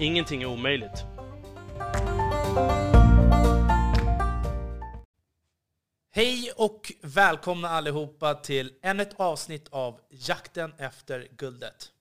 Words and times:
Ingenting 0.00 0.42
är 0.42 0.46
omöjligt. 0.46 1.04
Hej 6.12 6.52
och 6.56 6.92
välkomna 7.02 7.68
allihopa 7.68 8.34
till 8.34 8.72
ännu 8.82 9.02
ett 9.02 9.20
avsnitt 9.20 9.68
av 9.70 10.00
Jakten 10.10 10.72
efter 10.78 11.28
guldet. 11.36 11.92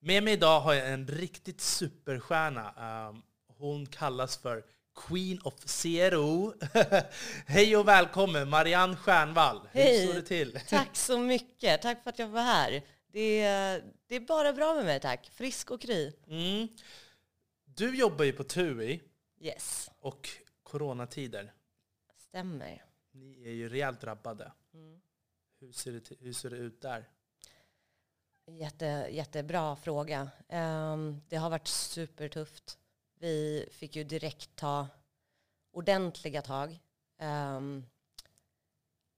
Med 0.00 0.22
mig 0.22 0.32
idag 0.32 0.60
har 0.60 0.74
jag 0.74 0.88
en 0.88 1.06
riktigt 1.06 1.60
superstjärna. 1.60 3.08
Um, 3.08 3.22
hon 3.58 3.86
kallas 3.86 4.36
för 4.36 4.64
Queen 5.08 5.40
of 5.44 5.54
Zero. 5.64 6.54
Hej 7.46 7.76
och 7.76 7.88
välkommen 7.88 8.48
Marianne 8.48 8.96
Stjärnvall. 8.96 9.60
Hej. 9.72 10.00
Hur 10.00 10.06
står 10.06 10.14
det 10.14 10.26
till? 10.26 10.58
Tack 10.68 10.96
så 10.96 11.18
mycket. 11.18 11.82
Tack 11.82 12.02
för 12.02 12.10
att 12.10 12.18
jag 12.18 12.28
var 12.28 12.42
här. 12.42 12.82
Det 13.12 13.40
är, 13.40 13.82
det 14.08 14.16
är 14.16 14.20
bara 14.20 14.52
bra 14.52 14.74
med 14.74 14.84
mig, 14.84 15.00
tack. 15.00 15.30
Frisk 15.34 15.70
och 15.70 15.80
kry. 15.80 16.12
Mm. 16.28 16.68
Du 17.74 17.96
jobbar 17.96 18.24
ju 18.24 18.32
på 18.32 18.44
TUI 18.44 19.02
Yes, 19.40 19.90
och 20.00 20.28
coronatider. 20.62 21.52
stämmer. 22.16 22.84
Ni 23.10 23.42
är 23.44 23.52
ju 23.52 23.68
rejält 23.68 24.00
drabbade. 24.00 24.52
Mm. 24.74 25.00
Hur 25.60 25.72
ser 25.72 25.92
det, 25.92 26.10
hur 26.20 26.32
ser 26.32 26.50
det 26.50 26.56
ut 26.56 26.80
där? 26.80 27.08
Jätte, 28.46 29.08
jättebra 29.10 29.76
fråga. 29.76 30.30
Ehm, 30.48 31.20
det 31.28 31.36
har 31.36 31.50
varit 31.50 31.66
supertufft. 31.68 32.78
Vi 33.14 33.68
fick 33.72 33.96
ju 33.96 34.04
direkt 34.04 34.56
ta 34.56 34.88
ordentliga 35.70 36.42
tag. 36.42 36.78
Ehm, 37.18 37.86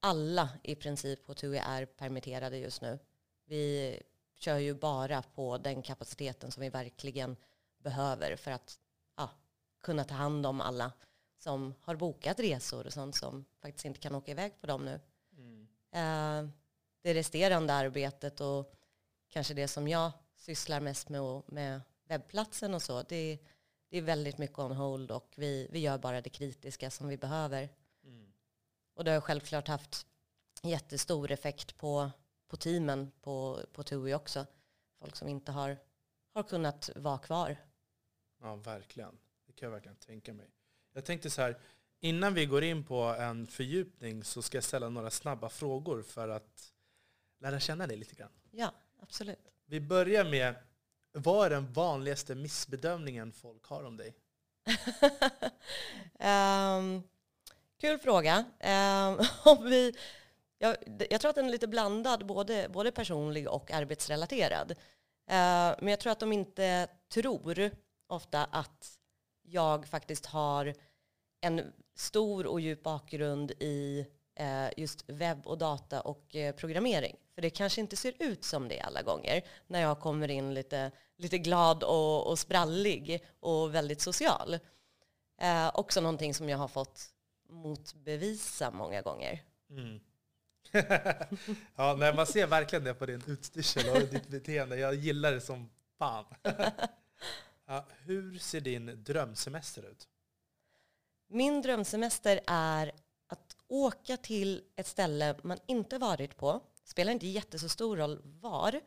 alla 0.00 0.48
i 0.62 0.75
princip 0.75 1.25
på 1.27 1.34
TUI 1.34 1.59
är 1.59 1.87
permitterade 1.87 2.59
just 2.59 2.83
nu. 2.83 2.98
Vi 3.45 4.03
kör 4.34 4.59
ju 4.59 4.75
bara 4.75 5.23
på 5.23 5.59
den 5.59 5.83
kapaciteten 5.83 6.50
som 6.50 6.61
vi 6.61 6.69
verkligen 6.69 7.37
behöver 7.85 8.37
för 8.37 8.51
att 8.51 8.79
ja, 9.17 9.31
kunna 9.83 10.05
ta 10.05 10.15
hand 10.15 10.47
om 10.47 10.61
alla 10.61 10.93
som 11.39 11.75
har 11.81 11.97
bokat 11.97 12.41
resor 12.41 12.87
och 12.87 12.93
sånt 12.93 13.17
som 13.17 13.45
faktiskt 13.61 13.85
inte 13.85 14.01
kan 14.01 14.15
åka 14.15 14.31
iväg 14.31 14.61
på 14.61 14.67
dem 14.67 14.85
nu. 14.85 15.01
Eh, 15.99 16.49
det 17.03 17.15
resterande 17.15 17.73
arbetet 17.75 18.41
och 18.41 18.73
kanske 19.29 19.55
det 19.55 19.69
som 19.69 19.89
jag 19.89 20.12
sysslar 20.37 20.81
mest 20.81 21.09
med, 21.09 21.21
och- 21.21 21.53
med 21.53 21.81
webbplatsen 22.05 22.75
och 22.75 22.83
så, 22.83 23.03
det, 23.03 23.39
det 23.89 23.99
är 23.99 24.03
väldigt 24.03 24.39
mycket 24.39 24.59
on 24.59 24.73
hold 24.73 25.11
och 25.11 25.35
vi, 25.37 25.69
vi 25.71 25.79
gör 25.79 25.99
bara 25.99 26.21
det 26.21 26.31
kritiska 26.31 26.91
som 26.91 27.09
vi 27.09 27.17
behöver. 27.17 27.69
Och 28.95 29.05
det 29.05 29.11
har 29.11 29.21
självklart 29.21 29.69
haft 29.69 30.07
jättestor 30.62 31.31
effekt 31.31 31.77
på, 31.77 32.11
på 32.49 32.57
teamen 32.57 33.12
på, 33.21 33.61
på 33.73 33.83
TUI 33.83 34.15
också. 34.15 34.47
Folk 34.99 35.17
som 35.17 35.29
inte 35.29 35.53
har, 35.53 35.77
har 36.35 36.43
kunnat 36.43 36.91
vara 36.97 37.19
kvar. 37.19 37.57
Ja, 38.45 38.56
verkligen. 38.56 39.19
Det 39.47 39.53
kan 39.53 39.67
jag 39.67 39.70
verkligen 39.70 39.97
tänka 39.97 40.33
mig. 40.33 40.47
Jag 40.92 41.05
tänkte 41.05 41.31
så 41.31 41.42
här, 41.42 41.59
innan 42.00 42.34
vi 42.34 42.47
går 42.47 42.64
in 42.64 42.84
på 42.84 43.03
en 43.03 43.47
fördjupning 43.47 44.25
så 44.25 44.43
ska 44.43 44.56
jag 44.56 44.65
ställa 44.65 44.88
några 44.88 45.10
snabba 45.10 45.49
frågor 45.49 46.03
för 46.03 46.28
att 46.28 46.72
lära 47.41 47.60
känna 47.60 47.87
dig 47.87 47.97
lite 47.97 48.15
grann. 48.15 48.31
Ja, 48.50 48.72
absolut. 49.00 49.53
Vi 49.66 49.81
börjar 49.81 50.25
med, 50.25 50.55
vad 51.12 51.47
är 51.47 51.50
den 51.50 51.72
vanligaste 51.72 52.34
missbedömningen 52.34 53.32
folk 53.32 53.65
har 53.65 53.84
om 53.84 53.97
dig? 53.97 54.15
Ehm, 56.19 57.03
kul 57.81 57.99
fråga. 57.99 58.44
Ehm, 58.61 59.19
om 59.44 59.65
vi, 59.65 59.97
jag, 60.59 60.76
jag 61.11 61.21
tror 61.21 61.28
att 61.28 61.37
den 61.37 61.47
är 61.47 61.50
lite 61.50 61.69
blandad, 61.69 62.26
både, 62.26 62.69
både 62.69 62.93
personlig 62.93 63.49
och 63.49 63.71
arbetsrelaterad. 63.71 64.75
Ehm, 65.26 65.75
men 65.78 65.88
jag 65.88 66.00
tror 66.00 66.12
att 66.12 66.21
de 66.21 66.32
inte 66.32 66.88
tror 67.09 67.71
ofta 68.14 68.44
att 68.44 68.98
jag 69.42 69.86
faktiskt 69.86 70.26
har 70.26 70.75
en 71.41 71.72
stor 71.94 72.47
och 72.47 72.60
djup 72.60 72.82
bakgrund 72.82 73.50
i 73.50 74.06
eh, 74.34 74.69
just 74.76 75.04
webb 75.06 75.47
och 75.47 75.58
data 75.58 76.00
och 76.00 76.36
eh, 76.36 76.54
programmering. 76.54 77.16
För 77.34 77.42
det 77.42 77.50
kanske 77.50 77.80
inte 77.80 77.97
ser 77.97 78.14
ut 78.19 78.44
som 78.44 78.69
det 78.69 78.80
alla 78.80 79.02
gånger 79.02 79.42
när 79.66 79.80
jag 79.80 80.00
kommer 80.00 80.30
in 80.30 80.54
lite, 80.54 80.91
lite 81.16 81.38
glad 81.38 81.82
och, 81.82 82.26
och 82.26 82.38
sprallig 82.38 83.25
och 83.41 83.75
väldigt 83.75 84.00
social. 84.00 84.58
Eh, 85.41 85.70
också 85.75 86.00
någonting 86.00 86.34
som 86.34 86.48
jag 86.48 86.58
har 86.58 86.69
fått 86.69 87.00
motbevisa 87.48 88.70
många 88.70 89.02
gånger. 89.02 89.42
Mm. 89.70 90.00
ja, 91.76 91.96
nej, 91.98 92.14
man 92.14 92.26
ser 92.26 92.46
verkligen 92.46 92.84
det 92.84 92.94
på 92.94 93.06
din 93.06 93.22
utstyrsel 93.26 93.96
och 93.96 94.08
ditt 94.08 94.28
beteende. 94.28 94.76
Jag 94.76 94.94
gillar 94.94 95.32
det 95.32 95.41
som 95.41 95.70
fan. 95.98 96.25
ja, 97.66 97.86
hur 98.04 98.38
ser 98.38 98.60
din 98.60 99.04
drömsemester 99.04 99.82
ut? 99.82 100.08
Min 101.28 101.62
drömsemester 101.62 102.41
är 102.47 102.92
att 103.26 103.56
åka 103.69 104.16
till 104.16 104.62
ett 104.76 104.86
ställe 104.86 105.36
man 105.42 105.58
inte 105.66 105.98
varit 105.98 106.36
på. 106.36 106.60
Spelar 106.84 107.12
inte 107.12 107.26
jätteså 107.26 107.69
stor 107.69 107.97
roll 107.97 108.20
var. 108.25 108.80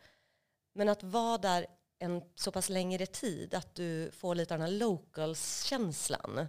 Men 0.73 0.89
att 0.89 1.03
vara 1.03 1.38
där 1.38 1.67
en 1.99 2.21
så 2.35 2.51
pass 2.51 2.69
längre 2.69 3.05
tid 3.05 3.53
att 3.53 3.75
du 3.75 4.11
får 4.11 4.35
lite 4.35 4.53
av 4.53 4.59
den 4.59 4.69
här 4.69 4.77
locals-känslan. 4.79 6.47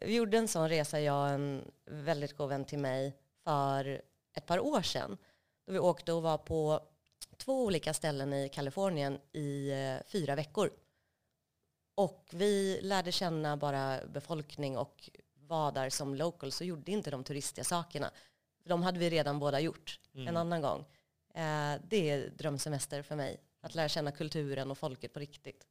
Vi 0.00 0.14
gjorde 0.14 0.38
en 0.38 0.48
sån 0.48 0.68
resa, 0.68 1.00
jag 1.00 1.22
och 1.22 1.34
en 1.34 1.70
väldigt 1.86 2.36
god 2.36 2.48
vän 2.48 2.64
till 2.64 2.78
mig, 2.78 3.16
för 3.44 4.02
ett 4.32 4.46
par 4.46 4.60
år 4.60 4.82
sedan. 4.82 5.18
Då 5.66 5.72
vi 5.72 5.78
åkte 5.78 6.12
och 6.12 6.22
var 6.22 6.38
på 6.38 6.80
två 7.36 7.64
olika 7.64 7.94
ställen 7.94 8.32
i 8.32 8.48
Kalifornien 8.48 9.18
i 9.32 9.70
eh, 9.70 10.06
fyra 10.06 10.34
veckor. 10.34 10.70
Och 11.94 12.28
vi 12.32 12.80
lärde 12.82 13.12
känna 13.12 13.56
bara 13.56 14.06
befolkning 14.06 14.78
och 14.78 15.10
var 15.34 15.72
där 15.72 15.90
som 15.90 16.14
locals 16.14 16.60
och 16.60 16.66
gjorde 16.66 16.92
inte 16.92 17.10
de 17.10 17.24
turistiga 17.24 17.64
sakerna. 17.64 18.10
De 18.64 18.82
hade 18.82 18.98
vi 18.98 19.10
redan 19.10 19.38
båda 19.38 19.60
gjort 19.60 20.00
en 20.12 20.36
annan 20.36 20.62
gång. 20.62 20.80
Eh, 21.34 21.74
det 21.88 22.10
är 22.10 22.30
drömsemester 22.30 23.02
för 23.02 23.16
mig. 23.16 23.40
Att 23.60 23.74
lära 23.74 23.88
känna 23.88 24.12
kulturen 24.12 24.70
och 24.70 24.78
folket 24.78 25.12
på 25.12 25.20
riktigt. 25.20 25.66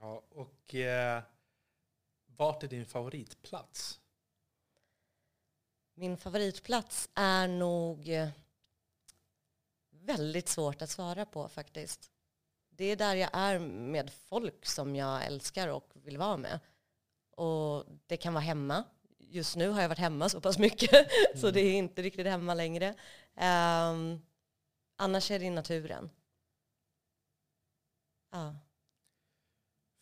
Ja, 0.00 0.22
och 0.30 0.74
eh, 0.74 1.22
vart 2.26 2.62
är 2.62 2.68
din 2.68 2.86
favoritplats? 2.86 4.00
Min 5.94 6.16
favoritplats 6.16 7.08
är 7.14 7.48
nog 7.48 8.08
eh, 8.08 8.28
väldigt 9.90 10.48
svårt 10.48 10.82
att 10.82 10.90
svara 10.90 11.26
på 11.26 11.48
faktiskt. 11.48 12.10
Det 12.76 12.84
är 12.84 12.96
där 12.96 13.14
jag 13.14 13.30
är 13.32 13.58
med 13.58 14.12
folk 14.12 14.66
som 14.66 14.96
jag 14.96 15.26
älskar 15.26 15.68
och 15.68 15.90
vill 15.94 16.18
vara 16.18 16.36
med. 16.36 16.60
Och 17.30 17.84
det 18.06 18.16
kan 18.16 18.34
vara 18.34 18.44
hemma. 18.44 18.84
Just 19.18 19.56
nu 19.56 19.68
har 19.68 19.82
jag 19.82 19.88
varit 19.88 19.98
hemma 19.98 20.28
så 20.28 20.40
pass 20.40 20.58
mycket 20.58 21.08
så 21.40 21.50
det 21.50 21.60
är 21.60 21.74
inte 21.74 22.02
riktigt 22.02 22.26
hemma 22.26 22.54
längre. 22.54 22.94
Ehm, 23.36 24.20
annars 24.96 25.30
är 25.30 25.38
det 25.38 25.44
i 25.44 25.50
naturen. 25.50 26.10
Ja, 28.32 28.56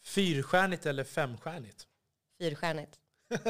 Fyrstjärnigt 0.05 0.87
eller 0.87 1.05
femstjärnigt? 1.05 1.89
fyrstjärnigt. 2.39 3.01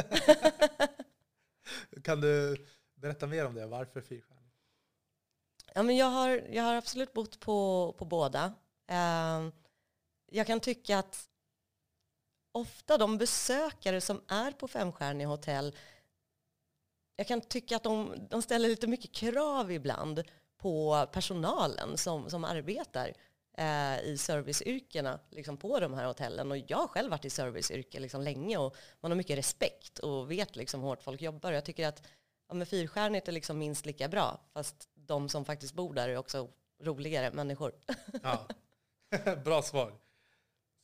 Kan 2.02 2.20
du 2.20 2.56
berätta 2.94 3.26
mer 3.26 3.46
om 3.46 3.54
det? 3.54 3.66
Varför 3.66 4.00
fyrstjärnigt? 4.00 4.54
Ja, 5.74 5.82
men 5.82 5.96
jag, 5.96 6.06
har, 6.06 6.28
jag 6.50 6.62
har 6.62 6.74
absolut 6.74 7.12
bott 7.12 7.40
på, 7.40 7.94
på 7.98 8.04
båda. 8.04 8.54
Ehm, 8.86 9.52
jag 10.30 10.46
kan 10.46 10.60
tycka 10.60 10.98
att 10.98 11.28
ofta 12.52 12.98
de 12.98 13.18
besökare 13.18 14.00
som 14.00 14.22
är 14.28 14.52
på 14.52 14.68
femstjärniga 14.68 15.28
hotell, 15.28 15.76
jag 17.16 17.26
kan 17.26 17.40
tycka 17.40 17.76
att 17.76 17.82
de, 17.82 18.14
de 18.30 18.42
ställer 18.42 18.68
lite 18.68 18.86
mycket 18.86 19.12
krav 19.12 19.72
ibland 19.72 20.22
på 20.56 21.06
personalen 21.12 21.98
som, 21.98 22.30
som 22.30 22.44
arbetar 22.44 23.12
eh, 23.56 24.00
i 24.00 24.18
serviceyrkena 24.18 25.20
liksom 25.30 25.56
på 25.56 25.80
de 25.80 25.94
här 25.94 26.06
hotellen. 26.06 26.50
Och 26.50 26.58
jag 26.58 26.76
har 26.76 26.88
själv 26.88 27.10
varit 27.10 27.24
i 27.24 27.30
serviceyrke 27.30 28.00
liksom 28.00 28.22
länge 28.22 28.56
och 28.56 28.76
man 29.00 29.10
har 29.10 29.16
mycket 29.16 29.38
respekt 29.38 29.98
och 29.98 30.30
vet 30.30 30.56
liksom 30.56 30.80
hur 30.80 30.88
hårt 30.88 31.02
folk 31.02 31.22
jobbar. 31.22 31.50
Och 31.50 31.56
jag 31.56 31.64
tycker 31.64 31.88
att 31.88 32.02
ja, 32.48 32.54
men 32.54 32.66
fyrstjärnigt 32.66 33.28
är 33.28 33.32
liksom 33.32 33.58
minst 33.58 33.86
lika 33.86 34.08
bra, 34.08 34.40
fast 34.52 34.88
de 34.94 35.28
som 35.28 35.44
faktiskt 35.44 35.74
bor 35.74 35.94
där 35.94 36.08
är 36.08 36.16
också 36.16 36.48
roligare 36.82 37.30
människor. 37.32 37.72
Ja. 38.22 38.46
Bra 39.44 39.62
svar. 39.62 39.98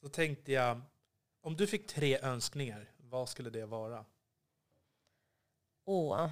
så 0.01 0.09
tänkte 0.09 0.53
jag, 0.53 0.81
om 1.41 1.57
du 1.57 1.67
fick 1.67 1.87
tre 1.87 2.19
önskningar, 2.19 2.93
vad 2.97 3.29
skulle 3.29 3.51
det 3.51 3.67
vara? 3.67 4.05
Åh. 5.85 6.31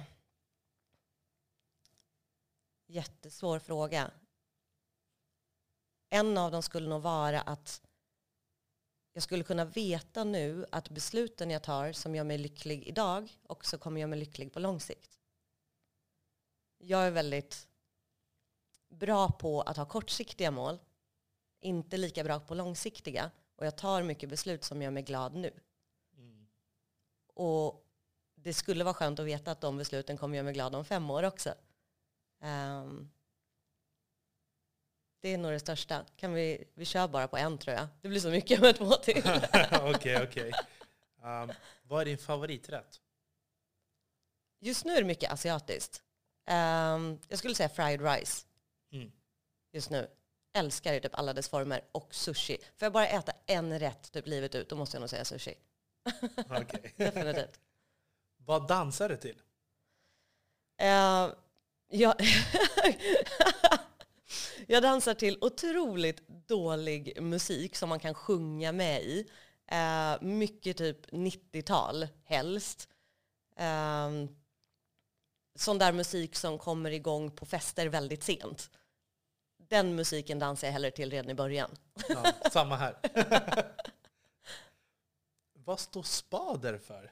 Jättesvår 2.87 3.59
fråga. 3.59 4.11
En 6.09 6.37
av 6.37 6.51
dem 6.51 6.63
skulle 6.63 6.89
nog 6.89 7.01
vara 7.01 7.41
att 7.41 7.81
jag 9.13 9.23
skulle 9.23 9.43
kunna 9.43 9.65
veta 9.65 10.23
nu 10.23 10.65
att 10.71 10.89
besluten 10.89 11.51
jag 11.51 11.63
tar 11.63 11.91
som 11.91 12.15
gör 12.15 12.23
mig 12.23 12.37
lycklig 12.37 12.83
idag 12.87 13.29
också 13.43 13.77
kommer 13.77 14.01
göra 14.01 14.09
mig 14.09 14.19
lycklig 14.19 14.53
på 14.53 14.59
lång 14.59 14.79
sikt. 14.79 15.19
Jag 16.77 17.07
är 17.07 17.11
väldigt 17.11 17.67
bra 18.89 19.31
på 19.31 19.61
att 19.61 19.77
ha 19.77 19.85
kortsiktiga 19.85 20.51
mål, 20.51 20.79
inte 21.61 21.97
lika 21.97 22.23
bra 22.23 22.39
på 22.39 22.55
långsiktiga. 22.55 23.31
Och 23.55 23.65
jag 23.65 23.75
tar 23.75 24.03
mycket 24.03 24.29
beslut 24.29 24.63
som 24.63 24.81
gör 24.81 24.91
mig 24.91 25.03
glad 25.03 25.35
nu. 25.35 25.53
Mm. 26.17 26.47
Och 27.33 27.85
det 28.35 28.53
skulle 28.53 28.83
vara 28.83 28.93
skönt 28.93 29.19
att 29.19 29.25
veta 29.25 29.51
att 29.51 29.61
de 29.61 29.77
besluten 29.77 30.17
kommer 30.17 30.35
göra 30.35 30.45
mig 30.45 30.53
glad 30.53 30.75
om 30.75 30.85
fem 30.85 31.09
år 31.09 31.23
också. 31.23 31.53
Um, 32.41 33.11
det 35.21 35.29
är 35.29 35.37
nog 35.37 35.51
det 35.51 35.59
största. 35.59 36.05
Kan 36.15 36.33
vi, 36.33 36.67
vi 36.73 36.85
kör 36.85 37.07
bara 37.07 37.27
på 37.27 37.37
en 37.37 37.57
tror 37.57 37.75
jag. 37.75 37.87
Det 38.01 38.07
blir 38.07 38.19
så 38.19 38.29
mycket 38.29 38.61
med 38.61 38.75
två 38.75 38.91
till. 38.91 39.23
Okej, 39.71 40.23
okej. 40.23 40.51
Um, 41.23 41.51
vad 41.83 42.01
är 42.01 42.05
din 42.05 42.17
favoriträtt? 42.17 43.01
Just 44.59 44.85
nu 44.85 44.93
är 44.93 45.01
det 45.01 45.07
mycket 45.07 45.31
asiatiskt. 45.31 46.03
Um, 46.47 47.19
jag 47.27 47.39
skulle 47.39 47.55
säga 47.55 47.69
fried 47.69 48.01
rice. 48.01 48.45
Mm. 48.91 49.11
Just 49.71 49.89
nu. 49.89 50.07
Älskar 50.53 50.93
det, 50.93 50.99
typ 50.99 51.15
alla 51.15 51.33
dess 51.33 51.49
former. 51.49 51.81
Och 51.91 52.15
sushi. 52.15 52.57
Får 52.57 52.85
jag 52.85 52.93
bara 52.93 53.07
äta 53.07 53.31
en 53.45 53.79
rätt 53.79 54.11
typ 54.11 54.27
livet 54.27 54.55
ut, 54.55 54.69
då 54.69 54.75
måste 54.75 54.95
jag 54.95 55.01
nog 55.01 55.09
säga 55.09 55.25
sushi. 55.25 55.55
Okay. 56.49 56.91
Definitivt. 56.95 57.59
Vad 58.37 58.67
dansar 58.67 59.09
du 59.09 59.17
till? 59.17 59.35
Uh, 60.81 61.33
jag, 61.89 62.15
jag 64.67 64.83
dansar 64.83 65.13
till 65.13 65.37
otroligt 65.41 66.27
dålig 66.27 67.21
musik 67.21 67.75
som 67.75 67.89
man 67.89 67.99
kan 67.99 68.13
sjunga 68.13 68.71
med 68.71 69.03
i. 69.03 69.25
Uh, 69.71 70.27
mycket 70.27 70.77
typ 70.77 71.11
90-tal 71.11 72.07
helst. 72.23 72.89
Uh, 73.59 74.29
sån 75.55 75.77
där 75.77 75.91
musik 75.91 76.35
som 76.35 76.57
kommer 76.57 76.91
igång 76.91 77.31
på 77.31 77.45
fester 77.45 77.87
väldigt 77.87 78.23
sent. 78.23 78.69
Den 79.69 79.95
musiken 79.95 80.39
dansar 80.39 80.67
jag 80.67 80.73
hellre 80.73 80.91
till 80.91 81.11
redan 81.11 81.29
i 81.29 81.33
början. 81.33 81.69
Ja, 82.09 82.33
samma 82.51 82.75
här. 82.75 82.97
Vad 85.53 85.79
står 85.79 86.03
spader 86.03 86.77
för? 86.77 87.11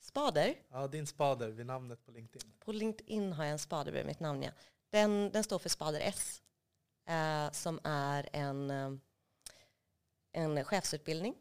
Spader? 0.00 0.54
Ja, 0.68 0.86
din 0.86 1.06
spader 1.06 1.48
vid 1.48 1.66
namnet 1.66 2.04
på 2.04 2.10
LinkedIn. 2.10 2.52
På 2.58 2.72
LinkedIn 2.72 3.32
har 3.32 3.44
jag 3.44 3.52
en 3.52 3.58
spader 3.58 3.92
bredvid 3.92 4.06
mitt 4.06 4.20
namn, 4.20 4.42
ja. 4.42 4.50
Den, 4.90 5.30
den 5.30 5.44
står 5.44 5.58
för 5.58 5.68
Spader 5.68 6.00
S, 6.00 6.42
eh, 7.08 7.50
som 7.50 7.80
är 7.84 8.28
en, 8.32 8.70
eh, 8.70 8.92
en 10.32 10.64
chefsutbildning 10.64 11.34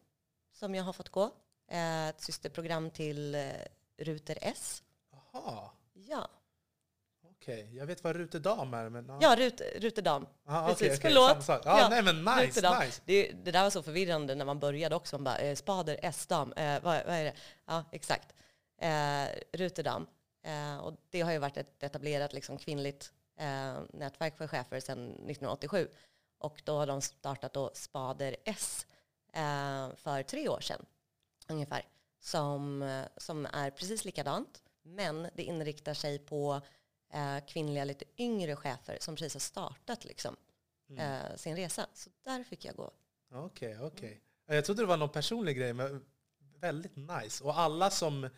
som 0.54 0.76
jag 0.76 0.84
har 0.84 0.94
fått 0.94 1.10
gå. 1.10 1.32
Eh, 1.68 2.08
ett 2.08 2.22
systerprogram 2.22 2.92
till 2.92 3.36
eh, 3.36 3.52
Ruter 3.98 4.38
S. 4.42 4.84
Aha. 5.14 5.74
Ja. 5.94 6.30
Okej, 7.48 7.64
okay. 7.64 7.78
jag 7.78 7.86
vet 7.86 8.04
vad 8.04 8.16
Ruterdam 8.16 8.74
är. 8.74 8.90
Men, 8.90 9.06
ja, 9.08 9.18
ja 9.22 9.36
Rut, 9.36 9.62
Ruterdam. 9.76 10.28
Aha, 10.48 10.68
Precis, 10.68 10.82
okay, 10.82 10.98
okay. 10.98 11.10
förlåt. 11.10 11.48
Ja, 11.48 11.62
ja, 11.66 11.88
nej, 11.90 12.04
men 12.04 12.26
nice, 12.26 12.80
nice. 12.80 13.02
Det, 13.06 13.32
det, 13.32 13.52
där 13.52 13.64
var 13.64 13.70
så 13.70 13.84
förvirrande 13.84 14.36
när 14.36 14.46
man 14.46 14.60
började 14.60 14.96
också. 14.96 15.16
Man 15.16 15.24
bara, 15.24 15.38
eh, 15.38 15.56
spader, 15.56 16.00
S-dam, 16.02 16.54
eh, 16.54 16.84
vad, 16.84 17.06
vad, 17.06 17.16
är 17.16 17.24
det? 17.24 17.34
Ja, 17.66 17.84
exakt. 17.92 18.34
Eh, 18.82 19.26
Ruterdam. 19.54 20.08
Eh, 20.44 20.78
och 20.78 20.94
det 21.10 21.22
har 21.22 21.32
ju 21.32 21.38
varit 21.38 21.58
ett 21.58 21.84
etablerat 21.84 22.34
liksom, 22.34 22.58
kvinnligt 22.58 23.12
eh, 23.40 23.80
nätverk 23.94 24.38
för 24.38 24.48
chefer 24.48 24.80
sedan 24.80 25.08
1987. 25.08 25.88
Och 26.40 26.62
då 26.66 26.78
har 26.78 26.88
de 26.88 27.02
startat 27.02 27.54
då 27.54 27.72
Spader 27.74 28.36
S 28.46 28.86
eh, 29.34 29.96
för 29.96 30.24
tre 30.24 30.50
år 30.50 30.60
sedan 30.60 30.86
ungefär. 31.48 31.86
Som, 32.20 32.82
eh, 32.82 33.06
som 33.18 33.46
är 33.46 33.70
precis 33.70 34.06
likadant. 34.06 34.62
Men 34.84 35.30
det 35.36 35.44
inriktar 35.44 35.94
sig 35.94 36.20
på 36.20 36.62
eh, 37.14 37.46
kvinnliga 37.48 37.84
lite 37.84 38.06
yngre 38.18 38.56
chefer 38.56 38.98
som 39.02 39.16
precis 39.16 39.34
har 39.34 39.40
startat 39.40 40.06
liksom, 40.06 40.36
mm. 40.90 41.00
eh, 41.00 41.36
sin 41.36 41.56
resa. 41.56 41.88
Så 41.94 42.10
där 42.24 42.44
fick 42.44 42.66
jag 42.66 42.76
gå. 42.76 42.92
Okej, 43.32 43.76
okay, 43.76 43.88
okej. 43.88 44.22
Okay. 44.46 44.56
Jag 44.56 44.66
trodde 44.66 44.82
det 44.82 44.86
var 44.86 44.98
någon 44.98 45.10
personlig 45.10 45.58
grej, 45.58 45.74
men 45.74 46.06
väldigt 46.60 46.96
nice. 46.96 47.44
Och 47.44 47.60
alla 47.60 47.90
som 47.90 48.30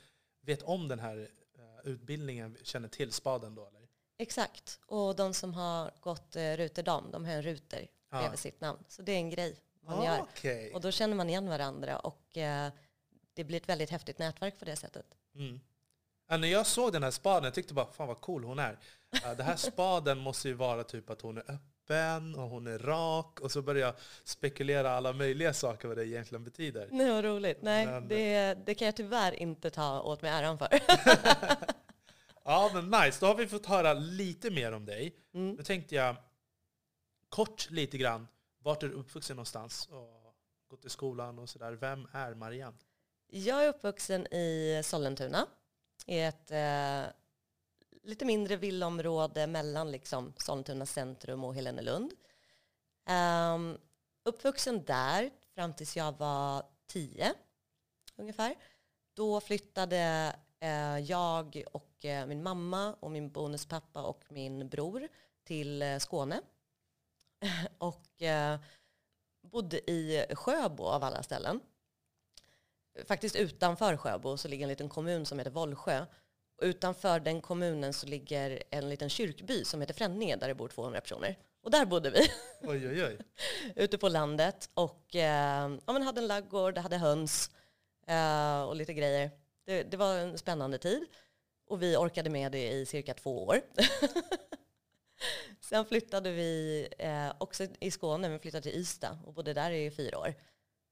vet 0.42 0.62
om 0.62 0.88
den 0.88 1.00
här 1.00 1.30
eh, 1.58 1.92
utbildningen 1.92 2.58
känner 2.64 2.88
till 2.88 3.12
spaden 3.12 3.56
då? 3.56 3.68
Eller? 3.68 3.88
Exakt. 4.18 4.80
Och 4.86 5.16
de 5.16 5.34
som 5.34 5.54
har 5.54 5.92
gått 6.00 6.36
eh, 6.36 6.58
Ruterdam, 6.58 7.12
de 7.12 7.26
har 7.26 7.34
en 7.34 7.44
ruter 7.44 7.88
ja. 8.10 8.20
bredvid 8.20 8.40
sitt 8.40 8.62
namn. 8.62 8.84
Så 8.88 9.02
det 9.02 9.12
är 9.12 9.18
en 9.18 9.30
grej 9.30 9.60
man 9.82 10.00
ah, 10.00 10.06
gör. 10.06 10.22
Okay. 10.22 10.72
Och 10.72 10.82
då 10.82 10.92
känner 10.92 11.16
man 11.16 11.30
igen 11.30 11.50
varandra 11.50 12.00
och 12.00 12.38
eh, 12.38 12.72
det 13.34 13.44
blir 13.44 13.58
ett 13.58 13.70
väldigt 13.70 13.90
häftigt 13.90 14.20
nätverk 14.20 14.60
på 14.60 14.66
det 14.66 14.76
sättet. 14.76 15.06
Mm. 15.36 15.60
När 16.38 16.48
jag 16.48 16.66
såg 16.66 16.94
den 16.94 17.04
här 17.04 17.12
spaden, 17.12 17.44
jag 17.44 17.54
tyckte 17.54 17.74
bara 17.74 17.92
fan 17.92 18.08
vad 18.08 18.22
cool 18.22 18.44
hon 18.44 18.60
är. 18.60 18.72
Uh, 19.26 19.38
det 19.38 19.44
här 19.44 19.56
spaden 19.56 20.18
måste 20.18 20.48
ju 20.48 20.54
vara 20.54 20.84
typ 20.84 21.10
att 21.10 21.22
hon 21.22 21.38
är 21.38 21.44
öppen 21.52 22.36
och 22.36 22.50
hon 22.50 22.68
är 22.68 22.80
rak. 22.80 23.40
Och 23.40 23.52
så 23.52 23.62
började 23.62 23.86
jag 23.86 23.96
spekulera 24.24 24.92
alla 24.92 25.14
möjliga 25.14 25.54
saker 25.54 25.88
vad 25.88 25.98
det 25.98 26.08
egentligen 26.08 26.44
betyder. 26.44 26.88
Nej, 26.92 27.12
vad 27.12 27.24
roligt. 27.24 27.62
Nej, 27.62 27.86
men, 27.86 28.08
det, 28.08 28.54
det 28.66 28.76
kan 28.76 28.86
jag 28.86 28.96
tyvärr 28.96 29.32
inte 29.32 29.70
ta 29.70 30.02
åt 30.02 30.22
mig 30.22 30.32
äran 30.32 30.58
för. 30.58 30.68
ja, 32.44 32.72
men 32.74 32.90
nice. 32.90 33.18
Då 33.20 33.26
har 33.26 33.36
vi 33.36 33.48
fått 33.48 33.66
höra 33.66 33.94
lite 33.94 34.52
mer 34.52 34.72
om 34.72 34.86
dig. 34.86 35.16
Mm. 35.34 35.56
Nu 35.56 35.64
tänkte 35.64 35.96
jag 35.96 36.16
kort 37.30 37.70
lite 37.70 37.98
grann, 37.98 38.28
vart 38.60 38.84
är 38.84 38.88
du 38.88 38.94
uppvuxen 38.94 39.36
någonstans? 39.36 39.88
Och 39.92 40.36
gått 40.68 40.86
i 40.86 40.90
skolan 40.90 41.40
och 41.40 41.50
sådär. 41.50 41.72
Vem 41.72 42.08
är 42.14 42.34
Marianne? 42.34 42.78
Jag 43.32 43.64
är 43.64 43.70
uppvuxen 43.70 44.34
i 44.34 44.82
Sollentuna 44.86 45.48
i 46.06 46.20
ett 46.20 46.52
eh, 46.52 47.04
lite 48.04 48.26
mindre 48.26 48.56
villområde 48.56 49.48
mellan 49.48 49.92
liksom 49.92 50.34
Sollentuna 50.38 50.86
centrum 50.86 51.44
och 51.44 51.56
Helenelund. 51.56 52.12
Um, 52.12 53.16
ehm, 53.16 53.78
uppvuxen 54.24 54.84
där 54.84 55.32
fram 55.56 55.74
tills 55.74 55.98
jag 55.98 56.18
var 56.18 56.64
tio 56.88 57.34
ungefär. 58.16 58.56
Då 59.14 59.42
flyttade 59.42 60.36
eh, 60.60 61.00
jag 61.00 61.64
och 61.72 62.06
eh, 62.06 62.26
min 62.26 62.44
mamma 62.44 62.94
och 63.00 63.12
min 63.12 63.32
bonuspappa 63.32 64.04
och 64.04 64.24
min 64.30 64.70
bror 64.70 65.08
till 65.44 65.82
eh, 65.82 65.98
Skåne. 65.98 66.42
och 67.78 68.22
eh, 68.22 68.60
bodde 69.42 69.92
i 69.92 70.26
Sjöbo 70.36 70.84
av 70.84 71.04
alla 71.04 71.24
ställen 71.24 71.60
faktiskt 73.08 73.36
utanför 73.36 73.98
Sjöbo 73.98 74.38
så 74.38 74.48
ligger 74.48 74.64
en 74.64 74.70
liten 74.70 74.90
kommun 74.90 75.26
som 75.26 75.40
heter 75.40 75.52
Vollsjö. 75.52 76.06
Och 76.58 76.64
utanför 76.64 77.20
den 77.20 77.42
kommunen 77.42 77.94
så 77.94 78.08
ligger 78.08 78.64
en 78.70 78.90
liten 78.90 79.10
kyrkby 79.10 79.64
som 79.64 79.82
heter 79.82 79.94
Fränninge 79.94 80.36
där 80.36 80.48
det 80.48 80.56
bor 80.56 80.68
200 80.68 81.02
personer. 81.02 81.38
Och 81.62 81.72
där 81.72 81.86
bodde 81.86 82.10
vi. 82.10 82.32
Oj, 82.62 82.88
oj, 82.88 83.06
oj. 83.06 83.18
Ute 83.76 83.98
på 83.98 84.10
landet. 84.10 84.70
Och 84.74 85.16
eh, 85.16 85.78
ja, 85.86 85.94
men 85.94 86.02
hade 86.02 86.22
en 86.22 86.28
laggård, 86.28 86.78
hade 86.78 86.98
höns 86.98 87.52
eh, 88.08 88.62
och 88.62 88.76
lite 88.76 88.94
grejer. 88.94 89.32
Det, 89.66 89.84
det, 89.84 89.98
var 89.98 90.16
en 90.18 90.38
spännande 90.38 90.78
tid. 90.78 91.06
Och 91.68 91.82
vi 91.82 91.98
orkade 91.98 92.30
med 92.30 92.52
det 92.52 92.72
i 92.72 92.86
cirka 92.86 93.14
två 93.14 93.46
år. 93.46 93.62
Sen 95.62 95.86
flyttade 95.86 96.32
vi 96.32 96.88
eh, 96.98 97.32
också 97.38 97.68
i 97.80 97.92
Skåne, 97.92 98.30
men 98.30 98.40
flyttade 98.40 98.62
till 98.62 98.82
Ystad 98.82 99.18
och 99.26 99.34
bodde 99.34 99.54
där 99.54 99.72
i 99.72 99.92
fyra 99.92 100.18
år. 100.18 100.34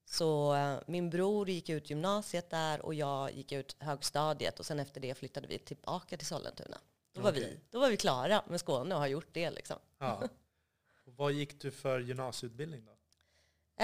Så 0.10 0.56
eh, 0.56 0.80
min 0.88 1.10
bror 1.10 1.50
gick 1.50 1.70
ut 1.70 1.90
gymnasiet 1.90 2.50
där 2.50 2.82
och 2.82 2.94
jag 2.94 3.34
gick 3.34 3.52
ut 3.52 3.76
högstadiet 3.80 4.60
och 4.60 4.66
sen 4.66 4.80
efter 4.80 5.02
det 5.02 5.16
flyttade 5.16 5.48
vi 5.48 5.60
tillbaka 5.60 6.18
till 6.18 6.28
Sollentuna. 6.28 6.78
Då 7.14 7.22
var, 7.22 7.32
vi, 7.32 7.60
då 7.70 7.80
var 7.80 7.90
vi 7.90 7.98
klara 7.98 8.44
med 8.48 8.60
Skåne 8.60 8.96
och 8.96 9.02
har 9.02 9.08
gjort 9.08 9.28
det. 9.32 9.50
Liksom. 9.50 9.78
Ja. 9.98 10.24
Och 11.06 11.14
vad 11.16 11.32
gick 11.32 11.62
du 11.62 11.72
för 11.72 12.00
gymnasieutbildning 12.00 12.86
då? 12.86 12.92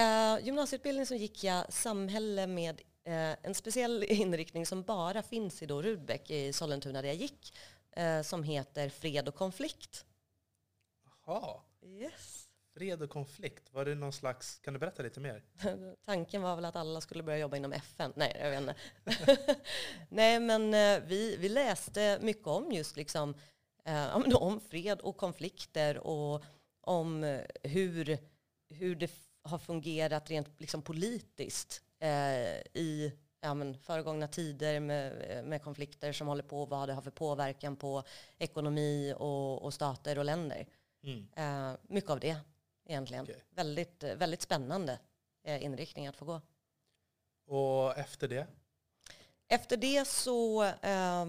Uh, 0.00 0.44
gymnasieutbildning 0.44 1.06
så 1.06 1.14
gick 1.14 1.44
jag 1.44 1.72
samhälle 1.72 2.46
med 2.46 2.80
uh, 3.08 3.34
en 3.42 3.54
speciell 3.54 4.02
inriktning 4.08 4.66
som 4.66 4.82
bara 4.82 5.22
finns 5.22 5.62
i 5.62 5.66
då 5.66 5.82
Rudbeck 5.82 6.30
i 6.30 6.52
Sollentuna 6.52 7.02
där 7.02 7.08
jag 7.08 7.16
gick. 7.16 7.56
Uh, 7.98 8.22
som 8.22 8.42
heter 8.42 8.88
fred 8.88 9.28
och 9.28 9.34
konflikt. 9.34 10.04
Jaha. 11.26 11.60
Yes. 11.82 12.33
Fred 12.74 13.02
och 13.02 13.10
konflikt, 13.10 13.72
var 13.72 13.84
det 13.84 13.94
någon 13.94 14.12
slags, 14.12 14.58
kan 14.58 14.74
du 14.74 14.80
berätta 14.80 15.02
lite 15.02 15.20
mer? 15.20 15.42
Tanken 16.06 16.42
var 16.42 16.56
väl 16.56 16.64
att 16.64 16.76
alla 16.76 17.00
skulle 17.00 17.22
börja 17.22 17.38
jobba 17.38 17.56
inom 17.56 17.72
FN. 17.72 18.12
Nej, 18.16 18.36
jag 18.40 18.50
vet 18.50 18.60
inte. 18.60 18.74
Nej, 20.08 20.40
men 20.40 20.74
eh, 20.74 21.02
vi, 21.06 21.36
vi 21.36 21.48
läste 21.48 22.18
mycket 22.22 22.46
om 22.46 22.72
just 22.72 22.96
liksom, 22.96 23.34
eh, 23.84 24.36
om 24.36 24.60
fred 24.60 25.00
och 25.00 25.16
konflikter 25.16 25.98
och 25.98 26.44
om 26.80 27.24
eh, 27.24 27.40
hur, 27.62 28.18
hur 28.68 28.94
det 28.94 29.10
har 29.42 29.58
fungerat 29.58 30.30
rent 30.30 30.60
liksom 30.60 30.82
politiskt 30.82 31.82
eh, 32.00 32.58
i 32.74 33.12
ja, 33.40 33.54
men 33.54 33.78
föregångna 33.78 34.28
tider 34.28 34.80
med, 34.80 35.44
med 35.44 35.62
konflikter 35.62 36.12
som 36.12 36.26
håller 36.26 36.42
på, 36.42 36.66
vad 36.66 36.88
det 36.88 36.92
har 36.92 37.02
för 37.02 37.10
påverkan 37.10 37.76
på 37.76 38.02
ekonomi 38.38 39.14
och, 39.18 39.62
och 39.62 39.74
stater 39.74 40.18
och 40.18 40.24
länder. 40.24 40.66
Mm. 41.02 41.26
Eh, 41.36 41.76
mycket 41.88 42.10
av 42.10 42.20
det 42.20 42.36
egentligen. 42.84 43.24
Okej. 43.24 43.42
Väldigt, 43.50 44.02
väldigt 44.02 44.42
spännande 44.42 44.98
eh, 45.44 45.64
inriktning 45.64 46.06
att 46.06 46.16
få 46.16 46.24
gå. 46.24 46.40
Och 47.46 47.98
efter 47.98 48.28
det? 48.28 48.46
Efter 49.48 49.76
det 49.76 50.08
så 50.08 50.64
eh, 50.64 51.24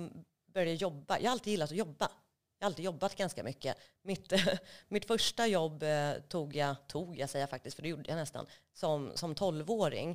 började 0.45 0.71
jag 0.71 0.75
jobba. 0.75 1.19
Jag 1.19 1.25
har 1.25 1.31
alltid 1.31 1.51
gillat 1.51 1.71
att 1.71 1.77
jobba. 1.77 2.11
Jag 2.59 2.65
har 2.65 2.69
alltid 2.69 2.85
jobbat 2.85 3.15
ganska 3.15 3.43
mycket. 3.43 3.77
Mitt, 4.01 4.33
mitt 4.87 5.05
första 5.05 5.47
jobb 5.47 5.83
eh, 5.83 6.13
tog 6.27 6.55
jag, 6.55 6.75
tog 6.87 7.17
jag 7.17 7.29
säger 7.29 7.43
jag 7.43 7.49
faktiskt, 7.49 7.75
för 7.75 7.83
det 7.83 7.89
gjorde 7.89 8.09
jag 8.09 8.17
nästan, 8.17 8.45
som, 8.73 9.11
som 9.15 9.35
12-åring. 9.35 10.11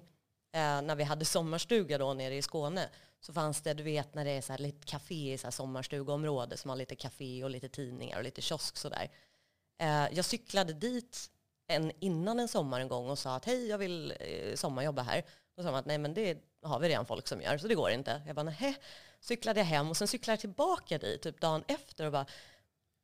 Eh, 0.53 0.83
när 0.83 0.95
vi 0.95 1.05
hade 1.05 1.25
sommarstuga 1.25 1.99
då 1.99 2.15
nere 2.15 2.37
i 2.37 2.43
Skåne 2.43 2.89
så 3.21 3.33
fanns 3.33 3.63
det, 3.63 3.75
du 3.75 3.83
vet 3.83 4.15
när 4.15 4.25
det 4.25 4.31
är 4.31 4.41
så 4.41 4.53
här 4.53 4.59
lite 4.59 4.87
café 4.87 5.33
i 5.33 5.39
så 5.39 5.47
här 5.47 5.51
som 6.57 6.71
har 6.71 6.77
lite 6.77 6.97
café 6.97 7.45
och 7.45 7.51
lite 7.51 7.69
tidningar 7.69 8.19
och 8.19 8.25
lite 8.25 8.43
kiosk 8.43 8.77
sådär. 8.77 9.11
Eh, 9.81 10.07
jag 10.13 10.25
cyklade 10.25 10.73
dit 10.73 11.31
en, 11.67 11.93
innan 12.01 12.41
en 12.41 12.49
sommar 12.49 12.81
en 12.81 12.89
gång 12.89 13.11
och 13.11 13.19
sa 13.19 13.37
att 13.37 13.45
hej, 13.45 13.69
jag 13.69 13.79
vill 13.79 14.15
eh, 14.21 14.55
sommarjobba 14.55 15.03
här. 15.03 15.25
Då 15.57 15.63
sa 15.63 15.71
de 15.71 15.79
att 15.79 15.87
nej, 15.87 15.99
men 15.99 16.15
det 16.15 16.39
har 16.63 16.81
vi 16.81 16.89
redan 16.89 17.07
folk 17.07 17.29
som 17.29 17.43
gör, 17.43 17.59
så 17.59 17.69
det 17.69 17.75
går 17.75 17.91
inte. 17.91 18.23
Jag 18.27 18.37
bara, 18.37 18.43
nej. 18.61 18.77
Cyklade 19.21 19.61
jag 19.61 19.65
hem 19.65 19.91
och 19.91 19.97
sen 19.97 20.09
cyklade 20.09 20.33
jag 20.33 20.41
tillbaka 20.41 20.99
dit 20.99 21.23
typ 21.23 21.41
dagen 21.41 21.65
efter 21.67 22.07
och 22.07 22.13
bara, 22.13 22.27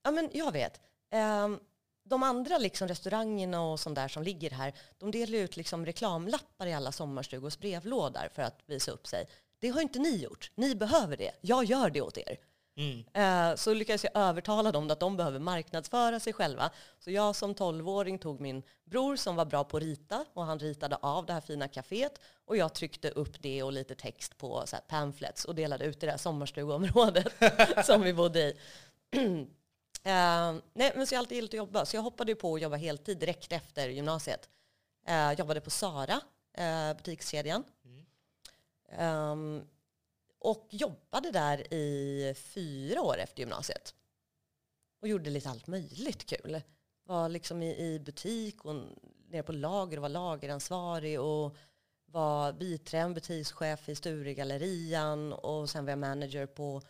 ja 0.04 0.10
men 0.10 0.30
jag 0.32 0.52
vet. 0.52 0.80
Ehm, 1.10 1.60
de 2.04 2.22
andra 2.22 2.58
liksom 2.58 2.88
restaurangerna 2.88 3.62
och 3.62 3.80
sånt 3.80 3.96
där 3.96 4.08
som 4.08 4.22
ligger 4.22 4.50
här, 4.50 4.74
de 4.98 5.10
delar 5.10 5.38
ut 5.38 5.56
liksom 5.56 5.86
reklamlappar 5.86 6.66
i 6.66 6.74
alla 6.74 6.92
sommarstugors 6.92 7.58
brevlådor 7.58 8.28
för 8.34 8.42
att 8.42 8.62
visa 8.66 8.90
upp 8.90 9.06
sig. 9.06 9.28
Det 9.58 9.68
har 9.68 9.80
inte 9.80 9.98
ni 9.98 10.16
gjort. 10.16 10.50
Ni 10.54 10.74
behöver 10.74 11.16
det. 11.16 11.32
Jag 11.40 11.64
gör 11.64 11.90
det 11.90 12.00
åt 12.00 12.18
er. 12.18 12.38
Mm. 12.76 13.04
Eh, 13.12 13.56
så 13.56 13.74
lyckades 13.74 14.04
jag 14.04 14.16
övertala 14.16 14.72
dem 14.72 14.90
att 14.90 15.00
de 15.00 15.16
behöver 15.16 15.38
marknadsföra 15.38 16.20
sig 16.20 16.32
själva. 16.32 16.70
Så 16.98 17.10
jag 17.10 17.36
som 17.36 17.54
12-åring 17.54 18.18
tog 18.18 18.40
min 18.40 18.62
bror 18.84 19.16
som 19.16 19.36
var 19.36 19.44
bra 19.44 19.64
på 19.64 19.76
att 19.76 19.82
rita 19.82 20.24
och 20.34 20.44
han 20.44 20.58
ritade 20.58 20.96
av 20.96 21.26
det 21.26 21.32
här 21.32 21.40
fina 21.40 21.68
kaféet 21.68 22.20
och 22.44 22.56
jag 22.56 22.74
tryckte 22.74 23.10
upp 23.10 23.42
det 23.42 23.62
och 23.62 23.72
lite 23.72 23.94
text 23.94 24.38
på 24.38 24.62
så 24.66 24.76
pamphlets 24.88 25.44
och 25.44 25.54
delade 25.54 25.84
ut 25.84 26.02
i 26.02 26.06
det 26.06 26.12
här 26.12 26.18
sommarstugeområdet 26.18 27.32
som 27.86 28.02
vi 28.02 28.14
bodde 28.14 28.40
i. 28.40 28.56
Eh, 30.04 30.54
nej, 30.72 30.92
men 30.96 31.06
så 31.06 31.14
jag 31.14 31.18
har 31.18 31.22
alltid 31.22 31.36
gillat 31.36 31.48
att 31.48 31.54
jobba, 31.54 31.86
så 31.86 31.96
jag 31.96 32.02
hoppade 32.02 32.34
på 32.34 32.54
att 32.54 32.62
jobba 32.62 32.76
heltid 32.76 33.18
direkt 33.18 33.52
efter 33.52 33.88
gymnasiet. 33.88 34.48
Eh, 35.06 35.32
jobbade 35.32 35.60
på 35.60 35.70
Sara, 35.70 36.20
eh, 36.54 36.96
butikskedjan. 36.96 37.64
Ehm, 38.92 39.64
och 40.38 40.68
jobbade 40.70 41.30
där 41.30 41.74
i 41.74 42.34
fyra 42.36 43.02
år 43.02 43.18
efter 43.18 43.40
gymnasiet. 43.40 43.94
Och 45.00 45.08
gjorde 45.08 45.30
lite 45.30 45.50
allt 45.50 45.66
möjligt 45.66 46.26
kul. 46.26 46.62
Var 47.04 47.28
liksom 47.28 47.62
i, 47.62 47.94
i 47.94 48.00
butik 48.00 48.64
och 48.64 48.74
nere 49.28 49.42
på 49.42 49.52
lager 49.52 49.96
och 49.96 50.02
var 50.02 50.08
lageransvarig 50.08 51.20
och 51.20 51.56
var 52.06 52.52
biträdande 52.52 53.14
butikschef 53.14 53.88
i 53.88 53.94
Sturegallerian 53.94 55.32
och 55.32 55.70
sen 55.70 55.84
var 55.84 55.90
jag 55.90 55.98
manager 55.98 56.46
på 56.46 56.82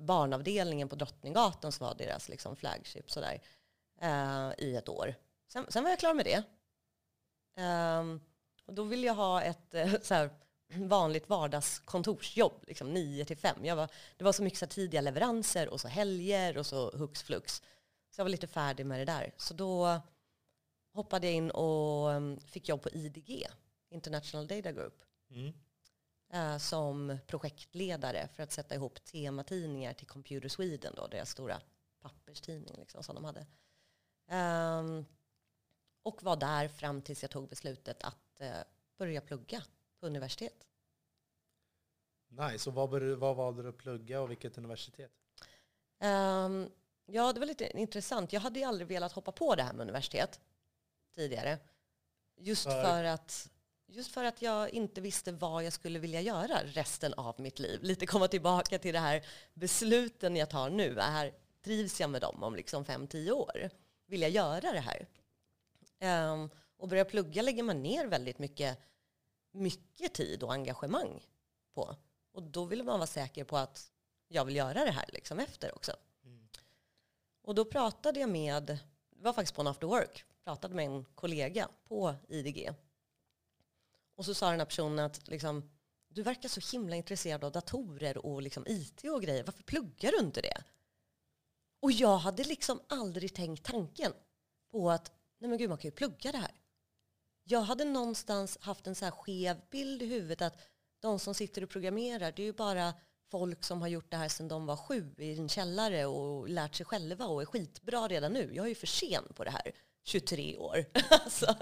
barnavdelningen 0.00 0.88
på 0.88 0.96
Drottninggatan 0.96 1.72
som 1.72 1.86
var 1.86 1.94
deras 1.94 2.28
liksom 2.28 2.56
flagship 2.56 3.10
sådär, 3.10 3.42
eh, 4.00 4.50
i 4.58 4.76
ett 4.76 4.88
år. 4.88 5.14
Sen, 5.48 5.66
sen 5.68 5.82
var 5.82 5.90
jag 5.90 5.98
klar 5.98 6.14
med 6.14 6.24
det. 6.24 6.42
Eh, 7.62 8.02
och 8.66 8.74
då 8.74 8.84
ville 8.84 9.06
jag 9.06 9.14
ha 9.14 9.42
ett 9.42 9.74
eh, 9.74 10.00
så 10.02 10.14
här, 10.14 10.30
vanligt 10.76 11.28
vardagskontorsjobb, 11.28 12.64
liksom 12.66 12.92
9 12.94 13.24
till 13.24 13.36
5. 13.36 13.64
Jag 13.64 13.76
var, 13.76 13.88
det 14.16 14.24
var 14.24 14.32
så 14.32 14.42
mycket 14.42 14.58
så 14.58 14.66
tidiga 14.66 15.00
leveranser 15.00 15.68
och 15.68 15.80
så 15.80 15.88
helger 15.88 16.58
och 16.58 16.66
så 16.66 16.90
hux 16.90 17.22
flux. 17.22 17.62
Så 18.10 18.20
jag 18.20 18.24
var 18.24 18.30
lite 18.30 18.46
färdig 18.46 18.86
med 18.86 18.98
det 19.00 19.04
där. 19.04 19.34
Så 19.36 19.54
då 19.54 20.00
hoppade 20.92 21.26
jag 21.26 21.34
in 21.36 21.50
och 21.50 22.08
um, 22.08 22.40
fick 22.40 22.68
jobb 22.68 22.82
på 22.82 22.90
IDG, 22.90 23.46
International 23.90 24.46
Data 24.46 24.72
Group, 24.72 25.02
Mm. 25.30 25.52
eh, 26.32 26.58
som 26.58 27.18
projektledare 27.26 28.28
för 28.28 28.42
att 28.42 28.52
sätta 28.52 28.74
ihop 28.74 29.04
tematidningar 29.04 29.92
till 29.92 30.06
Computer 30.06 30.48
Sweden, 30.48 30.94
då, 30.96 31.06
deras 31.06 31.30
stora 31.30 31.60
papperstidning 32.00 32.76
liksom, 32.78 33.02
som 33.02 33.14
de 33.14 33.24
hade. 33.24 33.46
Ehm, 34.28 35.04
och 36.02 36.22
var 36.22 36.36
där 36.36 36.68
fram 36.68 37.02
tills 37.02 37.22
jag 37.22 37.30
tog 37.30 37.48
beslutet 37.48 38.02
att 38.02 38.40
eh, 38.40 38.50
börja 38.98 39.20
plugga 39.20 39.62
på 40.02 40.06
universitet. 40.06 40.66
Nice. 42.28 42.70
Och 42.70 42.74
vad, 42.74 43.02
vad 43.02 43.36
valde 43.36 43.62
du 43.62 43.68
att 43.68 43.78
plugga 43.78 44.20
och 44.20 44.30
vilket 44.30 44.58
universitet? 44.58 45.12
Ehm, 46.00 46.70
ja, 47.06 47.32
det 47.32 47.40
var 47.40 47.46
lite 47.46 47.78
intressant. 47.78 48.32
Jag 48.32 48.40
hade 48.40 48.58
ju 48.58 48.64
aldrig 48.64 48.88
velat 48.88 49.12
hoppa 49.12 49.32
på 49.32 49.54
det 49.54 49.62
här 49.62 49.72
med 49.72 49.82
universitet 49.82 50.40
tidigare. 51.14 51.58
Just 52.36 52.64
För? 52.64 52.82
för 52.82 53.04
att, 53.04 53.50
just 53.86 54.12
för 54.12 54.24
att 54.24 54.42
jag 54.42 54.70
inte 54.70 55.00
visste 55.00 55.32
vad 55.32 55.64
jag 55.64 55.72
skulle 55.72 55.98
vilja 55.98 56.20
göra 56.20 56.60
resten 56.64 57.14
av 57.14 57.40
mitt 57.40 57.58
liv. 57.58 57.82
Lite 57.82 58.06
komma 58.06 58.28
tillbaka 58.28 58.78
till 58.78 58.92
det 58.92 59.00
här 59.00 59.26
besluten 59.54 60.36
jag 60.36 60.50
tar 60.50 60.70
nu. 60.70 60.98
Här 61.00 61.34
trivs 61.64 62.00
jag 62.00 62.10
med 62.10 62.20
dem 62.20 62.42
om 62.42 62.54
liksom 62.54 62.84
fem, 62.84 63.06
tio 63.06 63.32
år? 63.32 63.70
Vill 64.06 64.22
jag 64.22 64.30
göra 64.30 64.72
det 64.72 64.80
här? 64.80 65.06
Ehm, 65.98 66.50
och 66.76 66.88
börja 66.88 67.04
plugga 67.04 67.42
lägger 67.42 67.62
man 67.62 67.82
ner 67.82 68.06
väldigt 68.06 68.38
mycket, 68.38 68.78
mycket 69.52 70.14
tid 70.14 70.42
och 70.42 70.52
engagemang 70.52 71.26
på. 71.74 71.96
Och 72.32 72.42
då 72.42 72.64
vill 72.64 72.84
man 72.84 72.98
vara 72.98 73.06
säker 73.06 73.44
på 73.44 73.56
att 73.56 73.92
jag 74.28 74.44
vill 74.44 74.56
göra 74.56 74.84
det 74.84 74.90
här 74.90 75.10
liksom 75.12 75.38
efter 75.38 75.74
också. 75.74 75.92
Mm. 76.24 76.48
Och 77.42 77.54
då 77.54 77.64
pratade 77.64 78.20
jag 78.20 78.28
med, 78.30 78.64
det 79.10 79.24
var 79.24 79.32
faktiskt 79.32 79.54
på 79.54 79.60
en 79.60 79.66
after 79.66 79.86
work, 79.86 80.24
pratade 80.44 80.74
med 80.74 80.86
en 80.86 81.04
kollega 81.04 81.68
på 81.84 82.14
IDG. 82.28 82.70
Och 84.14 84.24
så 84.24 84.34
sa 84.34 84.50
den 84.50 84.58
här 84.58 84.66
personen 84.66 84.98
att 84.98 85.28
liksom, 85.28 85.70
du 86.08 86.22
verkar 86.22 86.48
så 86.48 86.76
himla 86.76 86.96
intresserad 86.96 87.44
av 87.44 87.52
datorer 87.52 88.26
och 88.26 88.42
liksom 88.42 88.64
IT 88.66 89.04
och 89.04 89.22
grejer, 89.22 89.44
varför 89.44 89.62
pluggar 89.62 90.12
du 90.12 90.18
inte 90.18 90.40
det? 90.40 90.64
Och 91.80 91.92
jag 91.92 92.18
hade 92.18 92.44
liksom 92.44 92.80
aldrig 92.88 93.34
tänkt 93.34 93.64
tanken 93.64 94.12
på 94.70 94.90
att, 94.90 95.12
nej 95.38 95.48
men 95.48 95.58
gud 95.58 95.68
man 95.68 95.78
kan 95.78 95.88
ju 95.88 95.94
plugga 95.94 96.32
det 96.32 96.38
här. 96.38 96.61
Jag 97.44 97.60
hade 97.60 97.84
någonstans 97.84 98.58
haft 98.60 98.86
en 98.86 98.94
så 98.94 99.04
här 99.04 99.12
skev 99.12 99.56
bild 99.70 100.02
i 100.02 100.06
huvudet 100.06 100.42
att 100.42 100.58
de 101.00 101.18
som 101.18 101.34
sitter 101.34 101.64
och 101.64 101.70
programmerar, 101.70 102.32
det 102.32 102.42
är 102.42 102.46
ju 102.46 102.52
bara 102.52 102.94
folk 103.30 103.64
som 103.64 103.80
har 103.80 103.88
gjort 103.88 104.10
det 104.10 104.16
här 104.16 104.28
sedan 104.28 104.48
de 104.48 104.66
var 104.66 104.76
sju 104.76 105.14
i 105.18 105.38
en 105.38 105.48
källare 105.48 106.06
och 106.06 106.48
lärt 106.48 106.74
sig 106.74 106.86
själva 106.86 107.26
och 107.26 107.42
är 107.42 107.46
skitbra 107.46 108.08
redan 108.08 108.32
nu. 108.32 108.50
Jag 108.54 108.64
är 108.64 108.68
ju 108.68 108.74
för 108.74 108.86
sen 108.86 109.24
på 109.34 109.44
det 109.44 109.50
här, 109.50 109.72
23 110.04 110.56
år. 110.56 110.84
alltså. 111.10 111.54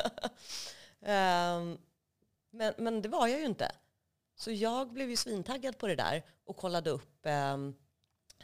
Ehm, 1.00 1.78
men, 2.50 2.74
men 2.78 3.02
det 3.02 3.08
var 3.08 3.26
jag 3.26 3.40
ju 3.40 3.46
inte. 3.46 3.72
Så 4.36 4.50
jag 4.50 4.92
blev 4.92 5.10
ju 5.10 5.16
svintaggad 5.16 5.78
på 5.78 5.86
det 5.86 5.96
där 5.96 6.22
och 6.44 6.56
kollade 6.56 6.90
upp 6.90 7.26
um, 7.54 7.76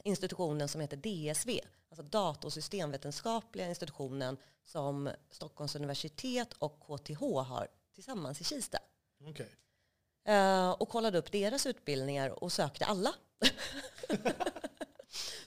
institutionen 0.05 0.69
som 0.69 0.81
heter 0.81 0.97
DSV, 0.97 1.61
alltså 1.91 2.03
Datorsystemvetenskapliga 2.03 3.69
institutionen 3.69 4.37
som 4.65 5.11
Stockholms 5.31 5.77
universitet 5.77 6.53
och 6.53 6.81
KTH 6.81 7.21
har 7.23 7.69
tillsammans 7.95 8.41
i 8.41 8.45
Kista. 8.45 8.79
Okej. 9.25 9.57
Eh, 10.25 10.71
och 10.71 10.89
kollade 10.89 11.19
upp 11.19 11.33
deras 11.33 11.67
utbildningar 11.67 12.45
och 12.45 12.53
sökte 12.53 12.85
alla. 12.85 13.15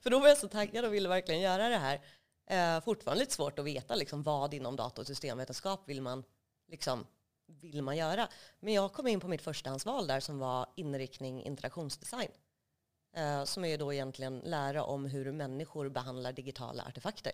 För 0.02 0.10
då 0.10 0.20
var 0.20 0.28
jag 0.28 0.38
så 0.38 0.48
taggad 0.48 0.86
och 0.86 0.94
ville 0.94 1.10
verkligen 1.10 1.42
göra 1.42 1.70
det 1.70 1.78
här. 1.78 2.02
Eh, 2.50 2.84
fortfarande 2.84 3.20
lite 3.20 3.34
svårt 3.34 3.60
att 3.60 3.66
veta 3.66 3.96
liksom, 3.96 4.24
vad 4.24 4.54
inom 4.54 4.76
dator 4.76 5.04
och 5.04 5.08
systemvetenskap 5.08 5.90
vill 5.90 6.02
man, 6.02 6.24
liksom, 6.68 7.08
vill 7.46 7.82
man 7.82 7.98
göra. 7.98 8.30
Men 8.60 8.74
jag 8.74 8.94
kom 8.94 9.08
in 9.08 9.20
på 9.20 9.28
mitt 9.28 9.42
förstahandsval 9.42 10.08
där 10.08 10.20
som 10.20 10.40
var 10.40 10.68
inriktning 10.76 11.44
interaktionsdesign. 11.44 12.32
Eh, 13.14 13.44
som 13.44 13.66
är 13.66 13.78
då 13.78 13.94
egentligen 13.94 14.40
lära 14.40 14.84
om 14.84 15.06
hur 15.06 15.32
människor 15.32 15.90
behandlar 15.90 16.34
digitala 16.34 16.84
artefakter. 16.84 17.32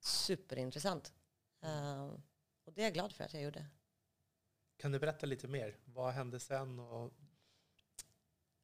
Superintressant. 0.00 1.12
Eh, 1.62 2.06
och 2.64 2.72
det 2.72 2.80
är 2.80 2.84
jag 2.84 2.94
glad 2.94 3.12
för 3.12 3.24
att 3.24 3.34
jag 3.34 3.42
gjorde. 3.42 3.66
Kan 4.76 4.92
du 4.92 4.98
berätta 4.98 5.26
lite 5.26 5.48
mer? 5.48 5.76
Vad 5.84 6.12
hände 6.12 6.40
sen? 6.40 6.78
Och... 6.78 7.12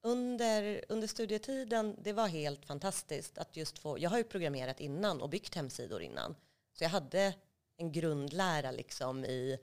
Under, 0.02 0.84
under 0.88 1.06
studietiden, 1.06 1.96
det 2.02 2.12
var 2.12 2.28
helt 2.28 2.66
fantastiskt 2.66 3.38
att 3.38 3.56
just 3.56 3.78
få, 3.78 3.98
jag 3.98 4.10
har 4.10 4.18
ju 4.18 4.24
programmerat 4.24 4.80
innan 4.80 5.20
och 5.20 5.28
byggt 5.28 5.54
hemsidor 5.54 6.02
innan. 6.02 6.36
Så 6.72 6.84
jag 6.84 6.90
hade 6.90 7.34
en 7.76 7.92
grundlära 7.92 8.70
liksom 8.70 9.24
i 9.24 9.58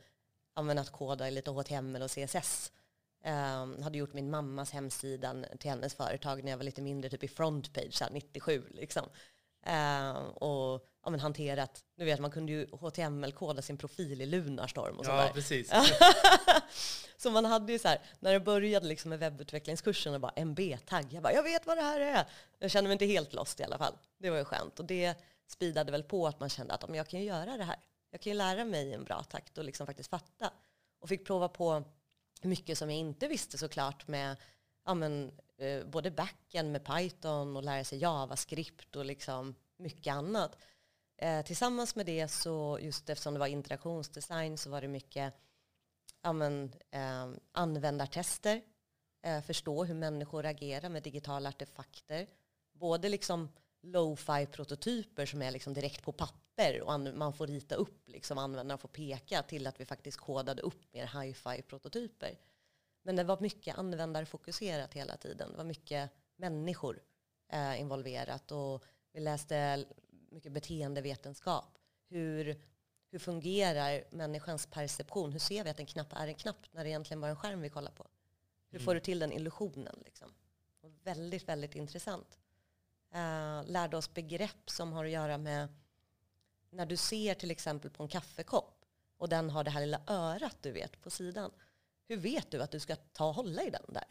att 0.53 0.91
koda 0.91 1.27
i 1.27 1.31
lite 1.31 1.51
HTML 1.51 2.01
och 2.01 2.11
CSS. 2.11 2.71
Um, 3.25 3.83
hade 3.83 3.97
gjort 3.97 4.13
min 4.13 4.29
mammas 4.31 4.71
hemsida 4.71 5.35
till 5.59 5.69
hennes 5.69 5.93
företag 5.95 6.43
när 6.43 6.51
jag 6.51 6.57
var 6.57 6.63
lite 6.63 6.81
mindre, 6.81 7.09
typ 7.09 7.23
i 7.23 7.27
frontpage, 7.27 7.93
så 7.93 8.03
här 8.03 8.11
97 8.11 8.63
liksom. 8.71 9.09
Ehm, 9.65 10.15
och 10.25 10.87
ja, 11.03 11.09
men 11.09 11.19
hanterat, 11.19 11.83
nu 11.95 12.05
vet 12.05 12.19
man 12.19 12.31
kunde 12.31 12.51
ju 12.51 12.67
HTML-koda 12.71 13.61
sin 13.61 13.77
profil 13.77 14.21
i 14.21 14.25
Lunarstorm 14.25 14.99
och 14.99 15.05
Ja, 15.05 15.09
sådär. 15.09 15.31
precis. 15.33 15.71
Så 17.17 17.31
man 17.31 17.45
hade 17.45 17.71
ju 17.73 17.79
så 17.79 17.87
här, 17.87 18.01
när 18.19 18.33
det 18.33 18.39
började 18.39 18.87
liksom 18.87 19.09
med 19.09 19.19
webbutvecklingskursen 19.19 20.13
och 20.13 20.21
bara 20.21 20.31
en 20.35 20.53
B-tagg, 20.53 21.13
jag 21.13 21.23
bara, 21.23 21.33
jag 21.33 21.43
vet 21.43 21.65
vad 21.65 21.77
det 21.77 21.81
här 21.81 21.99
är. 21.99 22.25
Jag 22.59 22.71
kände 22.71 22.87
mig 22.87 22.93
inte 22.93 23.05
helt 23.05 23.33
lost 23.33 23.59
i 23.59 23.63
alla 23.63 23.77
fall. 23.77 23.93
Det 24.17 24.29
var 24.29 24.37
ju 24.37 24.45
skönt. 24.45 24.79
Och 24.79 24.85
det 24.85 25.15
speedade 25.47 25.91
väl 25.91 26.03
på 26.03 26.27
att 26.27 26.39
man 26.39 26.49
kände 26.49 26.73
att 26.73 26.83
om 26.83 26.95
jag 26.95 27.07
kan 27.07 27.19
ju 27.19 27.25
göra 27.25 27.57
det 27.57 27.63
här. 27.63 27.75
Jag 28.11 28.21
kan 28.21 28.31
ju 28.31 28.37
lära 28.37 28.65
mig 28.65 28.93
en 28.93 29.03
bra 29.03 29.23
takt 29.23 29.57
och 29.57 29.63
liksom 29.63 29.87
faktiskt 29.87 30.09
fatta. 30.09 30.51
Och 30.99 31.09
fick 31.09 31.25
prova 31.25 31.49
på 31.49 31.83
mycket 32.47 32.77
som 32.77 32.89
jag 32.89 32.99
inte 32.99 33.27
visste 33.27 33.57
såklart 33.57 34.07
med 34.07 34.37
ja, 34.85 34.93
men, 34.93 35.31
eh, 35.57 35.85
både 35.85 36.11
backen 36.11 36.71
med 36.71 36.85
Python 36.85 37.55
och 37.57 37.63
lära 37.63 37.83
sig 37.83 37.99
JavaScript 37.99 38.95
och 38.95 39.05
liksom 39.05 39.55
mycket 39.77 40.13
annat. 40.13 40.57
Eh, 41.17 41.45
tillsammans 41.45 41.95
med 41.95 42.05
det 42.05 42.27
så, 42.27 42.79
just 42.81 43.09
eftersom 43.09 43.33
det 43.33 43.39
var 43.39 43.47
interaktionsdesign 43.47 44.57
så 44.57 44.69
var 44.69 44.81
det 44.81 44.87
mycket 44.87 45.33
ja, 46.21 46.33
men, 46.33 46.73
eh, 46.91 47.29
användartester, 47.51 48.61
eh, 49.21 49.41
förstå 49.41 49.83
hur 49.83 49.95
människor 49.95 50.45
agerar 50.45 50.89
med 50.89 51.03
digitala 51.03 51.49
artefakter. 51.49 52.27
Både 52.73 53.09
liksom 53.09 53.49
lo-fi 53.81 54.45
prototyper 54.51 55.25
som 55.25 55.41
är 55.41 55.51
liksom 55.51 55.73
direkt 55.73 56.03
på 56.03 56.11
papper 56.11 56.81
och 56.81 56.91
an- 56.93 57.17
man 57.17 57.33
får 57.33 57.47
rita 57.47 57.75
upp, 57.75 58.09
liksom 58.09 58.37
användarna 58.37 58.77
får 58.77 58.89
peka 58.89 59.43
till 59.43 59.67
att 59.67 59.79
vi 59.79 59.85
faktiskt 59.85 60.17
kodade 60.17 60.61
upp 60.61 60.93
mer 60.93 61.21
hi-fi 61.21 61.61
prototyper. 61.61 62.39
Men 63.03 63.15
det 63.15 63.23
var 63.23 63.39
mycket 63.39 63.77
användarfokuserat 63.77 64.93
hela 64.93 65.17
tiden. 65.17 65.51
Det 65.51 65.57
var 65.57 65.63
mycket 65.63 66.09
människor 66.35 67.01
eh, 67.51 67.79
involverat 67.81 68.51
och 68.51 68.83
vi 69.13 69.19
läste 69.19 69.85
mycket 70.29 70.51
beteendevetenskap. 70.51 71.77
Hur, 72.09 72.61
hur 73.11 73.19
fungerar 73.19 74.03
människans 74.11 74.65
perception? 74.65 75.31
Hur 75.31 75.39
ser 75.39 75.63
vi 75.63 75.69
att 75.69 75.79
en 75.79 75.85
knapp 75.85 76.13
är 76.13 76.27
en 76.27 76.35
knapp 76.35 76.65
när 76.71 76.83
det 76.83 76.89
egentligen 76.89 77.21
bara 77.21 77.27
är 77.27 77.31
en 77.31 77.35
skärm 77.35 77.61
vi 77.61 77.69
kollar 77.69 77.91
på? 77.91 78.07
Hur 78.69 78.79
får 78.79 78.93
du 78.93 78.99
till 78.99 79.19
den 79.19 79.31
illusionen? 79.31 79.95
Liksom? 80.05 80.33
Väldigt, 81.03 81.47
väldigt 81.49 81.75
intressant. 81.75 82.37
Uh, 83.15 83.63
lärde 83.71 83.97
oss 83.97 84.13
begrepp 84.13 84.69
som 84.69 84.93
har 84.93 85.05
att 85.05 85.11
göra 85.11 85.37
med 85.37 85.67
när 86.69 86.85
du 86.85 86.97
ser 86.97 87.33
till 87.33 87.51
exempel 87.51 87.91
på 87.91 88.03
en 88.03 88.09
kaffekopp 88.09 88.85
och 89.17 89.29
den 89.29 89.49
har 89.49 89.63
det 89.63 89.71
här 89.71 89.81
lilla 89.81 90.01
örat 90.07 90.57
du 90.61 90.71
vet 90.71 91.01
på 91.01 91.09
sidan. 91.09 91.51
Hur 92.07 92.17
vet 92.17 92.51
du 92.51 92.61
att 92.61 92.71
du 92.71 92.79
ska 92.79 92.95
ta 92.95 93.27
och 93.27 93.33
hålla 93.35 93.63
i 93.63 93.69
den 93.69 93.85
där? 93.87 94.07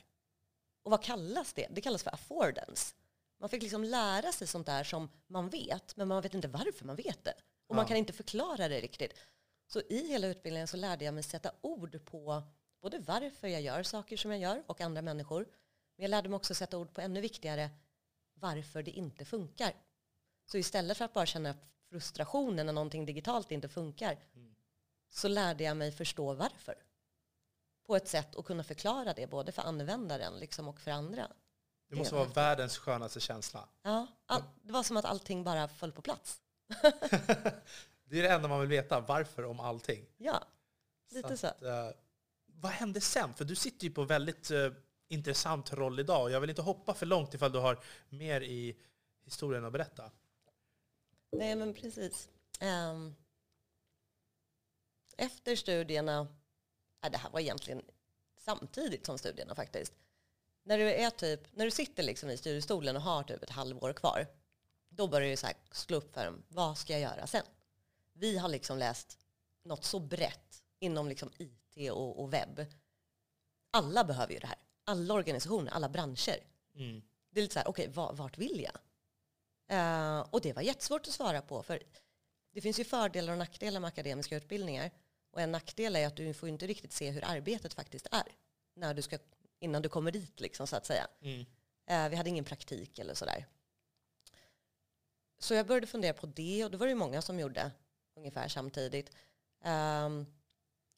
Och 0.83 0.91
vad 0.91 1.03
kallas 1.03 1.53
det? 1.53 1.67
Det 1.71 1.81
kallas 1.81 2.03
för 2.03 2.15
affordance. 2.15 2.95
Man 3.39 3.49
fick 3.49 3.63
liksom 3.63 3.85
lära 3.85 4.33
sig 4.33 4.47
sånt 4.47 4.67
där 4.67 4.85
som 4.85 5.11
man 5.27 5.49
vet, 5.49 5.97
men 5.97 6.09
man 6.09 6.23
vet 6.23 6.35
inte 6.35 6.49
varför 6.49 6.85
man 6.85 6.97
vet 6.97 7.25
det. 7.25 7.35
Och 7.67 7.75
man 7.75 7.85
Ja. 7.85 7.89
kan 7.89 7.97
inte 7.97 8.13
förklara 8.13 8.69
det 8.69 8.81
riktigt. 8.81 9.15
Så 9.67 9.81
i 9.81 10.07
hela 10.09 10.27
utbildningen 10.27 10.69
så 10.69 10.77
lärde 10.77 11.05
jag 11.05 11.15
mig 11.15 11.23
sätta 11.23 11.53
ord 11.61 12.05
på 12.05 12.43
både 12.81 12.99
varför 12.99 13.49
jag 13.49 13.63
gör 13.63 13.83
saker 13.83 14.17
som 14.17 14.31
jag 14.31 14.41
gör 14.41 14.63
och 14.67 14.81
andra 14.81 15.03
människor. 15.03 15.47
Men 15.97 16.03
jag 16.03 16.11
lärde 16.11 16.29
mig 16.29 16.37
också 16.37 16.55
sätta 16.55 16.79
ord 16.79 16.95
på 16.95 17.01
ännu 17.01 17.21
viktigare 17.21 17.71
varför 18.41 18.83
det 18.83 18.91
inte 18.91 19.25
funkar. 19.25 19.73
Så 20.47 20.59
istället 20.59 20.97
för 20.97 21.05
att 21.05 21.13
bara 21.13 21.27
känna 21.27 21.55
frustrationen 21.91 22.67
när 22.67 22.73
någonting 22.73 23.07
digitalt 23.07 23.51
inte 23.51 23.69
funkar 23.69 24.19
så 25.11 25.29
lärde 25.29 25.65
jag 25.65 25.77
mig 25.77 25.93
förstå 25.93 26.35
varför. 26.35 26.75
På 27.87 27.97
ett 27.97 28.09
sätt 28.09 28.37
att 28.37 28.45
kunna 28.45 28.65
förklara 28.65 29.13
det 29.13 29.27
både 29.27 29.53
för 29.53 29.63
användaren 29.63 30.39
liksom 30.39 30.69
och 30.69 30.81
för 30.81 30.91
andra. 30.91 31.29
Det 31.89 31.97
måste 31.97 32.15
vara 32.15 32.29
världens 32.29 32.79
skönaste 32.79 33.21
känsla. 33.21 33.69
Ja, 33.83 34.07
all, 34.27 34.43
det 34.63 34.73
var 34.73 34.83
som 34.83 34.97
att 34.97 35.05
allting 35.05 35.45
bara 35.45 35.69
föll 35.69 35.93
på 35.93 36.03
plats. 36.03 36.41
Det 38.05 38.19
är 38.19 38.23
det 38.23 38.29
enda 38.29 38.49
man 38.49 38.61
vill 38.61 38.69
veta, 38.69 39.01
varför 39.01 39.45
om 39.45 39.61
allting. 39.61 40.07
Ja, 40.17 40.45
lite 41.11 41.37
så. 41.37 41.47
att, 41.47 41.63
eh, 41.63 41.91
vad 42.47 42.73
hände 42.73 43.01
sen? 43.01 43.35
För 43.35 43.45
du 43.45 43.57
sitter 43.57 43.85
ju 43.85 43.91
på 43.91 44.05
väldigt 44.05 44.51
eh, 44.51 44.71
intressant 45.11 45.73
roll 45.73 46.01
idag. 46.01 46.31
Jag 46.31 46.41
vill 46.41 46.51
inte 46.51 46.63
hoppa 46.63 46.95
för 46.95 47.07
långt 47.07 47.35
ifall 47.35 47.53
du 47.53 47.59
har 47.59 47.79
mer 48.09 48.41
i 48.41 48.77
historien 49.25 49.65
att 49.65 49.73
berätta. 49.73 50.11
Nej, 51.33 51.57
men 51.57 51.75
precis. 51.75 52.29
Um, 52.61 53.17
efter 55.17 55.57
studierna, 55.57 56.29
ja, 57.01 57.09
det 57.09 57.19
här 57.19 57.31
var 57.31 57.41
egentligen 57.41 57.83
samtidigt 58.39 59.07
som 59.07 59.19
studierna 59.19 59.55
faktiskt. 59.55 59.93
När 60.63 60.79
du, 60.79 60.93
är 60.93 61.11
typ, 61.11 61.41
när 61.57 61.65
du 61.65 61.71
sitter 61.71 62.03
liksom 62.03 62.31
i 62.31 62.37
studiestolen 62.37 62.97
och 62.97 63.03
har 63.03 63.23
typ 63.23 63.43
ett 63.43 63.51
halvår 63.51 63.93
kvar, 63.93 64.27
då 64.89 65.09
börjar 65.09 65.31
du 65.31 65.37
så 65.37 65.47
här 65.47 65.57
slå 65.71 65.97
upp 65.97 66.15
för 66.15 66.25
dem. 66.25 66.43
vad 66.49 66.79
ska 66.79 66.93
jag 66.93 67.03
göra 67.03 67.27
sen? 67.27 67.45
Vi 68.13 68.39
har 68.39 68.49
liksom 68.49 68.79
läst 68.79 69.19
något 69.63 69.85
så 69.85 69.99
brett 69.99 70.63
inom 70.79 71.09
liksom 71.09 71.31
IT 71.39 71.91
och, 71.91 72.23
och 72.23 72.33
webb. 72.33 72.67
Alla 73.71 74.05
behöver 74.05 74.33
ju 74.33 74.39
det 74.39 74.47
här. 74.47 74.59
Alla 74.85 75.15
organisationer, 75.15 75.73
alla 75.73 75.89
branscher. 75.89 76.39
Mm. 76.75 77.03
Det 77.31 77.41
är 77.41 77.43
lite 77.43 77.53
så 77.55 77.59
här, 77.59 77.69
okej, 77.69 77.89
va- 77.89 78.13
vart 78.13 78.39
vill 78.39 78.61
jag? 78.69 78.79
Eh, 79.69 80.21
och 80.21 80.41
det 80.41 80.53
var 80.53 80.63
jättesvårt 80.63 81.07
att 81.07 81.13
svara 81.13 81.43
på, 81.43 81.63
för 81.63 81.83
det 82.53 82.61
finns 82.61 82.81
ju 82.81 82.85
fördelar 82.85 83.33
och 83.33 83.39
nackdelar 83.39 83.81
med 83.81 83.89
akademiska 83.89 84.37
utbildningar. 84.37 84.91
Och 85.31 85.41
en 85.41 85.53
nackdel 85.53 85.97
är 85.97 86.07
att 86.07 86.17
du 86.17 86.35
får 86.35 86.49
inte 86.49 86.67
riktigt 86.67 86.93
se 86.93 87.11
hur 87.11 87.25
arbetet 87.25 87.75
faktiskt 87.75 88.07
är 88.11 88.33
när 88.75 88.95
du 88.95 89.03
ska, 89.03 89.19
innan 89.59 89.83
du 89.83 89.89
kommer 89.89 90.13
dit, 90.13 90.41
liksom, 90.41 90.67
så 90.67 90.77
att 90.77 90.87
säga. 90.87 91.09
Mm. 91.21 91.47
Eh, 91.87 92.09
vi 92.09 92.17
hade 92.17 92.29
ingen 92.31 92.45
praktik 92.45 92.99
eller 92.99 93.15
sådär. 93.15 93.47
Så 95.39 95.55
jag 95.55 95.67
började 95.67 95.87
fundera 95.87 96.13
på 96.15 96.27
det 96.27 96.65
och 96.65 96.71
då 96.71 96.79
var 96.79 96.87
det 96.87 96.95
många 96.95 97.23
som 97.23 97.41
gjorde 97.41 97.71
ungefär 98.17 98.49
samtidigt. 98.49 99.11
Ehm, 99.63 100.27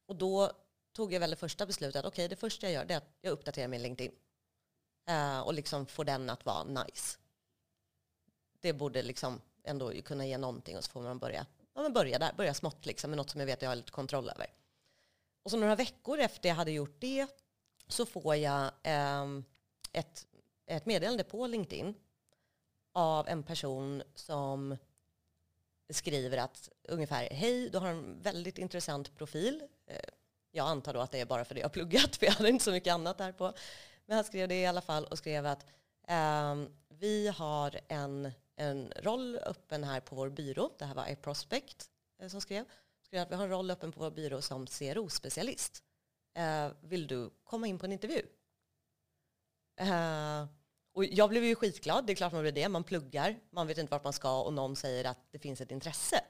och 0.07 0.16
då 0.16 0.53
tog 0.93 1.13
jag 1.13 1.21
väl 1.21 1.31
det 1.31 1.37
första 1.37 1.67
beslutet 1.67 2.01
att 2.01 2.07
okej, 2.07 2.29
det 2.29 2.37
första 2.37 2.67
jag 2.67 2.73
gör 2.73 2.85
det 2.85 2.95
är 2.95 2.99
att 2.99 3.19
jag 3.21 3.31
uppdaterar 3.31 3.69
min 3.69 3.83
LinkedIn. 3.83 4.13
Eh, 5.09 5.41
och 5.41 5.55
liksom 5.55 5.87
får 5.87 6.05
den 6.05 6.31
att 6.31 6.47
vara 6.47 6.65
nice. 6.65 7.19
Det 8.61 8.73
borde 8.73 9.03
liksom 9.03 9.41
ändå 9.65 9.93
kunna 10.03 10.27
ge 10.27 10.39
någonting 10.39 10.77
och 10.77 10.85
så 10.85 10.91
får 10.91 11.03
man 11.03 11.19
börja, 11.19 11.47
ja, 11.75 11.83
men 11.83 11.93
börja 11.93 12.19
där, 12.19 12.33
börja 12.33 12.55
smått 12.55 12.87
liksom, 12.87 13.11
med 13.11 13.17
något 13.17 13.31
som 13.31 13.41
jag 13.41 13.47
vet 13.47 13.59
att 13.59 13.63
jag 13.63 13.71
har 13.71 13.77
lite 13.77 13.91
kontroll 13.91 14.31
över. 14.31 14.47
Och 15.43 15.51
så 15.51 15.57
några 15.57 15.77
veckor 15.77 16.19
efter 16.19 16.49
jag 16.49 16.57
hade 16.57 16.71
gjort 16.71 17.01
det 17.01 17.27
så 17.89 18.07
får 18.07 18.37
jag 18.37 18.71
ehm, 18.83 19.45
ett, 19.93 20.27
ett 20.67 20.87
meddelande 20.87 21.25
på 21.25 21.47
LinkedIn 21.47 21.95
av 22.93 23.29
en 23.29 23.43
person 23.43 24.03
som 24.15 24.77
skriver 25.91 26.39
att 26.39 26.69
ungefär 26.89 27.29
hej, 27.31 27.71
du 27.71 27.79
har 27.79 27.89
en 27.89 28.23
väldigt 28.23 28.59
intressant 28.59 29.17
profil. 29.17 29.69
Eh, 29.87 29.97
jag 30.55 30.69
antar 30.69 30.95
då 30.95 31.01
att 31.01 31.11
det 31.11 31.21
är 31.21 31.27
bara 31.27 31.45
för 31.45 31.55
det 31.55 31.61
jag 31.61 31.69
har 31.69 31.73
pluggat, 31.73 32.17
för 32.19 32.27
jag 32.27 32.33
hade 32.33 32.49
inte 32.49 32.65
så 32.65 32.71
mycket 32.71 32.93
annat 32.95 33.19
där 33.19 33.33
på. 33.33 33.53
Men 34.07 34.17
han 34.17 34.25
skrev 34.25 34.49
det 34.49 34.61
i 34.61 34.67
alla 34.67 34.81
fall 34.81 35.05
och 35.05 35.19
skrev 35.19 35.47
att 35.47 35.67
ehm, 36.09 36.69
vi 36.88 37.29
har 37.29 37.81
en, 37.88 38.33
en 38.57 38.93
roll 38.97 39.37
öppen 39.37 39.85
här 39.85 40.01
på 40.01 40.15
vår 40.15 40.29
byrå. 40.29 40.71
Det 40.79 40.85
här 40.85 40.95
var 40.95 41.12
iProspect 41.12 41.91
eh, 42.19 42.29
som 42.29 42.41
skrev. 42.41 42.65
skrev 43.03 43.23
att 43.23 43.31
vi 43.31 43.35
har 43.35 43.45
en 43.45 43.51
roll 43.51 43.71
öppen 43.71 43.93
på 43.93 44.01
vår 44.01 44.11
byrå 44.11 44.43
som 44.43 44.67
CRO-specialist. 44.67 45.83
Eh, 46.35 46.69
vill 46.81 47.07
du 47.07 47.31
komma 47.45 47.67
in 47.67 47.79
på 47.79 47.87
en 47.87 47.93
intervju? 47.93 48.23
Eh, 49.77 50.47
och 50.95 51.05
jag 51.05 51.31
blev 51.31 51.45
ju 51.45 51.55
skitglad, 51.55 52.07
det 52.07 52.12
är 52.12 52.15
klart 52.15 52.33
man 52.33 52.43
blir 52.43 52.53
det. 52.53 52.69
Man 52.69 52.85
pluggar, 52.85 53.41
man 53.51 53.67
vet 53.67 53.79
inte 53.79 53.91
vart 53.91 54.05
man 54.05 54.12
ska 54.12 54.43
och 54.43 54.53
någon 54.53 54.77
säger 54.77 55.05
att 55.05 55.19
det 55.31 55.38
finns 55.38 55.61
ett 55.61 55.71
intresse. 55.71 56.25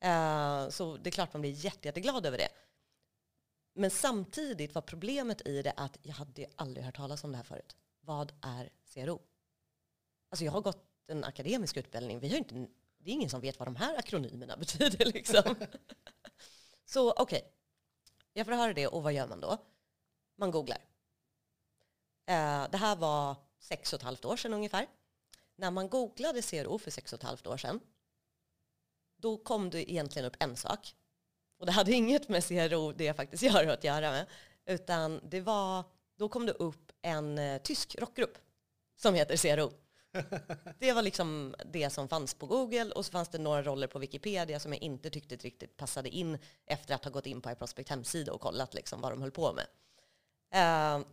Eh, 0.00 0.68
så 0.68 0.96
det 0.96 1.08
är 1.08 1.12
klart 1.12 1.32
man 1.32 1.40
blir 1.40 1.50
jätte, 1.50 1.88
jätteglad 1.88 2.26
över 2.26 2.38
det. 2.38 2.48
Men 3.74 3.90
samtidigt 3.90 4.74
var 4.74 4.82
problemet 4.82 5.46
i 5.46 5.62
det 5.62 5.72
att 5.76 5.98
jag 6.02 6.14
hade 6.14 6.46
aldrig 6.56 6.86
hört 6.86 6.96
talas 6.96 7.24
om 7.24 7.30
det 7.30 7.36
här 7.36 7.44
förut. 7.44 7.76
Vad 8.00 8.32
är 8.40 8.70
CRO? 8.94 9.22
Alltså 10.28 10.44
jag 10.44 10.52
har 10.52 10.60
gått 10.60 10.86
en 11.06 11.24
akademisk 11.24 11.76
utbildning, 11.76 12.20
vi 12.20 12.28
har 12.28 12.36
inte, 12.36 12.54
det 12.98 13.10
är 13.10 13.14
ingen 13.14 13.30
som 13.30 13.40
vet 13.40 13.58
vad 13.58 13.68
de 13.68 13.76
här 13.76 13.98
akronymerna 13.98 14.56
betyder. 14.60 15.04
Liksom. 15.04 15.56
Så 16.84 17.12
okej, 17.12 17.52
jag 18.32 18.46
får 18.46 18.52
höra 18.52 18.72
det 18.72 18.86
och 18.86 19.02
vad 19.02 19.12
gör 19.12 19.26
man 19.26 19.40
då? 19.40 19.58
Man 20.36 20.50
googlar. 20.50 20.78
Eh, 22.26 22.70
det 22.70 22.76
här 22.76 22.96
var 22.96 23.36
sex 23.58 23.92
och 23.92 23.98
ett 23.98 24.02
halvt 24.02 24.24
år 24.24 24.36
sedan 24.36 24.54
ungefär. 24.54 24.86
När 25.56 25.70
man 25.70 25.88
googlade 25.88 26.42
CRO 26.42 26.78
för 26.78 26.90
sex 26.90 27.12
och 27.12 27.18
ett 27.18 27.22
halvt 27.22 27.46
år 27.46 27.56
sedan, 27.56 27.80
då 29.16 29.36
kom 29.36 29.70
det 29.70 29.92
egentligen 29.92 30.26
upp 30.26 30.36
en 30.40 30.56
sak. 30.56 30.94
Och 31.58 31.66
det 31.66 31.72
hade 31.72 31.92
inget 31.92 32.28
med 32.28 32.44
CRO, 32.44 32.92
det 32.92 33.04
jag 33.04 33.16
faktiskt 33.16 33.42
gör, 33.42 33.66
att 33.66 33.84
göra 33.84 34.10
med. 34.10 34.26
Utan 34.66 35.20
det 35.22 35.40
var, 35.40 35.84
då 36.18 36.28
kom 36.28 36.46
det 36.46 36.52
upp 36.52 36.92
en 37.02 37.38
eh, 37.38 37.62
tysk 37.62 37.96
rockgrupp 37.98 38.38
som 38.96 39.14
heter 39.14 39.36
CRO. 39.36 39.72
Det 40.78 40.92
var 40.92 41.02
liksom 41.02 41.54
det 41.72 41.90
som 41.90 42.08
fanns 42.08 42.34
på 42.34 42.46
Google 42.46 42.90
och 42.90 43.06
så 43.06 43.12
fanns 43.12 43.28
det 43.28 43.38
några 43.38 43.62
roller 43.62 43.86
på 43.86 43.98
Wikipedia 43.98 44.60
som 44.60 44.72
jag 44.72 44.82
inte 44.82 45.10
tyckte 45.10 45.36
riktigt 45.36 45.76
passade 45.76 46.08
in 46.08 46.38
efter 46.66 46.94
att 46.94 47.04
ha 47.04 47.10
gått 47.10 47.26
in 47.26 47.40
på 47.40 47.50
iProspect 47.50 47.90
hemsida 47.90 48.32
och 48.32 48.40
kollat 48.40 48.74
liksom 48.74 49.00
vad 49.00 49.12
de 49.12 49.22
höll 49.22 49.30
på 49.30 49.52
med. 49.52 49.66
Eh, 50.54 51.06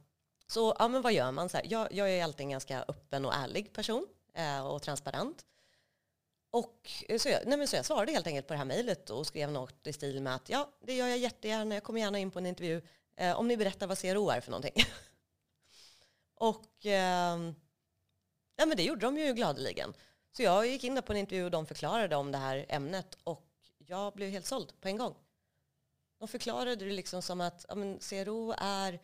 så 0.47 0.75
ja, 0.80 0.88
men 0.88 1.01
vad 1.01 1.13
gör 1.13 1.32
man? 1.32 1.49
Så 1.49 1.58
här, 1.58 1.65
jag, 1.69 1.93
jag 1.93 2.12
är 2.12 2.23
alltid 2.23 2.43
en 2.43 2.49
ganska 2.49 2.86
öppen 2.88 3.25
och 3.25 3.34
ärlig 3.34 3.73
person 3.73 4.08
eh, 4.34 4.67
och 4.67 4.82
transparent. 4.82 5.45
Och 6.51 6.91
eh, 7.09 7.17
så 7.17 7.29
jag, 7.29 7.47
nej 7.47 7.57
men 7.57 7.67
så 7.67 7.75
jag 7.75 7.85
svarade 7.85 8.11
helt 8.11 8.27
enkelt 8.27 8.47
på 8.47 8.53
det 8.53 8.57
här 8.57 8.65
mejlet 8.65 9.09
och 9.09 9.27
skrev 9.27 9.51
något 9.51 9.87
i 9.87 9.93
stil 9.93 10.21
med 10.21 10.35
att 10.35 10.49
ja, 10.49 10.69
det 10.81 10.93
gör 10.93 11.07
jag 11.07 11.17
jättegärna, 11.17 11.75
jag 11.75 11.83
kommer 11.83 11.99
gärna 11.99 12.19
in 12.19 12.31
på 12.31 12.39
en 12.39 12.45
intervju 12.45 12.81
eh, 13.15 13.39
om 13.39 13.47
ni 13.47 13.57
berättar 13.57 13.87
vad 13.87 13.99
CRO 13.99 14.29
är 14.29 14.41
för 14.41 14.51
någonting. 14.51 14.83
och 16.35 16.85
eh, 16.85 17.39
ja, 18.55 18.65
men 18.65 18.77
det 18.77 18.83
gjorde 18.83 19.01
de 19.01 19.17
ju 19.17 19.33
gladeligen. 19.33 19.93
Så 20.31 20.43
jag 20.43 20.67
gick 20.67 20.83
in 20.83 20.95
där 20.95 21.01
på 21.01 21.13
en 21.13 21.19
intervju 21.19 21.45
och 21.45 21.51
de 21.51 21.65
förklarade 21.65 22.15
om 22.15 22.31
det 22.31 22.37
här 22.37 22.65
ämnet 22.69 23.17
och 23.23 23.47
jag 23.77 24.13
blev 24.13 24.29
helt 24.29 24.45
såld 24.45 24.81
på 24.81 24.87
en 24.87 24.97
gång. 24.97 25.15
De 26.19 26.27
förklarade 26.27 26.75
det 26.75 26.91
liksom 26.91 27.21
som 27.21 27.41
att 27.41 27.65
ja, 27.69 27.75
men 27.75 27.99
CRO 27.99 28.53
är 28.57 28.99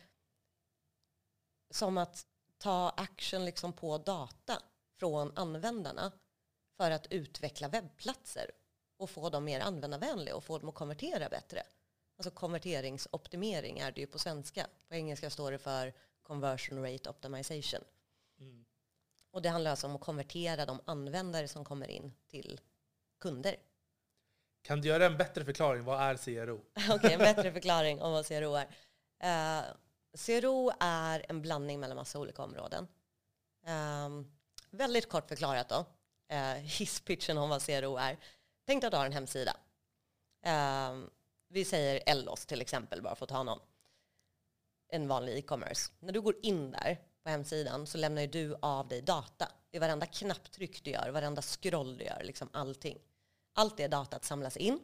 som 1.70 1.98
att 1.98 2.26
ta 2.58 2.88
action 2.96 3.44
liksom 3.44 3.72
på 3.72 3.98
data 3.98 4.62
från 4.98 5.32
användarna 5.36 6.12
för 6.78 6.90
att 6.90 7.06
utveckla 7.10 7.68
webbplatser 7.68 8.50
och 8.96 9.10
få 9.10 9.30
dem 9.30 9.44
mer 9.44 9.60
användarvänliga 9.60 10.36
och 10.36 10.44
få 10.44 10.58
dem 10.58 10.68
att 10.68 10.74
konvertera 10.74 11.28
bättre. 11.28 11.62
Alltså 12.16 12.30
konverteringsoptimering 12.30 13.78
är 13.78 13.92
det 13.92 14.00
ju 14.00 14.06
på 14.06 14.18
svenska. 14.18 14.66
På 14.88 14.94
engelska 14.94 15.30
står 15.30 15.52
det 15.52 15.58
för 15.58 15.92
conversion 16.22 16.82
rate 16.82 17.10
optimization. 17.10 17.84
Mm. 18.40 18.64
Och 19.30 19.42
det 19.42 19.48
handlar 19.48 19.70
alltså 19.70 19.86
om 19.86 19.94
att 19.94 20.00
konvertera 20.00 20.66
de 20.66 20.80
användare 20.84 21.48
som 21.48 21.64
kommer 21.64 21.90
in 21.90 22.12
till 22.28 22.60
kunder. 23.20 23.56
Kan 24.62 24.80
du 24.80 24.88
göra 24.88 25.06
en 25.06 25.16
bättre 25.16 25.44
förklaring? 25.44 25.84
Vad 25.84 26.00
är 26.00 26.16
CRO? 26.16 26.56
Okej, 26.74 26.94
okay, 26.94 27.12
en 27.12 27.18
bättre 27.18 27.52
förklaring 27.52 28.02
om 28.02 28.12
vad 28.12 28.26
CRO 28.26 28.54
är. 28.54 28.66
Uh, 29.24 29.64
CRO 30.26 30.72
är 30.80 31.26
en 31.28 31.42
blandning 31.42 31.80
mellan 31.80 31.96
massa 31.96 32.18
olika 32.18 32.42
områden. 32.42 32.88
Um, 33.66 34.32
väldigt 34.70 35.08
kort 35.08 35.28
förklarat 35.28 35.68
då, 35.68 35.86
eh, 36.28 36.52
hisspitchen 36.52 37.38
om 37.38 37.48
vad 37.48 37.62
CRO 37.62 37.96
är. 37.96 38.18
Tänk 38.66 38.80
dig 38.80 38.86
att 38.86 38.92
du 38.92 38.96
har 38.96 39.06
en 39.06 39.12
hemsida. 39.12 39.56
Eh, 40.44 40.96
vi 41.48 41.64
säger 41.64 42.02
Ellos 42.06 42.46
till 42.46 42.60
exempel, 42.60 43.02
bara 43.02 43.14
för 43.14 43.24
att 43.24 43.30
ta 43.30 43.42
någon. 43.42 43.60
En 44.88 45.08
vanlig 45.08 45.38
e-commerce. 45.38 45.92
När 46.00 46.12
du 46.12 46.20
går 46.20 46.36
in 46.42 46.70
där 46.70 47.00
på 47.22 47.30
hemsidan 47.30 47.86
så 47.86 47.98
lämnar 47.98 48.26
du 48.26 48.56
av 48.62 48.88
dig 48.88 49.02
data. 49.02 49.52
Det 49.70 49.76
är 49.76 49.80
varenda 49.80 50.06
knapptryck 50.06 50.84
du 50.84 50.90
gör, 50.90 51.10
varenda 51.10 51.42
scroll 51.42 51.98
du 51.98 52.04
gör, 52.04 52.22
liksom 52.24 52.48
allting. 52.52 52.98
Allt 53.54 53.76
det 53.76 53.88
datat 53.88 54.24
samlas 54.24 54.56
in. 54.56 54.80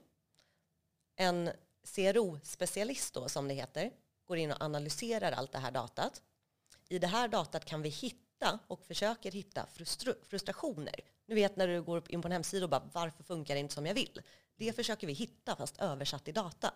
En 1.17 1.51
CRO-specialist 1.85 3.15
då, 3.15 3.29
som 3.29 3.49
det 3.49 3.55
heter, 3.55 3.91
går 4.25 4.39
in 4.39 4.51
och 4.51 4.63
analyserar 4.63 5.33
allt 5.33 5.53
det 5.53 5.59
här 5.59 5.71
datat. 5.71 6.23
I 6.89 6.99
det 6.99 7.07
här 7.07 7.29
datat 7.29 7.65
kan 7.65 7.83
vi 7.83 7.89
hitta 7.89 8.24
och 8.67 8.87
försöker 8.87 9.33
hitta 9.33 9.67
frustrationer. 10.29 10.95
Du 11.27 11.35
vet 11.35 11.57
när 11.57 11.69
du 11.69 11.83
går 11.83 12.03
in 12.09 12.23
på 12.23 12.29
en 12.29 12.33
hemsida 12.33 12.65
och 12.65 12.71
bara 12.71 12.91
varför 12.93 13.23
funkar 13.25 13.55
det 13.55 13.61
inte 13.61 13.75
som 13.75 13.87
jag 13.87 13.95
vill? 13.95 14.23
Det 14.57 14.73
försöker 14.73 15.07
vi 15.07 15.13
hitta 15.13 15.57
fast 15.57 15.81
översatt 15.81 16.29
i 16.29 16.33
data. 16.33 16.75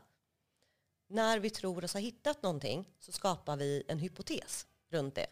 När 1.09 1.38
vi 1.38 1.51
tror 1.51 1.85
oss 1.85 1.92
ha 1.92 2.01
hittat 2.01 2.42
någonting 2.42 2.85
så 2.99 3.12
skapar 3.12 3.57
vi 3.57 3.83
en 3.88 3.99
hypotes 3.99 4.66
runt 4.88 5.14
det. 5.14 5.27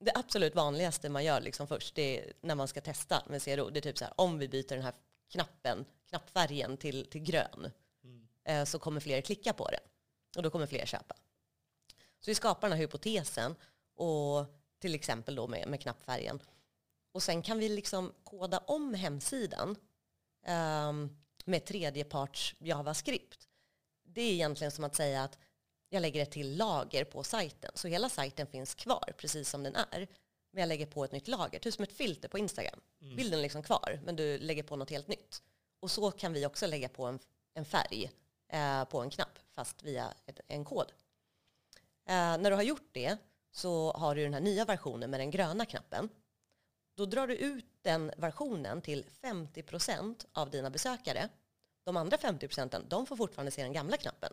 Det 0.00 0.12
absolut 0.14 0.54
vanligaste 0.54 1.08
man 1.08 1.24
gör 1.24 1.40
liksom 1.40 1.66
först 1.66 1.94
det 1.94 2.18
är 2.18 2.32
när 2.40 2.54
man 2.54 2.68
ska 2.68 2.80
testa 2.80 3.22
med 3.26 3.42
CRO. 3.42 3.70
Det 3.70 3.78
är 3.78 3.82
typ 3.82 3.98
så 3.98 4.04
här, 4.04 4.14
om 4.16 4.38
vi 4.38 4.48
byter 4.48 4.68
den 4.68 4.82
här 4.82 4.94
knappen, 5.28 5.84
knappfärgen 6.08 6.76
till, 6.76 7.06
till 7.06 7.20
grön 7.20 7.70
mm. 8.04 8.28
eh, 8.44 8.64
så 8.64 8.78
kommer 8.78 9.00
fler 9.00 9.20
klicka 9.20 9.52
på 9.52 9.68
det. 9.70 9.80
Och 10.36 10.42
då 10.42 10.50
kommer 10.50 10.66
fler 10.66 10.86
köpa. 10.86 11.14
Så 12.20 12.30
vi 12.30 12.34
skapar 12.34 12.68
den 12.68 12.78
här 12.78 12.84
hypotesen 12.84 13.54
och 13.94 14.46
till 14.80 14.94
exempel 14.94 15.34
då 15.34 15.48
med, 15.48 15.68
med 15.68 15.80
knappfärgen. 15.80 16.40
Och 17.12 17.22
sen 17.22 17.42
kan 17.42 17.58
vi 17.58 17.68
liksom 17.68 18.12
koda 18.24 18.58
om 18.58 18.94
hemsidan 18.94 19.76
um, 20.88 21.16
med 21.44 21.64
tredjeparts 21.64 22.54
JavaScript. 22.58 23.48
Det 24.02 24.20
är 24.20 24.32
egentligen 24.32 24.70
som 24.70 24.84
att 24.84 24.94
säga 24.94 25.22
att 25.22 25.38
jag 25.88 26.00
lägger 26.00 26.22
ett 26.22 26.30
till 26.30 26.56
lager 26.56 27.04
på 27.04 27.22
sajten. 27.22 27.70
Så 27.74 27.88
hela 27.88 28.08
sajten 28.08 28.46
finns 28.46 28.74
kvar 28.74 29.14
precis 29.16 29.50
som 29.50 29.62
den 29.62 29.76
är. 29.76 30.08
Men 30.52 30.60
jag 30.60 30.68
lägger 30.68 30.86
på 30.86 31.04
ett 31.04 31.12
nytt 31.12 31.28
lager, 31.28 31.58
typ 31.58 31.74
som 31.74 31.82
ett 31.82 31.92
filter 31.92 32.28
på 32.28 32.38
Instagram. 32.38 32.80
Mm. 33.00 33.16
Bilden 33.16 33.38
är 33.38 33.42
liksom 33.42 33.62
kvar, 33.62 34.00
men 34.04 34.16
du 34.16 34.38
lägger 34.38 34.62
på 34.62 34.76
något 34.76 34.90
helt 34.90 35.08
nytt. 35.08 35.42
Och 35.80 35.90
så 35.90 36.10
kan 36.10 36.32
vi 36.32 36.46
också 36.46 36.66
lägga 36.66 36.88
på 36.88 37.06
en, 37.06 37.18
en 37.54 37.64
färg 37.64 38.10
eh, 38.48 38.84
på 38.84 39.00
en 39.00 39.10
knapp, 39.10 39.38
fast 39.50 39.82
via 39.82 40.14
ett, 40.26 40.40
en 40.48 40.64
kod. 40.64 40.92
Eh, 42.06 42.14
när 42.14 42.50
du 42.50 42.56
har 42.56 42.62
gjort 42.62 42.88
det 42.92 43.16
så 43.50 43.92
har 43.92 44.14
du 44.14 44.22
den 44.22 44.34
här 44.34 44.40
nya 44.40 44.64
versionen 44.64 45.10
med 45.10 45.20
den 45.20 45.30
gröna 45.30 45.66
knappen. 45.66 46.08
Då 46.94 47.06
drar 47.06 47.26
du 47.26 47.36
ut 47.36 47.66
den 47.82 48.12
versionen 48.16 48.82
till 48.82 49.04
50% 49.22 50.26
av 50.32 50.50
dina 50.50 50.70
besökare. 50.70 51.28
De 51.84 51.96
andra 51.96 52.16
50% 52.16 52.84
de 52.88 53.06
får 53.06 53.16
fortfarande 53.16 53.50
se 53.50 53.62
den 53.62 53.72
gamla 53.72 53.96
knappen. 53.96 54.32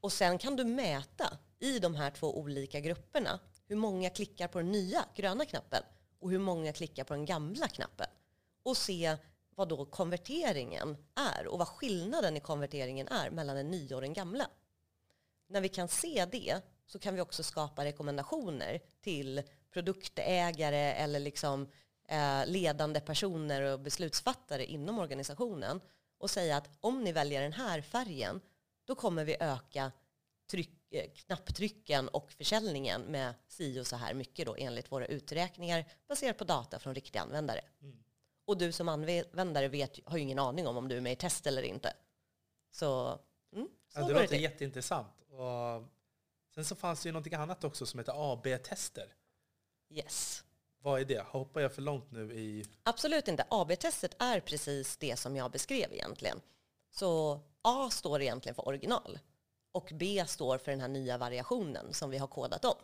Och 0.00 0.12
sen 0.12 0.38
kan 0.38 0.56
du 0.56 0.64
mäta 0.64 1.38
i 1.58 1.78
de 1.78 1.94
här 1.94 2.10
två 2.10 2.38
olika 2.38 2.80
grupperna 2.80 3.40
hur 3.66 3.76
många 3.76 4.10
klickar 4.10 4.48
på 4.48 4.58
den 4.58 4.72
nya 4.72 5.04
gröna 5.14 5.44
knappen 5.44 5.82
och 6.18 6.30
hur 6.30 6.38
många 6.38 6.72
klickar 6.72 7.04
på 7.04 7.14
den 7.14 7.24
gamla 7.24 7.68
knappen. 7.68 8.06
Och 8.62 8.76
se 8.76 9.16
vad 9.54 9.68
då 9.68 9.84
konverteringen 9.84 10.96
är 11.14 11.46
och 11.46 11.58
vad 11.58 11.68
skillnaden 11.68 12.36
i 12.36 12.40
konverteringen 12.40 13.08
är 13.08 13.30
mellan 13.30 13.56
den 13.56 13.70
nya 13.70 13.96
och 13.96 14.02
den 14.02 14.12
gamla. 14.12 14.50
När 15.46 15.60
vi 15.60 15.68
kan 15.68 15.88
se 15.88 16.26
det 16.32 16.62
så 16.86 16.98
kan 16.98 17.14
vi 17.14 17.20
också 17.20 17.42
skapa 17.42 17.84
rekommendationer 17.84 18.80
till 19.00 19.42
produktägare 19.70 20.92
eller 20.92 21.20
liksom, 21.20 21.68
eh, 22.08 22.46
ledande 22.46 23.00
personer 23.00 23.62
och 23.62 23.80
beslutsfattare 23.80 24.64
inom 24.64 24.98
organisationen 24.98 25.80
och 26.18 26.30
säga 26.30 26.56
att 26.56 26.68
om 26.80 27.04
ni 27.04 27.12
väljer 27.12 27.42
den 27.42 27.52
här 27.52 27.80
färgen 27.80 28.40
då 28.84 28.94
kommer 28.94 29.24
vi 29.24 29.36
öka 29.40 29.92
tryck, 30.50 30.92
eh, 30.92 31.10
knapptrycken 31.14 32.08
och 32.08 32.32
försäljningen 32.32 33.02
med 33.02 33.34
si 33.48 33.80
och 33.80 33.86
så 33.86 33.96
här 33.96 34.14
mycket 34.14 34.46
då 34.46 34.54
enligt 34.58 34.92
våra 34.92 35.06
uträkningar 35.06 35.84
baserat 36.08 36.38
på 36.38 36.44
data 36.44 36.78
från 36.78 36.94
riktiga 36.94 37.22
användare. 37.22 37.60
Mm. 37.82 37.96
Och 38.44 38.58
du 38.58 38.72
som 38.72 38.88
användare 38.88 39.68
vet, 39.68 39.98
har 40.04 40.16
ju 40.16 40.22
ingen 40.22 40.38
aning 40.38 40.66
om 40.66 40.76
om 40.76 40.88
du 40.88 40.96
är 40.96 41.00
med 41.00 41.12
i 41.12 41.16
test 41.16 41.46
eller 41.46 41.62
inte. 41.62 41.92
Så, 42.70 43.18
mm, 43.52 43.68
så 43.88 44.00
ja, 44.00 44.06
det 44.06 44.12
låter 44.12 44.28
det. 44.28 44.36
jätteintressant. 44.36 45.20
Och 45.28 45.95
sen 46.56 46.64
så 46.64 46.74
fanns 46.74 47.02
det 47.02 47.08
ju 47.08 47.12
någonting 47.12 47.34
annat 47.34 47.64
också 47.64 47.86
som 47.86 47.98
heter 47.98 48.32
AB-tester. 48.32 49.14
Yes. 49.90 50.44
Vad 50.78 51.00
är 51.00 51.04
det? 51.04 51.20
Hoppar 51.20 51.60
jag 51.60 51.72
för 51.72 51.82
långt 51.82 52.10
nu 52.10 52.32
i... 52.32 52.64
Absolut 52.82 53.28
inte. 53.28 53.46
AB-testet 53.50 54.22
är 54.22 54.40
precis 54.40 54.96
det 54.96 55.16
som 55.16 55.36
jag 55.36 55.50
beskrev 55.50 55.92
egentligen. 55.92 56.40
Så 56.90 57.40
A 57.62 57.90
står 57.90 58.22
egentligen 58.22 58.54
för 58.54 58.68
original 58.68 59.18
och 59.72 59.92
B 59.94 60.24
står 60.26 60.58
för 60.58 60.70
den 60.70 60.80
här 60.80 60.88
nya 60.88 61.18
variationen 61.18 61.94
som 61.94 62.10
vi 62.10 62.18
har 62.18 62.26
kodat 62.26 62.64
om. 62.64 62.74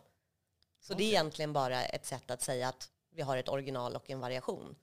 Så 0.79 0.93
okay. 0.93 1.05
det 1.05 1.09
är 1.09 1.13
egentligen 1.13 1.53
bara 1.53 1.85
ett 1.85 2.05
sätt 2.05 2.31
att 2.31 2.41
säga 2.41 2.67
att 2.69 2.91
vi 3.09 3.21
har 3.21 3.37
ett 3.37 3.49
original 3.49 3.95
och 3.95 4.09
en 4.09 4.19
variation. 4.19 4.75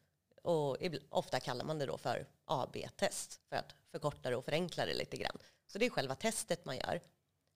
Och 0.43 0.77
ofta 1.09 1.41
kallar 1.41 1.65
man 1.65 1.79
det 1.79 1.87
då 1.87 1.99
för 1.99 2.27
AB-test 2.45 3.41
för 3.49 3.57
att 3.57 3.75
förkorta 3.91 4.31
det 4.31 4.37
och 4.37 4.45
förenkla 4.45 4.87
det 4.87 4.95
lite 4.95 5.17
grann. 5.17 5.39
Så 5.67 5.79
det 5.79 5.87
är 5.87 5.91
själva 5.91 6.15
testet 6.15 6.65
man 6.65 6.77
gör. 6.77 7.01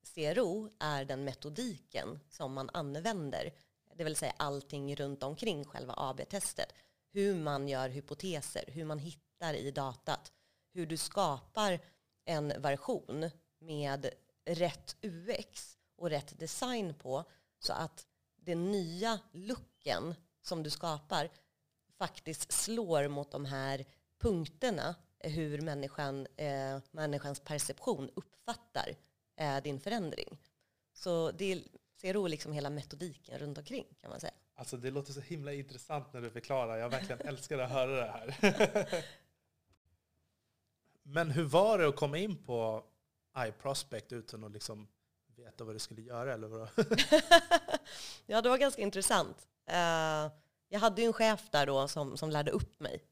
CRO 0.04 0.70
är 0.78 1.04
den 1.04 1.24
metodiken 1.24 2.20
som 2.30 2.52
man 2.52 2.70
använder, 2.72 3.52
det 3.96 4.04
vill 4.04 4.16
säga 4.16 4.34
allting 4.36 4.96
runt 4.96 5.22
omkring 5.22 5.64
själva 5.64 5.94
AB-testet. 5.96 6.72
Hur 7.12 7.34
man 7.34 7.68
gör 7.68 7.88
hypoteser, 7.88 8.64
hur 8.66 8.84
man 8.84 8.98
hittar 8.98 9.54
i 9.54 9.70
datat, 9.70 10.32
hur 10.72 10.86
du 10.86 10.96
skapar 10.96 11.80
en 12.24 12.62
version 12.62 13.30
med 13.58 14.10
rätt 14.44 14.96
UX 15.02 15.78
och 15.96 16.10
rätt 16.10 16.38
design 16.38 16.94
på 16.94 17.24
så 17.58 17.72
att 17.72 18.06
den 18.36 18.70
nya 18.70 19.20
looken 19.32 20.14
som 20.42 20.62
du 20.62 20.70
skapar 20.70 21.30
faktiskt 21.98 22.52
slår 22.52 23.08
mot 23.08 23.30
de 23.30 23.44
här 23.44 23.84
punkterna 24.20 24.94
hur 25.18 25.60
människan, 25.60 26.26
eh, 26.36 26.78
människans 26.90 27.40
perception 27.40 28.10
uppfattar 28.14 28.96
eh, 29.36 29.62
din 29.62 29.80
förändring. 29.80 30.38
Så 30.92 31.30
det 31.30 31.64
ser 32.00 32.28
liksom 32.28 32.52
hela 32.52 32.70
metodiken 32.70 33.38
runt 33.38 33.58
omkring 33.58 33.86
kan 34.00 34.10
man 34.10 34.20
säga. 34.20 34.32
Alltså 34.54 34.76
det 34.76 34.90
låter 34.90 35.12
så 35.12 35.20
himla 35.20 35.52
intressant 35.52 36.12
när 36.12 36.20
du 36.20 36.30
förklarar. 36.30 36.76
Jag 36.76 36.88
verkligen 36.88 37.20
älskar 37.28 37.58
att 37.58 37.70
höra 37.70 37.96
det 37.96 38.10
här. 38.10 39.04
Men 41.02 41.30
hur 41.30 41.44
var 41.44 41.78
det 41.78 41.88
att 41.88 41.96
komma 41.96 42.18
in 42.18 42.36
på 42.36 42.84
iProspect 43.38 44.12
utan 44.12 44.44
att 44.44 44.52
liksom 44.52 44.88
veta 45.36 45.64
vad 45.64 45.74
du 45.74 45.78
skulle 45.78 46.02
göra? 46.02 46.34
Eller 46.34 46.48
vad? 46.48 46.68
ja, 48.26 48.42
det 48.42 48.48
var 48.48 48.58
ganska 48.58 48.82
intressant. 48.82 49.48
Uh, 49.70 50.32
jag 50.68 50.80
hade 50.80 51.02
ju 51.02 51.06
en 51.06 51.12
chef 51.12 51.50
där 51.50 51.66
då 51.66 51.88
som, 51.88 52.16
som 52.16 52.30
lärde 52.30 52.50
upp 52.50 52.80
mig 52.80 53.04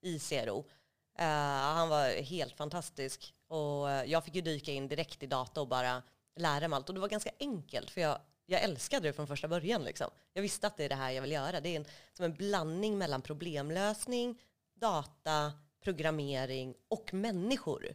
i 0.00 0.18
CRO. 0.18 0.58
Uh, 0.58 1.24
han 1.24 1.88
var 1.88 2.22
helt 2.22 2.56
fantastisk. 2.56 3.34
Och 3.48 3.90
eh, 3.90 4.04
jag 4.04 4.24
fick 4.24 4.34
ju 4.34 4.40
dyka 4.40 4.72
in 4.72 4.88
direkt 4.88 5.22
i 5.22 5.26
data 5.26 5.60
och 5.60 5.68
bara 5.68 6.02
lära 6.36 6.68
mig 6.68 6.76
allt. 6.76 6.88
Och 6.88 6.94
det 6.94 7.00
var 7.00 7.08
ganska 7.08 7.30
enkelt, 7.40 7.90
för 7.90 8.00
jag, 8.00 8.18
jag 8.46 8.62
älskade 8.62 9.08
det 9.08 9.12
från 9.12 9.26
första 9.26 9.48
början. 9.48 9.84
Liksom. 9.84 10.10
Jag 10.32 10.42
visste 10.42 10.66
att 10.66 10.76
det 10.76 10.84
är 10.84 10.88
det 10.88 10.94
här 10.94 11.10
jag 11.10 11.22
vill 11.22 11.32
göra. 11.32 11.60
Det 11.60 11.68
är 11.68 11.76
en, 11.76 11.86
som 12.12 12.24
en 12.24 12.34
blandning 12.34 12.98
mellan 12.98 13.22
problemlösning, 13.22 14.42
data, 14.74 15.52
programmering 15.80 16.74
och 16.88 17.14
människor. 17.14 17.94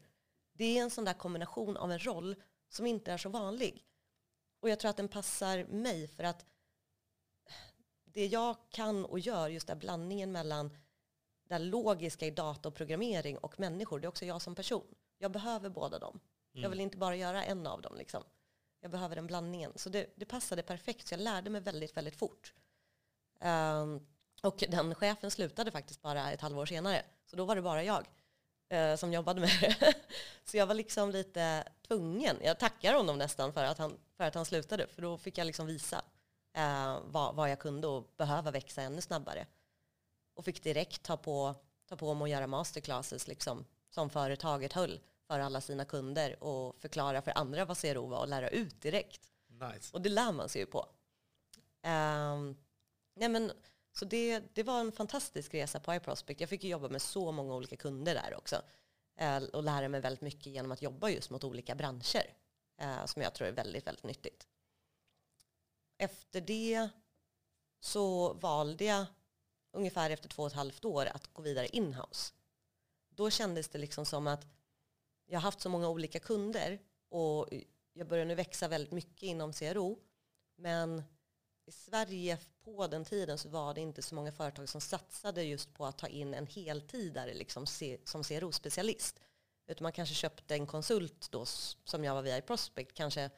Det 0.54 0.78
är 0.78 0.82
en 0.82 0.92
sån 0.92 1.06
där 1.06 1.14
kombination 1.14 1.78
av 1.78 1.92
en 1.92 2.00
roll 2.00 2.36
som 2.70 2.86
inte 2.86 3.12
är 3.12 3.18
så 3.18 3.30
vanlig. 3.30 3.86
Och 4.60 4.70
jag 4.70 4.80
tror 4.80 4.90
att 4.90 4.98
den 4.98 5.08
passar 5.08 5.64
mig 5.64 6.08
för 6.08 6.24
att 6.24 6.46
det 8.04 8.26
jag 8.26 8.56
kan 8.70 9.06
och 9.06 9.20
gör, 9.20 9.48
just 9.50 9.68
den 9.68 9.80
blandningen 9.80 10.32
mellan 10.32 10.78
det 11.44 11.60
logiska 11.60 12.26
i 12.26 12.32
data 12.32 12.70
och 12.70 12.76
programmering 12.76 13.38
och 13.38 13.60
människor, 13.60 14.00
det 14.00 14.06
är 14.06 14.10
också 14.10 14.26
jag 14.26 14.42
som 14.42 14.56
person. 14.56 14.96
Jag 15.21 15.31
behöver 15.31 15.69
båda 15.69 15.99
dem. 15.99 16.19
Mm. 16.53 16.63
Jag 16.63 16.69
vill 16.69 16.79
inte 16.79 16.97
bara 16.97 17.15
göra 17.15 17.43
en 17.43 17.67
av 17.67 17.81
dem. 17.81 17.95
Liksom. 17.95 18.23
Jag 18.79 18.91
behöver 18.91 19.15
den 19.15 19.27
blandningen. 19.27 19.71
Så 19.75 19.89
det, 19.89 20.13
det 20.15 20.25
passade 20.25 20.63
perfekt, 20.63 21.07
så 21.07 21.13
jag 21.13 21.21
lärde 21.21 21.49
mig 21.49 21.62
väldigt, 21.62 21.97
väldigt 21.97 22.15
fort. 22.15 22.53
Um, 23.39 24.07
och 24.43 24.63
den 24.69 24.95
chefen 24.95 25.31
slutade 25.31 25.71
faktiskt 25.71 26.01
bara 26.01 26.31
ett 26.31 26.41
halvår 26.41 26.65
senare. 26.65 27.03
Så 27.25 27.36
då 27.36 27.45
var 27.45 27.55
det 27.55 27.62
bara 27.62 27.84
jag 27.84 28.05
uh, 28.73 28.95
som 28.95 29.13
jobbade 29.13 29.41
med 29.41 29.49
det. 29.62 29.93
så 30.43 30.57
jag 30.57 30.65
var 30.65 30.75
liksom 30.75 31.12
lite 31.12 31.63
tvungen. 31.88 32.38
Jag 32.41 32.60
tackar 32.60 32.93
honom 32.93 33.17
nästan 33.17 33.53
för 33.53 33.63
att 33.63 33.77
han, 33.77 33.97
för 34.17 34.23
att 34.23 34.36
han 34.36 34.45
slutade. 34.45 34.88
För 34.88 35.01
då 35.01 35.17
fick 35.17 35.38
jag 35.38 35.47
liksom 35.47 35.67
visa 35.67 36.01
uh, 36.57 36.99
vad, 37.05 37.36
vad 37.36 37.51
jag 37.51 37.60
kunde 37.60 37.88
och 37.88 38.13
behöva 38.17 38.51
växa 38.51 38.81
ännu 38.81 39.01
snabbare. 39.01 39.47
Och 40.34 40.45
fick 40.45 40.63
direkt 40.63 41.03
ta 41.03 41.17
på, 41.17 41.55
ta 41.89 41.95
på 41.95 42.13
mig 42.13 42.23
att 42.23 42.29
göra 42.29 42.47
masterclasses 42.47 43.27
liksom, 43.27 43.65
som 43.89 44.10
företaget 44.10 44.73
höll 44.73 44.99
för 45.32 45.39
alla 45.39 45.62
sina 45.62 45.86
kunder 45.86 46.44
och 46.44 46.82
förklara 46.82 47.22
för 47.22 47.38
andra 47.38 47.65
vad 47.65 47.78
CRO 47.78 48.08
var 48.08 48.20
och 48.20 48.28
lära 48.28 48.50
ut 48.50 48.82
direkt. 48.82 49.32
Nice. 49.48 49.94
Och 49.94 50.02
det 50.02 50.10
lär 50.10 50.32
man 50.32 50.50
sig 50.50 50.62
ju 50.62 50.65
på. 50.65 50.80
Um, 51.84 52.58
nej 53.15 53.30
men, 53.30 53.52
så 53.91 54.06
det, 54.06 54.44
det 54.54 54.63
var 54.63 54.80
en 54.80 54.91
fantastisk 54.91 55.54
resa 55.54 55.80
på 55.80 55.96
iProspect. 55.96 56.39
Jag 56.39 56.50
fick 56.50 56.63
ju 56.63 56.70
jobba 56.70 56.89
med 56.89 57.02
så 57.02 57.32
många 57.32 57.56
olika 57.56 57.76
kunder 57.76 58.13
där 58.13 58.36
också. 58.38 58.62
Uh, 59.22 59.44
och 59.44 59.63
lära 59.63 59.89
mig 59.89 60.02
väldigt 60.02 60.22
mycket 60.22 60.46
genom 60.46 60.72
att 60.72 60.82
jobba 60.82 61.10
just 61.10 61.30
mot 61.30 61.44
olika 61.44 61.76
branscher. 61.76 62.34
Uh, 62.82 63.06
som 63.06 63.22
jag 63.22 63.34
tror 63.34 63.48
är 63.48 63.52
väldigt, 63.52 63.88
väldigt 63.88 64.06
nyttigt. 64.06 64.48
Efter 65.98 66.41
det 66.41 66.89
så 67.80 68.34
valde 68.34 68.86
jag 68.86 69.06
ungefär 69.72 70.10
efter 70.10 70.30
två 70.30 70.44
och 70.44 70.48
ett 70.48 70.54
halvt 70.54 70.86
år 70.86 71.06
att 71.06 71.34
gå 71.34 71.41
vidare 71.41 71.67
inhouse. 71.67 72.34
Då 73.10 73.30
kändes 73.30 73.67
det 73.67 73.78
liksom 73.78 74.06
som 74.06 74.28
att 74.28 74.48
jag 75.32 75.39
har 75.39 75.41
haft 75.41 75.62
så 75.62 75.70
många 75.70 75.89
olika 75.89 76.20
kunder 76.20 76.80
och 77.10 77.48
jag 77.94 78.08
börjar 78.08 78.26
nu 78.26 78.36
växa 78.36 78.67
väldigt 78.67 78.91
mycket 78.91 79.24
inom 79.24 79.54
CRO. 79.54 80.00
Men 80.56 81.04
i 81.65 81.72
Sverige 81.72 82.38
på 82.63 82.88
den 82.88 83.06
tiden 83.06 83.38
så 83.38 83.50
var 83.50 83.74
det 83.74 83.82
inte 83.82 84.02
så 84.02 84.15
många 84.15 84.32
företag 84.32 84.70
som 84.70 84.82
satsade 84.82 85.44
just 85.44 85.74
på 85.74 85.86
att 85.86 85.98
ta 85.98 86.08
in 86.08 86.34
en 86.34 86.48
heltidare 86.48 87.34
liksom, 87.34 87.65
som 88.04 88.24
CRO-specialist. 88.24 89.20
Utan 89.67 89.84
man 89.84 89.91
kanske 89.91 90.15
köpte 90.15 90.56
en 90.56 90.67
konsult 90.67 91.32
då, 91.32 91.46
som 91.84 92.04
jag 92.04 92.15
var 92.15 92.22
via 92.22 92.38
i 92.38 92.41
Prospect, 92.41 92.94
kanske 92.94 93.30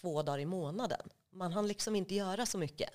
två 0.00 0.22
dagar 0.22 0.38
i 0.38 0.46
månaden. 0.46 1.08
Man 1.30 1.52
hann 1.52 1.68
liksom 1.68 1.96
inte 1.96 2.14
göra 2.14 2.46
så 2.46 2.58
mycket. 2.58 2.90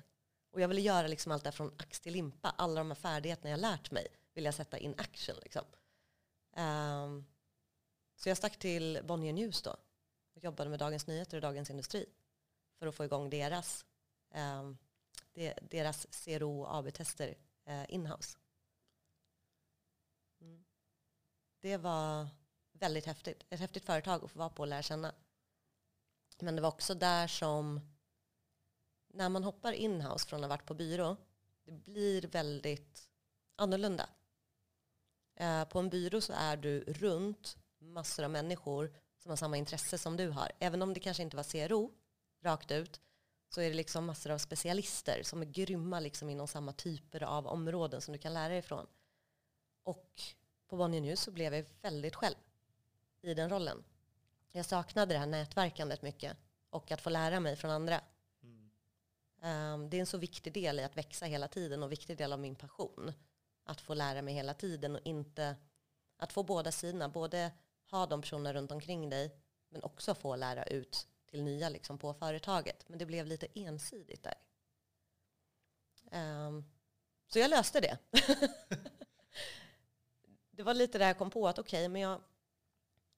Och 0.51 0.61
jag 0.61 0.67
ville 0.67 0.81
göra 0.81 1.07
liksom 1.07 1.31
allt 1.31 1.43
det 1.43 1.51
från 1.51 1.71
ax 1.77 1.99
till 1.99 2.13
limpa. 2.13 2.49
Alla 2.49 2.79
de 2.79 2.87
här 2.87 2.95
färdigheterna 2.95 3.49
jag 3.49 3.59
lärt 3.59 3.91
mig 3.91 4.07
vill 4.33 4.45
jag 4.45 4.53
sätta 4.53 4.77
in 4.77 4.95
action. 4.97 5.35
Liksom. 5.43 5.63
Um, 6.57 7.25
så 8.17 8.29
jag 8.29 8.37
stack 8.37 8.59
till 8.59 8.99
Bonnier 9.03 9.33
News 9.33 9.61
då 9.61 9.75
och 10.33 10.43
jobbade 10.43 10.69
med 10.69 10.79
Dagens 10.79 11.07
Nyheter 11.07 11.37
och 11.37 11.41
Dagens 11.41 11.69
Industri 11.69 12.05
för 12.79 12.87
att 12.87 12.95
få 12.95 13.05
igång 13.05 13.29
deras, 13.29 13.85
eh, 14.29 14.71
deras 15.61 16.07
CRO 16.11 16.65
AB-tester 16.65 17.37
eh, 17.65 17.85
inhouse. 17.93 18.37
Mm. 20.41 20.65
Det 21.59 21.77
var 21.77 22.27
väldigt 22.71 23.05
häftigt. 23.05 23.45
Ett 23.49 23.59
häftigt 23.59 23.85
företag 23.85 24.23
att 24.23 24.31
få 24.31 24.39
vara 24.39 24.49
på 24.49 24.61
och 24.63 24.67
lära 24.67 24.81
känna. 24.81 25.15
Men 26.39 26.55
det 26.55 26.61
var 26.61 26.69
också 26.69 26.93
där 26.93 27.27
som 27.27 27.81
när 29.07 29.29
man 29.29 29.43
hoppar 29.43 29.73
inhouse 29.73 30.27
från 30.27 30.39
att 30.39 30.49
ha 30.49 30.57
varit 30.57 30.65
på 30.65 30.73
byrå, 30.73 31.17
det 31.63 31.71
blir 31.71 32.27
väldigt 32.27 33.09
annorlunda. 33.55 34.09
Eh, 35.35 35.65
på 35.65 35.79
en 35.79 35.89
byrå 35.89 36.21
så 36.21 36.33
är 36.33 36.57
du 36.57 36.79
runt 36.79 37.57
massor 37.79 38.23
av 38.23 38.31
människor 38.31 38.91
som 39.19 39.29
har 39.29 39.35
samma 39.37 39.57
intresse 39.57 39.97
som 39.97 40.17
du 40.17 40.29
har. 40.29 40.51
Även 40.59 40.81
om 40.81 40.93
det 40.93 40.99
kanske 40.99 41.23
inte 41.23 41.37
var 41.37 41.43
CRO 41.43 41.91
rakt 42.41 42.71
ut 42.71 43.01
så 43.49 43.61
är 43.61 43.69
det 43.69 43.75
liksom 43.75 44.05
massor 44.05 44.31
av 44.31 44.37
specialister 44.37 45.23
som 45.23 45.41
är 45.41 45.45
grymma 45.45 45.99
liksom 45.99 46.29
inom 46.29 46.47
samma 46.47 46.73
typer 46.73 47.23
av 47.23 47.47
områden 47.47 48.01
som 48.01 48.11
du 48.11 48.17
kan 48.17 48.33
lära 48.33 48.49
dig 48.49 48.57
ifrån. 48.57 48.87
Och 49.83 50.21
på 50.67 50.77
Bonnier 50.77 51.01
News 51.01 51.21
så 51.21 51.31
blev 51.31 51.53
jag 51.55 51.65
väldigt 51.81 52.15
själv 52.15 52.35
i 53.21 53.33
den 53.33 53.49
rollen. 53.49 53.83
Jag 54.51 54.65
saknade 54.65 55.13
det 55.13 55.19
här 55.19 55.25
nätverkandet 55.25 56.01
mycket 56.01 56.37
och 56.69 56.91
att 56.91 57.01
få 57.01 57.09
lära 57.09 57.39
mig 57.39 57.55
från 57.55 57.71
andra. 57.71 58.01
Mm. 58.43 58.71
Um, 59.73 59.89
det 59.89 59.97
är 59.97 59.99
en 59.99 60.05
så 60.05 60.17
viktig 60.17 60.53
del 60.53 60.79
i 60.79 60.83
att 60.83 60.97
växa 60.97 61.25
hela 61.25 61.47
tiden 61.47 61.83
och 61.83 61.91
viktig 61.91 62.17
del 62.17 62.33
av 62.33 62.39
min 62.39 62.55
passion. 62.55 63.13
Att 63.63 63.81
få 63.81 63.93
lära 63.93 64.21
mig 64.21 64.33
hela 64.33 64.53
tiden 64.53 64.95
och 64.95 65.01
inte 65.03 65.55
att 66.17 66.33
få 66.33 66.43
båda 66.43 66.71
sidorna, 66.71 67.09
både 67.09 67.51
ha 67.91 68.05
de 68.05 68.21
personerna 68.21 68.53
runt 68.53 68.71
omkring 68.71 69.09
dig 69.09 69.35
men 69.69 69.83
också 69.83 70.15
få 70.15 70.35
lära 70.35 70.63
ut 70.63 71.07
till 71.25 71.43
nya 71.43 71.69
liksom, 71.69 71.97
på 71.97 72.13
företaget. 72.13 72.89
Men 72.89 72.99
det 72.99 73.05
blev 73.05 73.25
lite 73.25 73.47
ensidigt 73.53 74.23
där. 74.23 74.37
Um, 76.11 76.65
så 77.27 77.39
jag 77.39 77.49
löste 77.49 77.79
det. 77.79 77.97
det 80.51 80.63
var 80.63 80.73
lite 80.73 80.97
där 80.97 81.07
jag 81.07 81.17
kom 81.17 81.29
på 81.29 81.47
att 81.47 81.59
okej, 81.59 81.79
okay, 81.79 81.89
men 81.89 82.01
jag, 82.01 82.21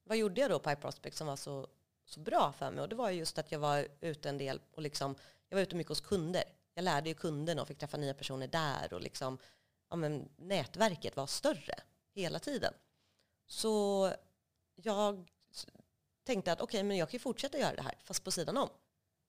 vad 0.04 0.18
gjorde 0.18 0.42
jag 0.42 0.50
då 0.52 0.60
på 0.60 0.72
iProspect 0.72 1.18
som 1.18 1.28
var 1.28 1.36
så, 1.36 1.68
så 2.06 2.20
bra 2.20 2.54
för 2.58 2.72
mig? 2.72 2.82
Och 2.82 2.90
det 2.90 2.96
var 2.96 3.10
just 3.10 3.38
att 3.38 3.52
jag 3.52 3.60
var 3.60 3.88
ute 4.02 4.30
en 4.30 4.38
del 4.38 4.62
och 4.72 4.82
liksom, 4.82 5.16
jag 5.50 5.58
var 5.58 5.62
ute 5.62 5.76
mycket 5.76 5.90
hos 5.90 6.02
kunder. 6.02 6.44
Jag 6.74 6.84
lärde 6.84 7.10
ju 7.10 7.16
kunderna 7.16 7.62
och 7.62 7.68
fick 7.68 7.78
träffa 7.78 7.98
nya 7.98 8.14
personer 8.14 8.48
där 8.48 8.94
och 8.94 9.02
liksom, 9.02 9.38
ja, 9.90 9.96
men 9.96 10.30
nätverket 10.36 11.16
var 11.16 11.28
större 11.28 11.76
hela 12.14 12.40
tiden. 12.40 12.74
Så 13.46 14.14
jag 14.84 15.32
tänkte 16.24 16.52
att 16.52 16.62
okej, 16.62 16.78
okay, 16.78 16.84
men 16.88 16.98
jag 16.98 17.10
kan 17.10 17.16
ju 17.16 17.20
fortsätta 17.20 17.58
göra 17.58 17.76
det 17.76 17.82
här, 17.82 17.98
fast 18.04 18.24
på 18.24 18.32
sidan 18.32 18.58
om. 18.58 18.70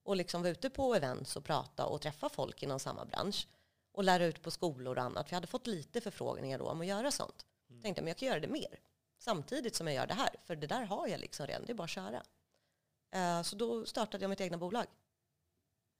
Och 0.02 0.16
liksom 0.16 0.42
vara 0.42 0.52
ute 0.52 0.70
på 0.70 0.94
events 0.94 1.36
och 1.36 1.44
prata 1.44 1.86
och 1.86 2.00
träffa 2.00 2.28
folk 2.28 2.62
inom 2.62 2.80
samma 2.80 3.04
bransch. 3.04 3.48
Och 3.92 4.04
lära 4.04 4.26
ut 4.26 4.42
på 4.42 4.50
skolor 4.50 4.98
och 4.98 5.04
annat. 5.04 5.28
För 5.28 5.32
jag 5.32 5.36
hade 5.36 5.46
fått 5.46 5.66
lite 5.66 6.00
förfrågningar 6.00 6.58
då 6.58 6.68
om 6.68 6.80
att 6.80 6.86
göra 6.86 7.10
sånt. 7.10 7.46
Mm. 7.70 7.82
Tänkte, 7.82 8.02
men 8.02 8.08
jag 8.08 8.16
kan 8.16 8.28
göra 8.28 8.40
det 8.40 8.48
mer. 8.48 8.80
Samtidigt 9.18 9.76
som 9.76 9.86
jag 9.86 9.96
gör 9.96 10.06
det 10.06 10.14
här. 10.14 10.36
För 10.44 10.56
det 10.56 10.66
där 10.66 10.84
har 10.84 11.06
jag 11.06 11.20
liksom 11.20 11.46
redan, 11.46 11.64
det 11.66 11.72
är 11.72 11.74
bara 11.74 11.84
att 11.84 11.90
köra. 11.90 12.22
Uh, 13.16 13.42
så 13.42 13.56
då 13.56 13.86
startade 13.86 14.24
jag 14.24 14.28
mitt 14.30 14.40
egna 14.40 14.58
bolag. 14.58 14.86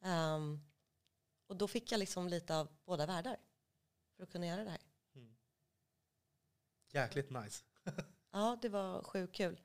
Um, 0.05 0.61
och 1.47 1.57
då 1.57 1.69
fick 1.69 1.93
jag 1.93 1.99
liksom 1.99 2.29
lite 2.29 2.57
av 2.57 2.69
båda 2.85 3.07
världar. 3.07 3.37
För 4.17 4.23
att 4.23 4.33
kunna 4.33 4.47
göra 4.47 4.65
det 4.65 4.71
här. 4.71 4.81
Mm. 5.15 5.37
Jäkligt 6.93 7.31
nice. 7.31 7.65
Ja, 8.33 8.59
det 8.63 8.69
var 8.69 9.03
sjukt 9.03 9.35
kul. 9.37 9.61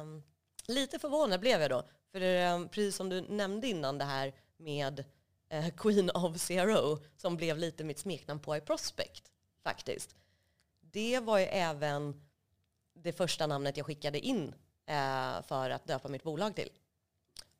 Um, 0.00 0.22
lite 0.66 0.98
förvånad 0.98 1.40
blev 1.40 1.60
jag 1.60 1.70
då. 1.70 1.82
För 2.12 2.52
um, 2.54 2.68
precis 2.68 2.96
som 2.96 3.08
du 3.08 3.20
nämnde 3.20 3.68
innan 3.68 3.98
det 3.98 4.04
här 4.04 4.34
med 4.56 5.04
uh, 5.54 5.68
Queen 5.76 6.10
of 6.10 6.40
Zero 6.40 6.98
som 7.16 7.36
blev 7.36 7.58
lite 7.58 7.84
mitt 7.84 7.98
smeknamn 7.98 8.40
på 8.40 8.56
i 8.56 8.60
Prospect 8.60 9.30
faktiskt. 9.62 10.16
Det 10.80 11.20
var 11.20 11.38
ju 11.38 11.44
även 11.44 12.28
det 12.94 13.12
första 13.12 13.46
namnet 13.46 13.76
jag 13.76 13.86
skickade 13.86 14.18
in 14.18 14.48
uh, 14.90 15.42
för 15.42 15.70
att 15.70 15.86
döpa 15.86 16.08
mitt 16.08 16.22
bolag 16.22 16.56
till. 16.56 16.70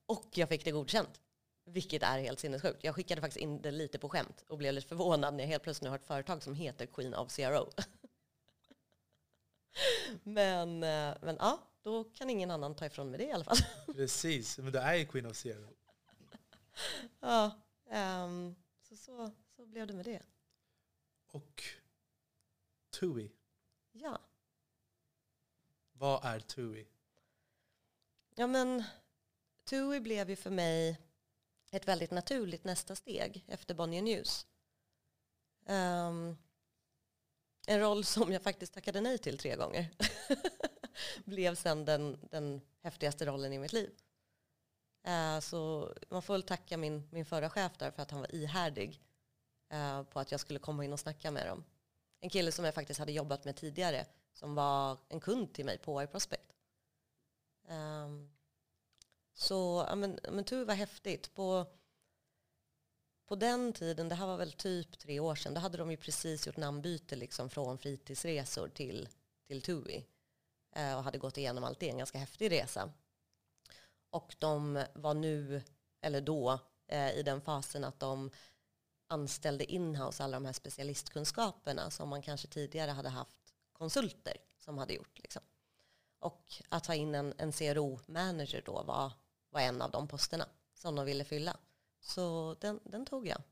Och 0.06 0.28
jag 0.34 0.48
fick 0.48 0.64
det 0.64 0.70
godkänt. 0.70 1.20
Vilket 1.66 2.02
är 2.02 2.18
helt 2.18 2.40
sinnessjukt. 2.40 2.84
Jag 2.84 2.94
skickade 2.94 3.20
faktiskt 3.20 3.42
in 3.42 3.62
det 3.62 3.70
lite 3.70 3.98
på 3.98 4.08
skämt 4.08 4.44
och 4.48 4.58
blev 4.58 4.74
lite 4.74 4.88
förvånad 4.88 5.34
när 5.34 5.44
jag 5.44 5.48
helt 5.48 5.62
plötsligt 5.62 5.82
nu 5.84 5.88
har 5.90 5.96
ett 5.96 6.06
företag 6.06 6.42
som 6.42 6.54
heter 6.54 6.86
Queen 6.86 7.14
of 7.14 7.30
Zero. 7.30 7.70
men, 10.22 10.82
eh, 10.82 11.14
men 11.22 11.36
ja, 11.38 11.58
då 11.82 12.04
kan 12.04 12.30
ingen 12.30 12.50
annan 12.50 12.74
ta 12.74 12.86
ifrån 12.86 13.10
mig 13.10 13.18
det 13.18 13.24
i 13.24 13.32
alla 13.32 13.44
fall. 13.44 13.56
Precis, 13.94 14.58
men 14.58 14.72
du 14.72 14.78
är 14.78 14.94
ju 14.94 15.06
Queen 15.06 15.26
of 15.26 15.36
Zero. 15.36 15.68
ja, 17.20 17.50
um, 18.24 18.56
så, 18.82 18.96
så, 18.96 19.30
så 19.56 19.66
blev 19.66 19.86
det 19.86 19.94
med 19.94 20.04
det. 20.04 20.22
Och 21.26 21.62
TUI. 22.90 23.32
Ja. 23.92 24.18
Vad 25.92 26.24
är 26.24 26.40
TUI? 26.40 26.88
Ja 28.34 28.46
men 28.46 28.84
TUI 29.64 30.00
blev 30.00 30.30
ju 30.30 30.36
för 30.36 30.50
mig 30.50 31.00
ett 31.70 31.88
väldigt 31.88 32.10
naturligt 32.10 32.64
nästa 32.64 32.96
steg 32.96 33.44
efter 33.48 33.74
Bonnier 33.74 34.02
News. 34.02 34.46
Um, 35.66 36.36
en 37.66 37.80
roll 37.80 38.04
som 38.04 38.32
jag 38.32 38.42
faktiskt 38.42 38.74
tackade 38.74 39.00
nej 39.00 39.18
till 39.18 39.38
tre 39.38 39.56
gånger. 39.56 39.90
blev 41.24 41.54
sen 41.54 41.84
den, 41.84 42.28
den 42.30 42.60
häftigaste 42.82 43.26
rollen 43.26 43.52
i 43.52 43.58
mitt 43.58 43.72
liv. 43.72 43.90
Uh, 45.08 45.40
så 45.40 45.92
man 46.08 46.22
får 46.22 46.34
väl 46.34 46.42
tacka 46.42 46.76
min, 46.76 47.08
min 47.10 47.24
förra 47.24 47.50
chef 47.50 47.72
där 47.78 47.90
för 47.90 48.02
att 48.02 48.10
han 48.10 48.20
var 48.20 48.34
ihärdig 48.34 49.02
uh, 49.74 50.02
på 50.02 50.20
att 50.20 50.30
jag 50.30 50.40
skulle 50.40 50.58
komma 50.58 50.84
in 50.84 50.92
och 50.92 51.00
snacka 51.00 51.30
med 51.30 51.46
dem. 51.46 51.64
En 52.20 52.30
kille 52.30 52.52
som 52.52 52.64
jag 52.64 52.74
faktiskt 52.74 53.00
hade 53.00 53.12
jobbat 53.12 53.44
med 53.44 53.56
tidigare, 53.56 54.06
som 54.32 54.54
var 54.54 54.98
en 55.08 55.20
kund 55.20 55.54
till 55.54 55.64
mig 55.64 55.78
på 55.78 56.02
iProspect. 56.02 56.52
Um, 57.68 57.74
ehm, 57.76 58.30
så 59.34 59.86
ja, 59.88 59.94
men, 59.94 60.18
men 60.30 60.44
tur 60.44 60.64
var 60.64 60.74
häftigt. 60.74 61.34
På, 61.34 61.66
på 63.32 63.36
den 63.36 63.72
tiden, 63.72 64.08
det 64.08 64.14
här 64.14 64.26
var 64.26 64.36
väl 64.36 64.52
typ 64.52 64.98
tre 64.98 65.20
år 65.20 65.34
sedan, 65.34 65.54
då 65.54 65.60
hade 65.60 65.78
de 65.78 65.90
ju 65.90 65.96
precis 65.96 66.46
gjort 66.46 66.56
namnbyte 66.56 67.16
liksom 67.16 67.50
från 67.50 67.78
fritidsresor 67.78 68.68
till, 68.68 69.08
till 69.46 69.62
TUI. 69.62 70.04
Eh, 70.72 70.96
och 70.96 71.04
hade 71.04 71.18
gått 71.18 71.38
igenom 71.38 71.64
allt 71.64 71.80
det, 71.80 71.90
en 71.90 71.98
ganska 71.98 72.18
häftig 72.18 72.50
resa. 72.50 72.92
Och 74.10 74.36
de 74.38 74.84
var 74.94 75.14
nu, 75.14 75.62
eller 76.00 76.20
då, 76.20 76.58
eh, 76.86 77.10
i 77.10 77.22
den 77.22 77.40
fasen 77.40 77.84
att 77.84 78.00
de 78.00 78.30
anställde 79.06 79.72
inhouse 79.72 80.24
alla 80.24 80.36
de 80.36 80.44
här 80.44 80.52
specialistkunskaperna 80.52 81.90
som 81.90 82.08
man 82.08 82.22
kanske 82.22 82.48
tidigare 82.48 82.90
hade 82.90 83.08
haft 83.08 83.54
konsulter 83.72 84.36
som 84.58 84.78
hade 84.78 84.94
gjort. 84.94 85.18
Liksom. 85.18 85.42
Och 86.18 86.54
att 86.68 86.84
ta 86.84 86.94
in 86.94 87.14
en, 87.14 87.34
en 87.38 87.52
CRO-manager 87.52 88.62
då 88.66 88.82
var, 88.82 89.12
var 89.50 89.60
en 89.60 89.82
av 89.82 89.90
de 89.90 90.08
posterna 90.08 90.48
som 90.74 90.94
de 90.94 91.06
ville 91.06 91.24
fylla. 91.24 91.56
Så 92.02 92.56
den, 92.60 92.80
den 92.84 93.06
tog 93.06 93.26
jag. 93.26 93.42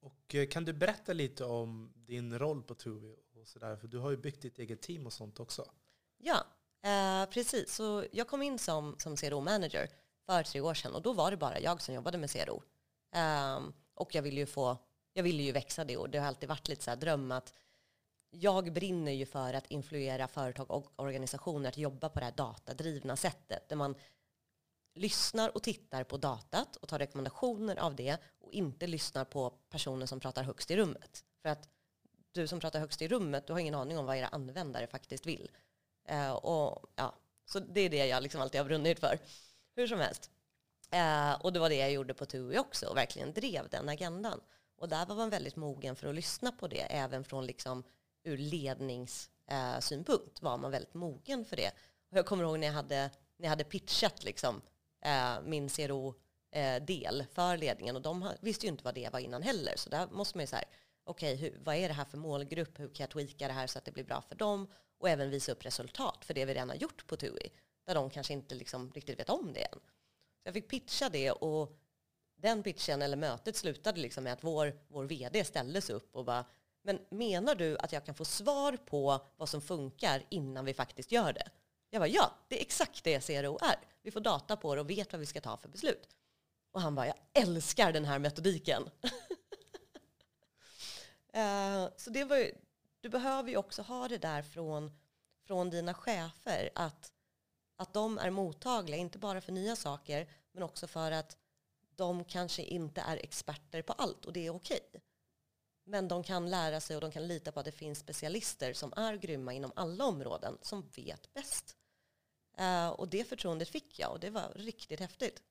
Och 0.00 0.34
eh, 0.34 0.48
kan 0.48 0.64
du 0.64 0.72
berätta 0.72 1.12
lite 1.12 1.44
om 1.44 1.92
din 1.96 2.38
roll 2.38 2.62
på 2.62 2.74
Tuvi 2.74 3.16
och 3.40 3.48
sådär? 3.48 3.76
För 3.76 3.88
du 3.88 3.98
har 3.98 4.10
ju 4.10 4.16
byggt 4.16 4.42
ditt 4.42 4.58
eget 4.58 4.82
team 4.82 5.06
och 5.06 5.12
sånt 5.12 5.40
också. 5.40 5.70
Ja, 6.18 6.44
eh, 6.82 7.30
precis. 7.30 7.74
Så 7.74 8.04
jag 8.12 8.28
kom 8.28 8.42
in 8.42 8.58
som, 8.58 8.96
som 8.98 9.16
CRO-manager 9.16 9.88
för 10.26 10.42
tre 10.42 10.60
år 10.60 10.74
sedan 10.74 10.94
och 10.94 11.02
då 11.02 11.12
var 11.12 11.30
det 11.30 11.36
bara 11.36 11.60
jag 11.60 11.82
som 11.82 11.94
jobbade 11.94 12.18
med 12.18 12.30
CRO. 12.30 12.62
Ehm, 13.12 13.72
och 13.94 14.14
jag 14.14 14.22
ville 14.22 14.40
ju 14.40 14.46
få, 14.46 14.76
jag 15.12 15.22
ville 15.22 15.42
ju 15.42 15.52
växa 15.52 15.84
det 15.84 15.96
och 15.96 16.10
det 16.10 16.18
har 16.18 16.26
alltid 16.26 16.48
varit 16.48 16.68
lite 16.68 16.84
så 16.84 16.90
här 16.90 16.96
dröm 16.96 17.32
att 17.32 17.52
jag 18.30 18.72
brinner 18.72 19.12
ju 19.12 19.26
för 19.26 19.54
att 19.54 19.66
influera 19.66 20.28
företag 20.28 20.70
och 20.70 20.92
organisationer 20.96 21.68
att 21.68 21.78
jobba 21.78 22.08
på 22.08 22.18
det 22.18 22.24
här 22.24 22.32
datadrivna 22.36 23.16
sättet 23.16 23.68
där 23.68 23.76
man 23.76 23.94
lyssnar 24.94 25.56
och 25.56 25.62
tittar 25.62 26.04
på 26.04 26.16
datat 26.16 26.76
och 26.76 26.88
tar 26.88 26.98
rekommendationer 26.98 27.76
av 27.76 27.96
det 27.96 28.18
och 28.40 28.52
inte 28.52 28.86
lyssnar 28.86 29.24
på 29.24 29.50
personen 29.50 30.08
som 30.08 30.20
pratar 30.20 30.42
högst 30.42 30.70
i 30.70 30.76
rummet. 30.76 31.24
För 31.42 31.48
att 31.48 31.68
du 32.32 32.46
som 32.46 32.60
pratar 32.60 32.80
högst 32.80 33.02
i 33.02 33.08
rummet, 33.08 33.46
du 33.46 33.52
har 33.52 33.60
ingen 33.60 33.74
aning 33.74 33.98
om 33.98 34.06
vad 34.06 34.16
era 34.16 34.26
användare 34.26 34.86
faktiskt 34.86 35.26
vill. 35.26 35.50
Eh, 36.08 36.32
och, 36.32 36.90
ja, 36.96 37.14
så 37.44 37.58
det 37.58 37.80
är 37.80 37.90
det 37.90 38.06
jag 38.06 38.22
liksom 38.22 38.40
alltid 38.40 38.60
har 38.60 38.66
brunnit 38.66 39.00
för. 39.00 39.18
Hur 39.76 39.86
som 39.86 40.00
helst. 40.00 40.30
Eh, 40.90 41.32
och 41.32 41.52
det 41.52 41.60
var 41.60 41.68
det 41.68 41.76
jag 41.76 41.92
gjorde 41.92 42.14
på 42.14 42.26
TUI 42.26 42.58
också 42.58 42.86
och 42.86 42.96
verkligen 42.96 43.32
drev 43.32 43.68
den 43.68 43.88
agendan. 43.88 44.40
Och 44.76 44.88
där 44.88 45.06
var 45.06 45.16
man 45.16 45.30
väldigt 45.30 45.56
mogen 45.56 45.96
för 45.96 46.08
att 46.08 46.14
lyssna 46.14 46.52
på 46.52 46.68
det, 46.68 46.80
även 46.80 47.24
från 47.24 47.46
liksom 47.46 47.84
ur 48.22 48.38
ledningssynpunkt 48.38 50.38
eh, 50.38 50.44
var 50.44 50.58
man 50.58 50.70
väldigt 50.70 50.94
mogen 50.94 51.44
för 51.44 51.56
det. 51.56 51.70
Och 52.10 52.18
jag 52.18 52.26
kommer 52.26 52.44
ihåg 52.44 52.58
när 52.58 52.66
jag 52.66 52.74
hade, 52.74 53.10
när 53.36 53.46
jag 53.46 53.50
hade 53.50 53.64
pitchat 53.64 54.24
liksom, 54.24 54.62
Eh, 55.04 55.42
min 55.44 55.68
CRO-del 55.68 57.20
eh, 57.20 57.26
för 57.32 57.56
ledningen 57.56 57.96
och 57.96 58.02
de 58.02 58.32
visste 58.40 58.66
ju 58.66 58.72
inte 58.72 58.84
vad 58.84 58.94
det 58.94 59.12
var 59.12 59.20
innan 59.20 59.42
heller. 59.42 59.74
Så 59.76 59.90
där 59.90 60.06
måste 60.06 60.38
man 60.38 60.42
ju 60.42 60.46
säga, 60.46 60.64
okej, 61.04 61.34
okay, 61.34 61.52
vad 61.64 61.76
är 61.76 61.88
det 61.88 61.94
här 61.94 62.04
för 62.04 62.18
målgrupp? 62.18 62.78
Hur 62.80 62.88
kan 62.88 63.04
jag 63.04 63.10
tweaka 63.10 63.48
det 63.48 63.54
här 63.54 63.66
så 63.66 63.78
att 63.78 63.84
det 63.84 63.90
blir 63.90 64.04
bra 64.04 64.20
för 64.20 64.34
dem? 64.34 64.68
Och 64.98 65.08
även 65.08 65.30
visa 65.30 65.52
upp 65.52 65.64
resultat 65.64 66.24
för 66.24 66.34
det 66.34 66.44
vi 66.44 66.54
redan 66.54 66.68
har 66.68 66.76
gjort 66.76 67.06
på 67.06 67.16
TUI, 67.16 67.50
där 67.86 67.94
de 67.94 68.10
kanske 68.10 68.32
inte 68.32 68.54
liksom 68.54 68.92
riktigt 68.92 69.18
vet 69.18 69.30
om 69.30 69.52
det 69.52 69.62
än. 69.62 69.80
Så 70.42 70.48
jag 70.48 70.54
fick 70.54 70.68
pitcha 70.68 71.08
det 71.08 71.30
och 71.30 71.78
den 72.36 72.62
pitchen 72.62 73.02
eller 73.02 73.16
mötet 73.16 73.56
slutade 73.56 74.00
liksom 74.00 74.24
med 74.24 74.32
att 74.32 74.44
vår, 74.44 74.78
vår 74.88 75.04
vd 75.04 75.44
ställdes 75.44 75.90
upp 75.90 76.16
och 76.16 76.24
bara 76.24 76.44
men 76.82 76.98
menar 77.10 77.54
du 77.54 77.78
att 77.78 77.92
jag 77.92 78.04
kan 78.04 78.14
få 78.14 78.24
svar 78.24 78.76
på 78.76 79.26
vad 79.36 79.48
som 79.48 79.60
funkar 79.60 80.22
innan 80.28 80.64
vi 80.64 80.74
faktiskt 80.74 81.12
gör 81.12 81.32
det? 81.32 81.50
Jag 81.94 82.00
bara 82.00 82.08
ja, 82.08 82.34
det 82.48 82.58
är 82.58 82.60
exakt 82.60 83.04
det 83.04 83.26
CRO 83.26 83.58
är. 83.62 83.76
Vi 84.02 84.10
får 84.10 84.20
data 84.20 84.56
på 84.56 84.74
det 84.74 84.80
och 84.80 84.90
vet 84.90 85.12
vad 85.12 85.20
vi 85.20 85.26
ska 85.26 85.40
ta 85.40 85.56
för 85.56 85.68
beslut. 85.68 86.08
Och 86.70 86.80
han 86.80 86.94
bara, 86.94 87.06
jag 87.06 87.16
älskar 87.32 87.92
den 87.92 88.04
här 88.04 88.18
metodiken. 88.18 88.82
uh, 91.36 91.88
så 91.96 92.10
det 92.10 92.24
var 92.24 92.36
ju, 92.36 92.54
du 93.00 93.08
behöver 93.08 93.50
ju 93.50 93.56
också 93.56 93.82
ha 93.82 94.08
det 94.08 94.18
där 94.18 94.42
från, 94.42 94.92
från 95.46 95.70
dina 95.70 95.94
chefer, 95.94 96.70
att, 96.74 97.12
att 97.76 97.92
de 97.92 98.18
är 98.18 98.30
mottagliga, 98.30 98.96
inte 99.00 99.18
bara 99.18 99.40
för 99.40 99.52
nya 99.52 99.76
saker, 99.76 100.28
men 100.52 100.62
också 100.62 100.86
för 100.86 101.10
att 101.12 101.36
de 101.96 102.24
kanske 102.24 102.62
inte 102.62 103.00
är 103.00 103.16
experter 103.16 103.82
på 103.82 103.92
allt 103.92 104.24
och 104.24 104.32
det 104.32 104.46
är 104.46 104.54
okej. 104.54 104.90
Men 105.84 106.08
de 106.08 106.22
kan 106.22 106.50
lära 106.50 106.80
sig 106.80 106.96
och 106.96 107.02
de 107.02 107.12
kan 107.12 107.26
lita 107.26 107.52
på 107.52 107.60
att 107.60 107.66
det 107.66 107.72
finns 107.72 107.98
specialister 107.98 108.72
som 108.72 108.92
är 108.96 109.16
grymma 109.16 109.52
inom 109.52 109.72
alla 109.76 110.04
områden 110.04 110.58
som 110.62 110.90
vet 110.96 111.34
bäst. 111.34 111.76
Uh, 112.60 112.88
och 112.88 113.08
det 113.08 113.24
förtroendet 113.24 113.68
fick 113.68 113.98
jag 113.98 114.12
och 114.12 114.20
det 114.20 114.30
var 114.30 114.52
riktigt 114.54 115.00
häftigt. 115.00 115.42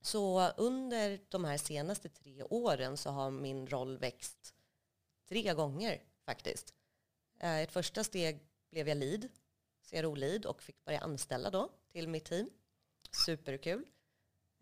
Så 0.00 0.48
under 0.48 1.20
de 1.28 1.44
här 1.44 1.56
senaste 1.56 2.08
tre 2.08 2.42
åren 2.42 2.96
så 2.96 3.10
har 3.10 3.30
min 3.30 3.66
roll 3.66 3.98
växt 3.98 4.54
tre 5.28 5.54
gånger 5.54 6.02
faktiskt. 6.24 6.74
Uh, 7.42 7.60
ett 7.60 7.72
första 7.72 8.04
steg 8.04 8.40
blev 8.70 8.88
jag 8.88 8.96
lead, 8.96 9.28
CRO-lead 9.90 10.46
och 10.46 10.62
fick 10.62 10.84
börja 10.84 11.00
anställa 11.00 11.50
då 11.50 11.70
till 11.92 12.08
mitt 12.08 12.24
team. 12.24 12.50
Superkul. 13.26 13.84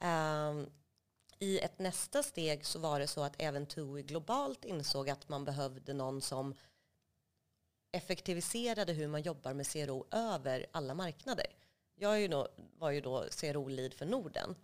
Uh, 0.02 0.66
i 1.42 1.58
ett 1.58 1.78
nästa 1.78 2.22
steg 2.22 2.66
så 2.66 2.78
var 2.78 3.00
det 3.00 3.06
så 3.06 3.22
att 3.22 3.34
även 3.38 3.66
TUI 3.66 4.02
globalt 4.02 4.64
insåg 4.64 5.10
att 5.10 5.28
man 5.28 5.44
behövde 5.44 5.94
någon 5.94 6.20
som 6.20 6.54
effektiviserade 7.92 8.92
hur 8.92 9.08
man 9.08 9.22
jobbar 9.22 9.54
med 9.54 9.66
CRO 9.66 10.06
över 10.10 10.66
alla 10.72 10.94
marknader. 10.94 11.46
Jag 11.94 12.20
ju 12.20 12.28
då, 12.28 12.48
var 12.78 12.90
ju 12.90 13.00
då 13.00 13.24
CRO-lead 13.30 13.94
för 13.94 14.06
Norden 14.06 14.54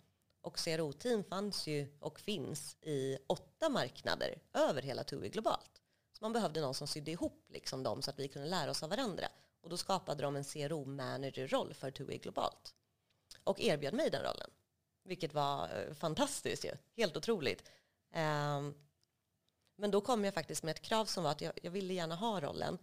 och 0.41 0.57
CRO-team 0.57 1.23
fanns 1.23 1.67
ju 1.67 1.87
och 1.99 2.19
finns 2.19 2.77
i 2.81 3.17
åtta 3.27 3.69
marknader 3.69 4.41
över 4.53 4.81
hela 4.81 5.03
TUI 5.03 5.29
globalt. 5.29 5.81
Så 6.11 6.23
man 6.23 6.33
behövde 6.33 6.61
någon 6.61 6.73
som 6.73 6.87
sydde 6.87 7.11
ihop 7.11 7.45
liksom 7.49 7.83
dem 7.83 8.01
så 8.01 8.09
att 8.09 8.19
vi 8.19 8.27
kunde 8.27 8.47
lära 8.47 8.71
oss 8.71 8.83
av 8.83 8.89
varandra. 8.89 9.27
Och 9.61 9.69
då 9.69 9.77
skapade 9.77 10.23
de 10.23 10.35
en 10.35 10.43
CRO-manager-roll 10.43 11.73
för 11.73 11.91
TUI 11.91 12.17
globalt 12.17 12.75
och 13.43 13.61
erbjöd 13.61 13.93
mig 13.93 14.09
den 14.09 14.21
rollen. 14.21 14.49
Vilket 15.03 15.33
var 15.33 15.63
eh, 15.63 15.93
fantastiskt 15.93 16.65
ju. 16.65 16.71
Helt 16.95 17.17
otroligt. 17.17 17.63
Ehm, 18.11 18.73
men 19.75 19.91
då 19.91 20.01
kom 20.01 20.25
jag 20.25 20.33
faktiskt 20.33 20.63
med 20.63 20.71
ett 20.71 20.81
krav 20.81 21.05
som 21.05 21.23
var 21.23 21.31
att 21.31 21.41
jag, 21.41 21.53
jag, 21.61 21.71
ville 21.71 21.93
gärna 21.93 22.15
ha 22.15 22.41
rollen. 22.41 22.77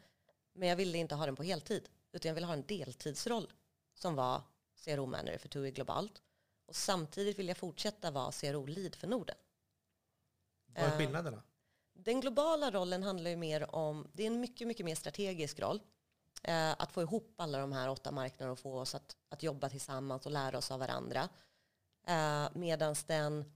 Men 0.54 0.68
jag 0.68 0.76
ville 0.76 0.98
inte 0.98 1.14
ha 1.14 1.26
den 1.26 1.36
på 1.36 1.42
heltid. 1.42 1.88
Utan 2.12 2.28
jag 2.28 2.34
ville 2.34 2.46
ha 2.46 2.54
en 2.54 2.66
deltidsroll. 2.66 3.52
Som 3.94 4.14
var 4.14 4.42
CRO-manager 4.84 5.38
för 5.38 5.48
TUI 5.48 5.70
globalt. 5.70 6.22
Och 6.66 6.76
samtidigt 6.76 7.38
vill 7.38 7.48
jag 7.48 7.56
fortsätta 7.56 8.10
vara 8.10 8.32
CRO-lead 8.32 8.94
för 8.94 9.06
Norden. 9.06 9.36
Vad 10.66 10.84
är 10.84 10.92
ehm, 10.92 10.98
skillnaderna? 10.98 11.42
Den 11.92 12.20
globala 12.20 12.70
rollen 12.70 13.02
handlar 13.02 13.30
ju 13.30 13.36
mer 13.36 13.74
om, 13.74 14.08
det 14.12 14.22
är 14.22 14.26
en 14.26 14.40
mycket, 14.40 14.68
mycket 14.68 14.86
mer 14.86 14.94
strategisk 14.94 15.60
roll. 15.60 15.80
Uh, 16.48 16.72
att 16.82 16.92
få 16.92 17.02
ihop 17.02 17.34
alla 17.36 17.58
de 17.58 17.72
här 17.72 17.88
åtta 17.88 18.12
marknaderna 18.12 18.52
och 18.52 18.58
få 18.58 18.78
oss 18.78 18.94
att, 18.94 19.16
att 19.28 19.42
jobba 19.42 19.68
tillsammans 19.68 20.26
och 20.26 20.32
lära 20.32 20.58
oss 20.58 20.70
av 20.70 20.80
varandra. 20.80 21.28
Eh, 22.06 22.48
Medan 22.54 22.94
den 23.06 23.52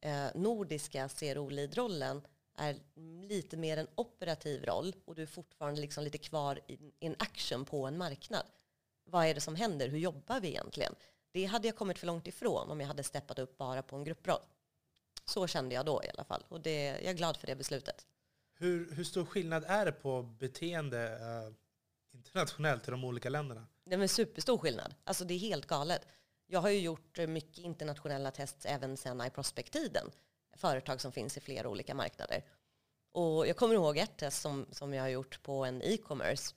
eh, 0.00 0.26
nordiska 0.34 1.08
CRO-lead-rollen 1.08 2.26
är 2.56 2.76
lite 3.28 3.56
mer 3.56 3.76
en 3.76 3.88
operativ 3.94 4.64
roll 4.64 4.94
och 5.04 5.14
du 5.14 5.22
är 5.22 5.26
fortfarande 5.26 5.80
liksom 5.80 6.04
lite 6.04 6.18
kvar 6.18 6.60
in, 6.66 6.92
in 6.98 7.16
action 7.18 7.64
på 7.64 7.86
en 7.86 7.98
marknad. 7.98 8.46
Vad 9.04 9.26
är 9.26 9.34
det 9.34 9.40
som 9.40 9.56
händer? 9.56 9.88
Hur 9.88 9.98
jobbar 9.98 10.40
vi 10.40 10.48
egentligen? 10.48 10.94
Det 11.32 11.44
hade 11.44 11.68
jag 11.68 11.76
kommit 11.76 11.98
för 11.98 12.06
långt 12.06 12.26
ifrån 12.26 12.70
om 12.70 12.80
jag 12.80 12.86
hade 12.86 13.02
steppat 13.02 13.38
upp 13.38 13.58
bara 13.58 13.82
på 13.82 13.96
en 13.96 14.04
grupproll. 14.04 14.40
Så 15.24 15.46
kände 15.46 15.74
jag 15.74 15.86
då 15.86 16.02
i 16.04 16.10
alla 16.10 16.24
fall 16.24 16.44
och 16.48 16.60
det, 16.60 16.84
jag 16.84 17.04
är 17.04 17.14
glad 17.14 17.36
för 17.36 17.46
det 17.46 17.56
beslutet. 17.56 18.06
Hur, 18.54 18.94
hur 18.94 19.04
stor 19.04 19.24
skillnad 19.24 19.64
är 19.64 19.86
det 19.86 19.92
på 19.92 20.22
beteende 20.22 21.12
eh, 21.12 21.54
internationellt 22.12 22.88
i 22.88 22.90
de 22.90 23.04
olika 23.04 23.28
länderna? 23.28 23.66
Det 23.84 23.94
är 23.94 24.06
superstor 24.06 24.58
skillnad. 24.58 24.94
Alltså 25.04 25.24
det 25.24 25.34
är 25.34 25.38
helt 25.38 25.66
galet. 25.66 26.06
Jag 26.46 26.60
har 26.60 26.70
ju 26.70 26.80
gjort 26.80 27.18
mycket 27.28 27.58
internationella 27.58 28.30
tests 28.30 28.66
även 28.66 28.96
sedan 28.96 29.26
iProspect-tiden. 29.26 30.10
Företag 30.56 31.00
som 31.00 31.12
finns 31.12 31.36
i 31.36 31.40
flera 31.40 31.68
olika 31.68 31.94
marknader. 31.94 32.44
Och 33.12 33.46
jag 33.46 33.56
kommer 33.56 33.74
ihåg 33.74 33.98
ett 33.98 34.16
test 34.16 34.42
som, 34.42 34.66
som 34.70 34.94
jag 34.94 35.02
har 35.02 35.08
gjort 35.08 35.42
på 35.42 35.64
en 35.64 35.82
e-commerce. 35.82 36.54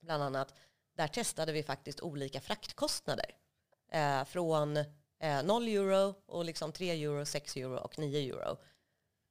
Bland 0.00 0.22
annat, 0.22 0.54
där 0.96 1.08
testade 1.08 1.52
vi 1.52 1.62
faktiskt 1.62 2.00
olika 2.00 2.40
fraktkostnader. 2.40 3.30
Eh, 3.92 4.24
från 4.24 4.76
eh, 5.20 5.42
0 5.44 5.68
euro 5.68 6.14
och 6.26 6.44
liksom 6.44 6.72
3 6.72 6.90
euro, 6.90 7.26
6 7.26 7.56
euro 7.56 7.76
och 7.76 7.98
9 7.98 8.34
euro. 8.34 8.56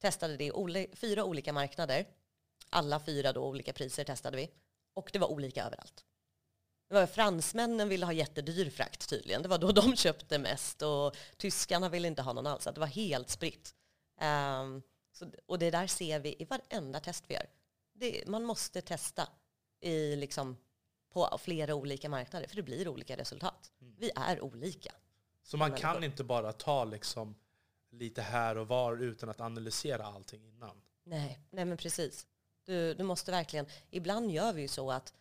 Testade 0.00 0.36
det 0.36 0.44
i 0.44 0.88
fyra 0.94 1.24
olika 1.24 1.52
marknader. 1.52 2.06
Alla 2.70 3.00
fyra 3.00 3.32
då 3.32 3.44
olika 3.44 3.72
priser 3.72 4.04
testade 4.04 4.36
vi. 4.36 4.50
Och 4.94 5.10
det 5.12 5.18
var 5.18 5.30
olika 5.30 5.64
överallt. 5.64 6.04
Det 6.88 6.94
var 6.94 7.06
fransmännen 7.06 7.88
ville 7.88 8.06
ha 8.06 8.12
jättedyr 8.12 8.70
frakt 8.70 9.08
tydligen. 9.08 9.42
Det 9.42 9.48
var 9.48 9.58
då 9.58 9.72
de 9.72 9.96
köpte 9.96 10.38
mest 10.38 10.82
och 10.82 11.16
tyskarna 11.36 11.88
ville 11.88 12.08
inte 12.08 12.22
ha 12.22 12.32
någon 12.32 12.46
alls. 12.46 12.64
Det 12.64 12.80
var 12.80 12.86
helt 12.86 13.30
spritt. 13.30 13.74
Um, 14.20 14.82
så, 15.12 15.30
och 15.46 15.58
det 15.58 15.70
där 15.70 15.86
ser 15.86 16.20
vi 16.20 16.36
i 16.38 16.44
varenda 16.44 17.00
test 17.00 17.24
vi 17.28 17.34
gör. 17.34 17.46
det, 17.92 18.28
man 18.28 18.44
måste 18.44 18.80
testa 18.80 19.28
i 19.80 20.16
liksom 20.16 20.56
på 21.12 21.38
flera 21.40 21.74
olika 21.74 22.08
marknader, 22.08 22.48
för 22.48 22.56
det 22.56 22.62
blir 22.62 22.88
olika 22.88 23.16
resultat. 23.16 23.72
Mm. 23.80 23.94
Vi 23.98 24.10
är 24.16 24.40
olika. 24.40 24.92
Så 25.42 25.56
man 25.56 25.72
kan 25.72 26.04
inte 26.04 26.24
bara 26.24 26.52
ta 26.52 26.84
liksom 26.84 27.34
lite 27.90 28.22
här 28.22 28.58
och 28.58 28.68
var 28.68 28.96
utan 28.96 29.28
att 29.28 29.40
analysera 29.40 30.04
allting 30.04 30.46
innan. 30.46 30.82
Nej, 31.04 31.40
nej 31.50 31.64
men 31.64 31.76
precis. 31.76 32.26
Du, 32.64 32.94
du 32.94 33.04
måste 33.04 33.30
verkligen, 33.30 33.66
ibland 33.90 34.30
gör 34.30 34.52
vi 34.52 34.62
ju 34.62 34.68
så 34.68 34.90
att, 34.90 35.14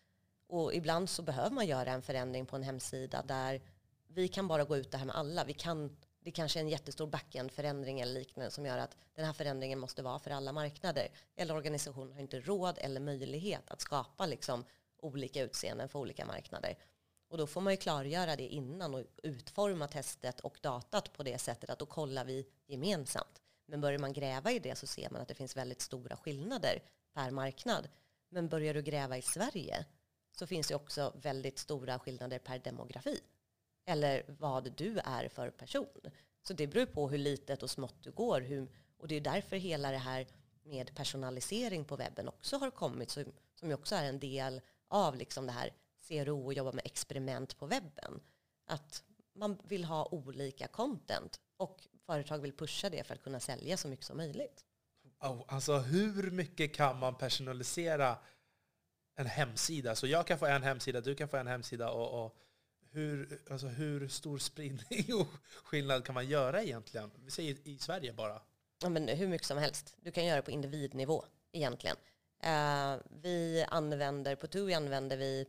och 0.47 0.73
ibland 0.73 1.09
så 1.09 1.21
behöver 1.21 1.51
man 1.51 1.67
göra 1.67 1.91
en 1.91 2.01
förändring 2.01 2.45
på 2.45 2.55
en 2.55 2.63
hemsida 2.63 3.21
där 3.21 3.61
vi 4.07 4.27
kan 4.27 4.47
bara 4.47 4.63
gå 4.63 4.77
ut 4.77 4.91
det 4.91 4.97
här 4.97 5.05
med 5.05 5.15
alla. 5.15 5.43
Vi 5.43 5.53
kan, 5.53 5.97
det 6.25 6.31
kanske 6.31 6.59
är 6.59 6.61
en 6.61 6.69
jättestor 6.69 7.07
backend-förändring 7.07 7.99
eller 7.99 8.13
liknande 8.13 8.51
som 8.51 8.65
gör 8.65 8.77
att 8.77 8.97
den 9.15 9.25
här 9.25 9.33
förändringen 9.33 9.79
måste 9.79 10.03
vara 10.03 10.19
för 10.19 10.31
alla 10.31 10.51
marknader. 10.51 11.07
Eller 11.35 11.55
organisationen 11.55 12.13
har 12.13 12.19
inte 12.19 12.39
råd 12.39 12.77
eller 12.81 13.01
möjlighet 13.01 13.69
att 13.69 13.81
skapa 13.81 14.25
liksom 14.25 14.65
olika 14.97 15.41
utseenden 15.41 15.89
för 15.89 15.99
olika 15.99 16.25
marknader. 16.25 16.77
Och 17.29 17.37
då 17.37 17.47
får 17.47 17.61
man 17.61 17.73
ju 17.73 17.77
klargöra 17.77 18.35
det 18.35 18.47
innan 18.47 18.95
och 18.95 19.03
utforma 19.23 19.87
testet 19.87 20.39
och 20.39 20.57
datat 20.61 21.13
på 21.13 21.23
det 21.23 21.37
sättet 21.37 21.69
att 21.69 21.79
då 21.79 21.85
kollar 21.85 22.25
vi 22.25 22.47
gemensamt. 22.65 23.41
Men 23.65 23.81
börjar 23.81 23.99
man 23.99 24.13
gräva 24.13 24.51
i 24.51 24.59
det 24.59 24.75
så 24.75 24.87
ser 24.87 25.09
man 25.09 25.21
att 25.21 25.27
det 25.27 25.35
finns 25.35 25.57
väldigt 25.57 25.81
stora 25.81 26.17
skillnader 26.17 26.83
per 27.13 27.31
marknad. 27.31 27.89
Men 28.29 28.49
börjar 28.49 28.73
du 28.73 28.81
gräva 28.81 29.17
i 29.17 29.21
Sverige 29.21 29.85
så 30.31 30.47
finns 30.47 30.67
det 30.67 30.75
också 30.75 31.13
väldigt 31.15 31.59
stora 31.59 31.99
skillnader 31.99 32.39
per 32.39 32.59
demografi. 32.59 33.19
Eller 33.85 34.23
vad 34.27 34.71
du 34.71 34.99
är 34.99 35.29
för 35.29 35.49
person. 35.49 36.01
Så 36.41 36.53
det 36.53 36.67
beror 36.67 36.85
på 36.85 37.09
hur 37.09 37.17
litet 37.17 37.63
och 37.63 37.69
smått 37.69 38.03
du 38.03 38.11
går. 38.11 38.41
Hur, 38.41 38.67
och 38.97 39.07
det 39.07 39.15
är 39.15 39.21
därför 39.21 39.55
hela 39.55 39.91
det 39.91 39.97
här 39.97 40.27
med 40.63 40.95
personalisering 40.95 41.85
på 41.85 41.95
webben 41.95 42.27
också 42.27 42.57
har 42.57 42.71
kommit, 42.71 43.09
som, 43.09 43.23
som 43.55 43.69
ju 43.69 43.73
också 43.75 43.95
är 43.95 44.03
en 44.03 44.19
del 44.19 44.61
av 44.87 45.15
liksom 45.15 45.45
det 45.45 45.51
här 45.51 45.73
CRO 46.07 46.45
och 46.45 46.53
jobba 46.53 46.71
med 46.71 46.85
experiment 46.85 47.57
på 47.57 47.65
webben. 47.65 48.19
Att 48.65 49.03
man 49.33 49.57
vill 49.63 49.85
ha 49.85 50.05
olika 50.05 50.67
content 50.67 51.39
och 51.57 51.87
företag 52.05 52.39
vill 52.39 52.53
pusha 52.53 52.89
det 52.89 53.03
för 53.03 53.13
att 53.13 53.23
kunna 53.23 53.39
sälja 53.39 53.77
så 53.77 53.87
mycket 53.87 54.05
som 54.05 54.17
möjligt. 54.17 54.65
Oh, 55.19 55.43
alltså 55.47 55.77
hur 55.77 56.31
mycket 56.31 56.75
kan 56.75 56.99
man 56.99 57.15
personalisera 57.15 58.17
en 59.15 59.25
hemsida? 59.25 59.95
Så 59.95 60.07
jag 60.07 60.27
kan 60.27 60.39
få 60.39 60.45
en 60.45 60.63
hemsida, 60.63 61.01
du 61.01 61.15
kan 61.15 61.27
få 61.29 61.37
en 61.37 61.47
hemsida 61.47 61.91
och, 61.91 62.25
och 62.25 62.37
hur, 62.95 63.41
alltså 63.51 63.67
hur 63.67 64.07
stor 64.07 64.37
spridning 64.37 65.13
och 65.13 65.27
skillnad 65.63 66.05
kan 66.05 66.15
man 66.15 66.27
göra 66.27 66.63
egentligen? 66.63 67.11
Vi 67.15 67.31
säger 67.31 67.67
i 67.67 67.77
Sverige 67.77 68.13
bara. 68.13 68.41
Ja, 68.81 68.89
men 68.89 69.07
hur 69.07 69.27
mycket 69.27 69.47
som 69.47 69.57
helst. 69.57 69.95
Du 70.01 70.11
kan 70.11 70.25
göra 70.25 70.35
det 70.35 70.41
på 70.41 70.51
individnivå 70.51 71.25
egentligen. 71.51 71.95
Eh, 72.43 72.95
vi 73.21 73.65
använder, 73.67 74.35
på 74.35 74.47
TUI 74.47 74.73
använder 74.73 75.17
vi, 75.17 75.45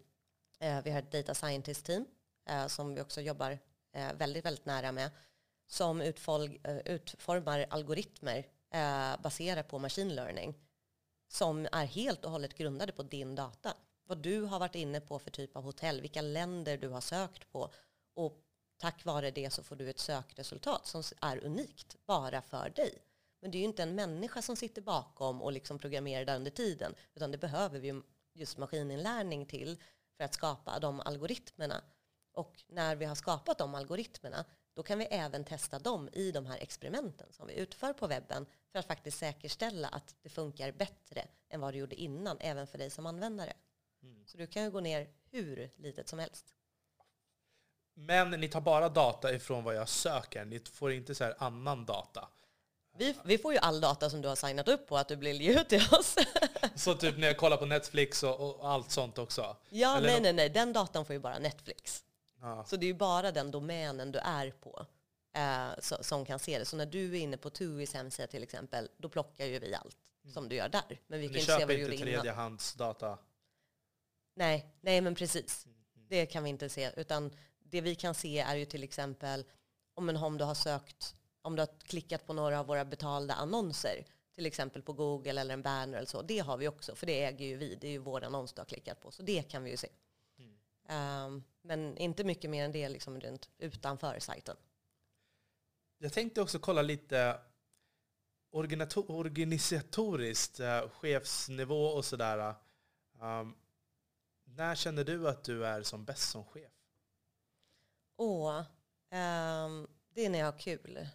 eh, 0.59 0.83
vi 0.85 0.91
har 0.91 0.99
ett 0.99 1.13
data 1.13 1.35
scientist 1.35 1.85
team 1.87 2.07
eh, 2.49 2.67
som 2.67 2.95
vi 2.95 3.01
också 3.01 3.21
jobbar 3.21 3.59
eh, 3.93 4.13
väldigt, 4.19 4.45
väldigt 4.45 4.67
nära 4.67 4.93
med 4.93 5.11
som 5.67 6.01
utfolg, 6.01 6.61
eh, 6.65 6.77
utformar 6.77 7.67
algoritmer 7.71 8.47
eh, 8.71 9.23
baserat 9.23 9.69
på 9.69 9.79
machine 9.79 10.15
learning 10.15 10.55
som 11.29 11.69
är 11.73 11.85
helt 11.85 12.25
och 12.25 12.31
hållet 12.31 12.55
grundade 12.55 12.93
på 12.93 13.03
din 13.03 13.35
data. 13.35 13.77
Vad 14.09 14.19
du 14.19 14.43
har 14.43 14.59
varit 14.59 14.75
inne 14.75 15.01
på 15.01 15.19
för 15.19 15.31
typ 15.31 15.57
av 15.57 15.63
hotell, 15.63 16.01
vilka 16.01 16.23
länder 16.23 16.77
du 16.77 16.89
har 16.89 17.01
sökt 17.01 17.53
på 17.53 17.71
och 18.15 18.43
tack 18.77 19.05
vare 19.05 19.31
det 19.31 19.51
så 19.51 19.63
får 19.63 19.77
du 19.77 19.91
ett 19.91 19.99
sökresultat 19.99 20.87
som 20.87 21.03
är 21.21 21.45
unikt 21.45 21.97
bara 22.07 22.43
för 22.43 22.71
dig. 22.71 22.99
Men 23.41 23.51
det 23.51 23.59
är 23.59 23.61
ju 23.61 23.67
inte 23.67 23.83
en 23.83 23.95
människa 23.95 24.43
som 24.43 24.57
sitter 24.57 24.83
bakom 24.83 25.43
och 25.43 25.53
liksom 25.53 25.79
programmerar 25.79 26.25
det 26.25 26.37
under 26.37 26.51
tiden, 26.51 26.95
utan 27.15 27.31
det 27.31 27.39
behöver 27.39 27.79
vi 27.79 28.03
just 28.33 28.59
maskininlärning 28.59 29.47
till 29.47 29.83
för 30.17 30.25
att 30.25 30.35
skapa 30.35 30.79
de 30.79 31.01
algoritmerna. 31.01 31.83
Och 32.33 32.65
när 32.69 32.97
vi 32.97 33.05
har 33.05 33.15
skapat 33.15 33.59
de 33.59 33.75
algoritmerna, 33.75 34.45
då 34.75 34.83
kan 34.83 34.99
vi 34.99 35.05
även 35.05 35.45
testa 35.45 35.79
dem 35.79 36.09
i 36.13 36.33
de 36.33 36.47
här 36.47 36.59
experimenten 36.59 37.33
som 37.33 37.47
vi 37.47 37.55
utför 37.55 37.93
på 37.93 38.07
webben 38.07 38.47
för 38.73 38.79
att 38.79 38.87
faktiskt 38.87 39.19
säkerställa 39.19 39.89
att 39.89 40.15
det 40.23 40.29
funkar 40.29 40.73
bättre 40.73 41.29
än 41.49 41.61
vad 41.61 41.75
det 41.75 41.79
gjorde 41.79 41.95
innan, 41.95 42.37
även 42.41 42.67
för 42.67 42.79
dig 42.79 42.91
som 42.91 43.07
användare. 43.07 43.53
Så 44.27 44.39
du 44.39 44.47
kan 44.47 44.63
ju 44.63 44.71
gå 44.71 44.81
ner 44.81 45.09
hur 45.31 45.71
litet 45.77 46.09
som 46.09 46.19
helst. 46.19 46.47
Men 47.95 48.31
ni 48.31 48.49
tar 48.49 48.61
bara 48.61 48.89
data 48.89 49.35
ifrån 49.35 49.65
vad 49.65 49.75
jag 49.75 49.89
söker. 49.89 50.45
Ni 50.45 50.61
får 50.61 50.93
inte 50.93 51.15
så 51.15 51.25
här 51.25 51.35
annan 51.39 51.85
data. 51.85 52.29
Vi, 52.99 53.15
vi 53.25 53.39
får 53.39 53.53
ju 53.53 53.59
all 53.59 53.81
data 53.81 54.11
som 54.11 54.23
du 54.23 54.29
har 54.29 54.37
signat 54.37 54.69
upp 54.69 54.87
på 54.87 54.97
att 54.97 55.09
du 55.09 55.17
blir 55.17 55.61
ut 55.61 55.69
till 55.69 55.83
oss. 55.93 56.17
Så 56.75 56.95
typ 56.95 57.19
när 57.19 57.27
jag 57.27 57.37
kollar 57.37 57.57
på 57.57 57.67
Netflix 57.67 58.23
och, 58.23 58.41
och 58.41 58.71
allt 58.71 58.91
sånt 58.91 59.19
också. 59.19 59.57
ja, 59.71 59.97
Eller 59.97 60.09
nej, 60.09 60.21
nej, 60.21 60.33
nej. 60.33 60.49
Den 60.49 60.73
datan 60.73 61.05
får 61.05 61.15
ju 61.15 61.21
bara 61.21 61.39
Netflix. 61.39 62.05
Ja. 62.41 62.65
Så 62.65 62.77
det 62.77 62.87
är 62.87 62.89
ju 62.89 62.95
bara 62.95 63.33
den 63.33 63.51
domänen 63.51 64.13
du 64.13 64.19
är 64.19 64.51
på 64.51 64.87
eh, 65.37 65.69
så, 65.79 65.97
som 66.05 66.25
kan 66.25 66.39
se 66.39 66.59
det. 66.59 66.65
Så 66.65 66.77
när 66.77 66.87
du 66.87 67.17
är 67.17 67.21
inne 67.21 67.37
på 67.37 67.51
TUIs 67.51 67.95
hemsida 67.95 68.27
till 68.27 68.43
exempel, 68.43 68.89
då 68.97 69.09
plockar 69.09 69.45
ju 69.45 69.59
vi 69.59 69.75
allt 69.75 69.97
som 70.33 70.49
du 70.49 70.57
gör 70.57 70.69
där. 70.69 71.01
Men 71.07 71.21
vi 71.21 71.29
Ni 71.29 71.35
kan 71.35 71.35
ju 71.35 71.41
inte 71.41 71.47
se 71.47 71.53
vad 71.53 71.61
köper 71.61 71.93
inte 71.93 72.05
tredjehandsdata? 72.05 73.19
Nej, 74.37 74.75
nej 74.81 75.01
men 75.01 75.15
precis. 75.15 75.67
Mm, 75.67 75.77
Det 76.09 76.27
kan 76.27 76.45
vi 76.45 76.51
inte 76.51 76.69
se. 76.69 76.91
Utan 76.97 77.31
det 77.59 77.81
vi 77.81 77.95
kan 77.95 78.15
se 78.15 78.39
är 78.39 78.57
ju 78.57 78.65
till 78.65 78.85
exempel 78.85 79.45
om, 79.95 80.09
en, 80.09 80.17
om 80.17 80.39
du 80.39 80.45
har 80.45 80.55
sökt, 80.55 81.15
om 81.43 81.57
du 81.57 81.63
har 81.63 81.81
klickat 81.81 82.27
på 82.27 82.33
några 82.33 82.61
av 82.61 82.67
våra 82.67 82.85
betalda 82.85 83.35
annonser, 83.35 84.07
till 84.35 84.47
exempel 84.47 84.83
på 84.83 84.93
Google 84.93 85.41
eller 85.41 85.55
en 85.55 85.63
banner 85.63 85.99
eller 85.99 86.09
så. 86.09 86.23
Det 86.23 86.39
har 86.39 86.57
vi 86.57 86.69
också, 86.69 86.95
för 86.95 87.07
det 87.07 87.25
äger 87.25 87.47
ju 87.47 87.57
vi. 87.57 87.75
Det 87.81 87.87
är 87.87 87.91
ju 87.93 87.99
vår 87.99 88.25
annons 88.25 88.53
du 88.53 88.61
har 88.61 88.67
klickat 88.67 89.01
på. 89.01 89.11
Så 89.11 89.23
det 89.23 89.43
kan 89.43 89.65
vi 89.65 89.71
ju 89.71 89.77
se. 89.77 89.89
Mm. 90.39 90.59
Ehm, 90.89 91.45
men 91.63 91.99
inte 91.99 92.25
mycket 92.25 92.51
mer 92.51 92.65
än 92.65 92.73
det 92.73 92.89
liksom 92.89 93.21
runt 93.21 93.49
utanför 93.59 94.19
sajten. 94.19 94.57
Jag 95.99 96.13
tänkte 96.13 96.41
också 96.41 96.59
kolla 96.59 96.83
lite 96.83 97.41
organisatoriskt, 98.51 100.61
eh, 100.61 100.89
chefsnivå 100.89 101.87
och 101.87 102.05
sådär. 102.05 102.55
Um, 103.21 103.55
när 104.47 104.75
känner 104.75 105.05
du 105.05 105.29
att 105.29 105.45
du 105.45 105.67
är 105.67 105.83
som 105.83 106.05
bäst 106.05 106.31
som 106.31 106.45
chef? 106.45 106.73
Och 108.17 108.49
um, 108.51 108.65
ehm, 109.11 109.89
det 110.09 110.25
är 110.25 110.31
när 110.31 110.39
jag 110.39 110.47
har 110.47 110.59
kul. 110.59 111.09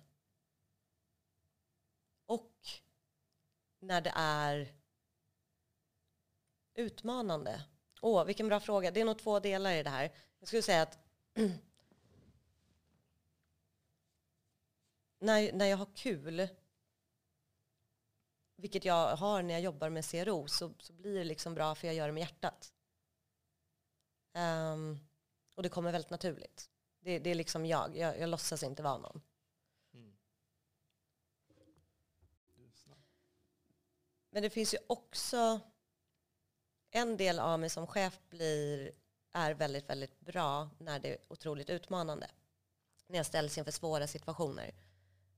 Och 2.26 2.52
när 3.80 4.02
det 4.02 4.14
är 4.16 4.74
utmanande. 6.74 7.64
Åh, 8.02 8.26
vilken 8.26 8.48
bra 8.48 8.60
fråga. 8.60 8.92
Det 8.92 9.02
är 9.02 9.06
nog 9.06 9.20
två 9.20 9.40
delar 9.40 9.72
i 9.72 9.84
det 9.84 9.90
här. 9.90 10.12
Jag 10.40 10.48
skulle 10.48 10.62
säga 10.62 10.82
att 10.82 11.00
när, 15.20 15.54
när 15.54 15.66
jag 15.66 15.78
har 15.78 15.96
kul, 15.96 16.48
vilket 18.56 18.86
jag 18.86 19.16
har 19.16 19.44
när 19.44 19.54
jag 19.54 19.62
jobbar 19.62 19.90
med 19.90 20.06
CRO, 20.06 20.48
så, 20.48 20.74
så 20.80 20.94
blir 20.94 21.18
det 21.18 21.24
liksom 21.24 21.54
bra 21.54 21.76
för 21.76 21.88
jag 21.88 21.96
gör 21.96 22.08
det 22.08 22.14
med 22.14 22.22
hjärtat. 22.22 22.74
Um, 24.34 25.00
och 25.56 25.64
det 25.64 25.70
kommer 25.70 25.92
väldigt 25.92 26.12
naturligt. 26.12 26.70
Det, 27.00 27.20
det 27.20 27.30
är 27.30 27.36
liksom 27.36 27.66
jag. 27.66 27.98
jag. 27.98 28.20
Jag 28.20 28.30
låtsas 28.30 28.64
inte 28.64 28.84
vara 28.84 28.98
någon. 28.98 29.22
Men 34.32 34.44
det 34.44 34.50
finns 34.50 34.74
ju 34.74 34.78
också 34.88 35.60
en 36.92 37.18
del 37.18 37.40
av 37.40 37.60
mig 37.60 37.70
som 37.70 37.88
chef 37.88 38.20
blir, 38.30 38.92
är 39.32 39.54
väldigt, 39.54 39.90
väldigt 39.90 40.20
bra 40.20 40.70
när 40.78 41.00
det 41.00 41.10
är 41.10 41.18
otroligt 41.28 41.70
utmanande. 41.70 42.28
När 43.08 43.18
jag 43.18 43.26
ställs 43.26 43.58
inför 43.58 43.72
svåra 43.72 44.08
situationer. 44.08 44.72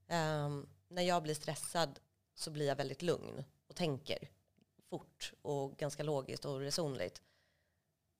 Um, 0.08 0.68
när 0.88 1.02
jag 1.02 1.22
blir 1.22 1.34
stressad 1.34 2.00
så 2.34 2.50
blir 2.50 2.66
jag 2.66 2.76
väldigt 2.76 3.02
lugn 3.02 3.44
och 3.66 3.76
tänker 3.76 4.30
fort 4.90 5.32
och 5.42 5.76
ganska 5.76 6.02
logiskt 6.02 6.44
och 6.44 6.60
resonligt. 6.60 7.22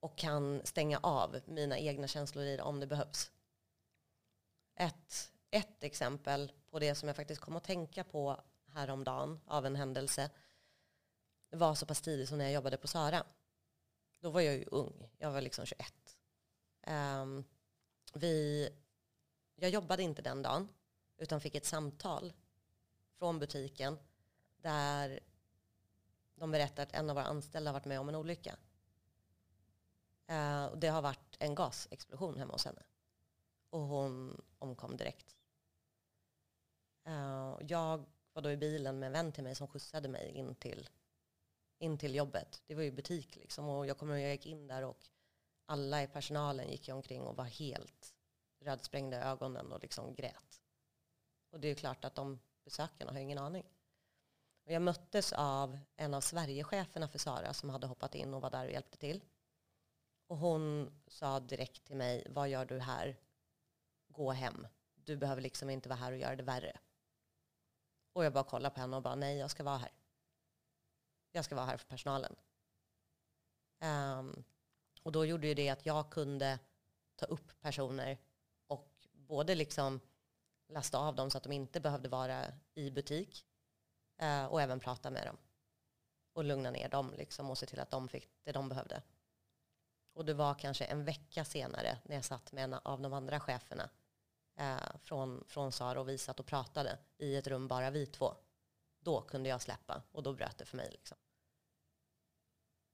Och 0.04 0.16
kan 0.18 0.60
stänga 0.64 0.98
av 1.02 1.40
mina 1.46 1.78
egna 1.78 2.06
känslor 2.06 2.44
i 2.44 2.56
det 2.56 2.62
om 2.62 2.80
det 2.80 2.86
behövs. 2.86 3.30
Ett, 4.74 5.32
ett 5.50 5.84
exempel 5.84 6.52
på 6.70 6.78
det 6.78 6.94
som 6.94 7.06
jag 7.06 7.16
faktiskt 7.16 7.40
kom 7.40 7.56
att 7.56 7.64
tänka 7.64 8.04
på 8.04 8.40
häromdagen 8.66 9.40
av 9.46 9.66
en 9.66 9.76
händelse 9.76 10.30
var 11.50 11.74
så 11.74 11.86
pass 11.86 12.00
tidigt 12.00 12.28
som 12.28 12.38
när 12.38 12.44
jag 12.44 12.54
jobbade 12.54 12.76
på 12.76 12.88
Sara. 12.88 13.24
Då 14.20 14.30
var 14.30 14.40
jag 14.40 14.54
ju 14.54 14.64
ung. 14.64 15.08
Jag 15.18 15.30
var 15.30 15.40
liksom 15.40 15.66
21. 15.66 15.94
Um, 16.86 16.92
ehm, 16.92 17.44
vi, 18.14 18.68
jag 19.54 19.70
jobbade 19.70 20.02
inte 20.02 20.22
den 20.22 20.42
dagen 20.42 20.68
utan 21.16 21.40
fick 21.40 21.54
ett 21.54 21.66
samtal 21.66 22.32
från 23.18 23.38
butiken 23.38 23.98
där 24.56 25.20
de 26.34 26.50
berättade 26.50 26.82
att 26.82 26.92
en 26.92 27.10
av 27.10 27.16
våra 27.16 27.26
anställda 27.26 27.70
har 27.70 27.74
varit 27.74 27.84
med 27.84 28.00
om 28.00 28.08
en 28.08 28.14
olycka. 28.14 28.56
Eh, 30.26 30.64
och 30.64 30.78
det 30.78 30.88
har 30.88 31.02
varit 31.02 31.36
en 31.38 31.54
gasexplosion 31.54 32.38
hemma 32.38 32.52
hos 32.52 32.64
henne. 32.64 32.82
Och 33.70 33.80
hon 33.80 34.42
omkom 34.58 34.96
direkt. 34.96 35.36
Eh, 37.04 37.56
jag 37.60 38.04
var 38.32 38.42
då 38.42 38.50
i 38.50 38.56
bilen 38.56 38.98
med 38.98 39.06
en 39.06 39.12
vän 39.12 39.32
till 39.32 39.44
mig 39.44 39.54
som 39.54 39.68
skjutsade 39.68 40.08
mig 40.08 40.30
in 40.30 40.54
till 40.54 40.88
in 41.78 41.98
till 41.98 42.14
jobbet. 42.14 42.62
Det 42.66 42.74
var 42.74 42.82
ju 42.82 42.90
butik 42.90 43.36
liksom. 43.36 43.68
Och 43.68 43.86
jag 43.86 43.98
kommer 43.98 44.14
ihåg 44.14 44.24
jag 44.24 44.32
gick 44.32 44.46
in 44.46 44.66
där 44.66 44.84
och 44.84 45.06
alla 45.66 46.02
i 46.02 46.06
personalen 46.06 46.70
gick 46.70 46.88
omkring 46.88 47.22
och 47.22 47.36
var 47.36 47.44
helt 47.44 48.14
rödsprängda 48.60 49.18
i 49.18 49.20
ögonen 49.20 49.72
och 49.72 49.82
liksom 49.82 50.14
grät. 50.14 50.62
Och 51.50 51.60
det 51.60 51.66
är 51.66 51.68
ju 51.68 51.74
klart 51.74 52.04
att 52.04 52.14
de 52.14 52.40
besökarna 52.64 53.12
har 53.12 53.18
ingen 53.18 53.38
aning. 53.38 53.64
Och 54.64 54.72
jag 54.72 54.82
möttes 54.82 55.32
av 55.32 55.78
en 55.96 56.14
av 56.14 56.20
Sverigecheferna 56.20 57.08
för 57.08 57.18
Sara 57.18 57.52
som 57.52 57.70
hade 57.70 57.86
hoppat 57.86 58.14
in 58.14 58.34
och 58.34 58.42
var 58.42 58.50
där 58.50 58.66
och 58.66 58.72
hjälpte 58.72 58.98
till. 58.98 59.20
Och 60.26 60.38
hon 60.38 60.92
sa 61.06 61.40
direkt 61.40 61.84
till 61.84 61.96
mig, 61.96 62.26
vad 62.30 62.48
gör 62.48 62.64
du 62.64 62.78
här? 62.78 63.16
Gå 64.08 64.32
hem. 64.32 64.66
Du 64.94 65.16
behöver 65.16 65.42
liksom 65.42 65.70
inte 65.70 65.88
vara 65.88 65.98
här 65.98 66.12
och 66.12 66.18
göra 66.18 66.36
det 66.36 66.42
värre. 66.42 66.78
Och 68.12 68.24
jag 68.24 68.32
bara 68.32 68.44
kollade 68.44 68.74
på 68.74 68.80
henne 68.80 68.96
och 68.96 69.02
bara, 69.02 69.14
nej 69.14 69.38
jag 69.38 69.50
ska 69.50 69.62
vara 69.62 69.78
här. 69.78 69.92
Jag 71.32 71.44
ska 71.44 71.54
vara 71.54 71.66
här 71.66 71.76
för 71.76 71.86
personalen. 71.86 72.36
Um, 73.80 74.44
och 75.02 75.12
då 75.12 75.24
gjorde 75.24 75.46
ju 75.46 75.54
det 75.54 75.68
att 75.68 75.86
jag 75.86 76.10
kunde 76.10 76.58
ta 77.16 77.26
upp 77.26 77.60
personer 77.60 78.18
och 78.66 79.08
både 79.12 79.54
liksom 79.54 80.00
lasta 80.68 80.98
av 80.98 81.14
dem 81.14 81.30
så 81.30 81.38
att 81.38 81.44
de 81.44 81.52
inte 81.52 81.80
behövde 81.80 82.08
vara 82.08 82.44
i 82.74 82.90
butik 82.90 83.46
uh, 84.22 84.44
och 84.44 84.62
även 84.62 84.80
prata 84.80 85.10
med 85.10 85.26
dem. 85.26 85.36
Och 86.32 86.44
lugna 86.44 86.70
ner 86.70 86.88
dem 86.88 87.14
liksom 87.16 87.50
och 87.50 87.58
se 87.58 87.66
till 87.66 87.80
att 87.80 87.90
de 87.90 88.08
fick 88.08 88.28
det 88.42 88.52
de 88.52 88.68
behövde. 88.68 89.02
Och 90.14 90.24
det 90.24 90.34
var 90.34 90.54
kanske 90.54 90.84
en 90.84 91.04
vecka 91.04 91.44
senare 91.44 91.98
när 92.04 92.16
jag 92.16 92.24
satt 92.24 92.52
med 92.52 92.64
en 92.64 92.74
av 92.74 93.00
de 93.00 93.12
andra 93.12 93.40
cheferna 93.40 93.90
eh, 94.56 94.96
från, 95.02 95.44
från 95.46 95.72
Sara 95.72 96.00
och 96.00 96.08
vi 96.08 96.18
satt 96.18 96.40
och 96.40 96.46
pratade 96.46 96.98
i 97.18 97.36
ett 97.36 97.46
rum 97.46 97.68
bara 97.68 97.90
vi 97.90 98.06
två. 98.06 98.34
Då 99.00 99.20
kunde 99.20 99.48
jag 99.48 99.62
släppa 99.62 100.02
och 100.12 100.22
då 100.22 100.32
bröt 100.32 100.58
det 100.58 100.64
för 100.64 100.76
mig. 100.76 100.88
Liksom. 100.90 101.16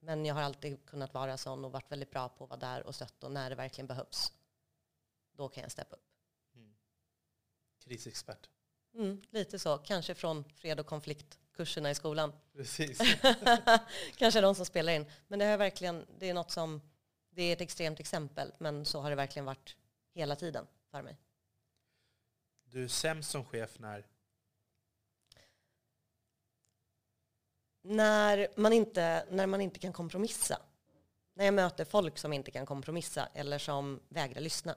Men 0.01 0.27
jag 0.27 0.35
har 0.35 0.43
alltid 0.43 0.87
kunnat 0.87 1.15
vara 1.15 1.37
sån 1.37 1.65
och 1.65 1.73
varit 1.73 1.93
väldigt 1.93 2.11
bra 2.11 2.29
på 2.29 2.45
att 2.45 2.51
vara 2.51 2.61
där 2.61 2.87
och 2.87 2.95
stötta 2.95 3.27
och 3.27 3.33
när 3.33 3.51
det 3.51 3.57
verkligen 3.57 3.87
behövs. 3.87 4.33
Då 5.33 5.49
kan 5.49 5.63
jag 5.63 5.73
steppa 5.73 5.97
upp. 5.97 6.09
Mm. 6.55 6.75
Krisexpert. 7.79 8.51
Mm, 8.95 9.23
lite 9.31 9.59
så. 9.59 9.79
Kanske 9.79 10.15
från 10.15 10.45
fred 10.45 10.81
och 10.81 10.87
konfliktkurserna 10.87 11.91
i 11.91 11.95
skolan. 11.95 12.33
Precis. 12.53 12.99
Kanske 14.17 14.41
de 14.41 14.55
som 14.55 14.67
spelar 14.67 14.93
in. 14.93 15.07
Men 15.29 15.39
det, 15.39 15.45
har 15.45 15.59
verkligen, 15.59 16.07
det 16.19 16.31
är 16.31 16.35
något 16.35 16.51
som, 16.51 16.81
det 17.31 17.43
är 17.43 17.53
ett 17.53 17.61
extremt 17.61 18.01
exempel, 18.01 18.53
men 18.59 18.85
så 18.85 19.01
har 19.01 19.11
det 19.11 19.17
verkligen 19.17 19.47
varit 19.47 19.77
hela 20.15 20.37
tiden 20.37 20.67
för 20.91 21.03
mig. 21.03 21.17
Du 22.65 22.85
är 22.85 22.89
sämst 22.89 23.31
som 23.31 23.45
chef 23.45 23.79
när? 23.79 24.07
När 27.83 28.49
man 28.57 28.73
inte, 28.73 29.27
när 29.31 29.47
man 29.47 29.61
inte 29.61 29.79
kan 29.79 29.93
kompromissa. 29.93 30.59
När 31.35 31.45
jag 31.45 31.55
möter 31.55 31.85
folk 31.85 32.19
som 32.19 32.33
inte 32.33 32.51
kan 32.51 32.67
kompromissa 32.67 33.29
eller 33.35 33.59
som 33.59 34.01
vägrar 34.09 34.41
lyssna. 34.41 34.75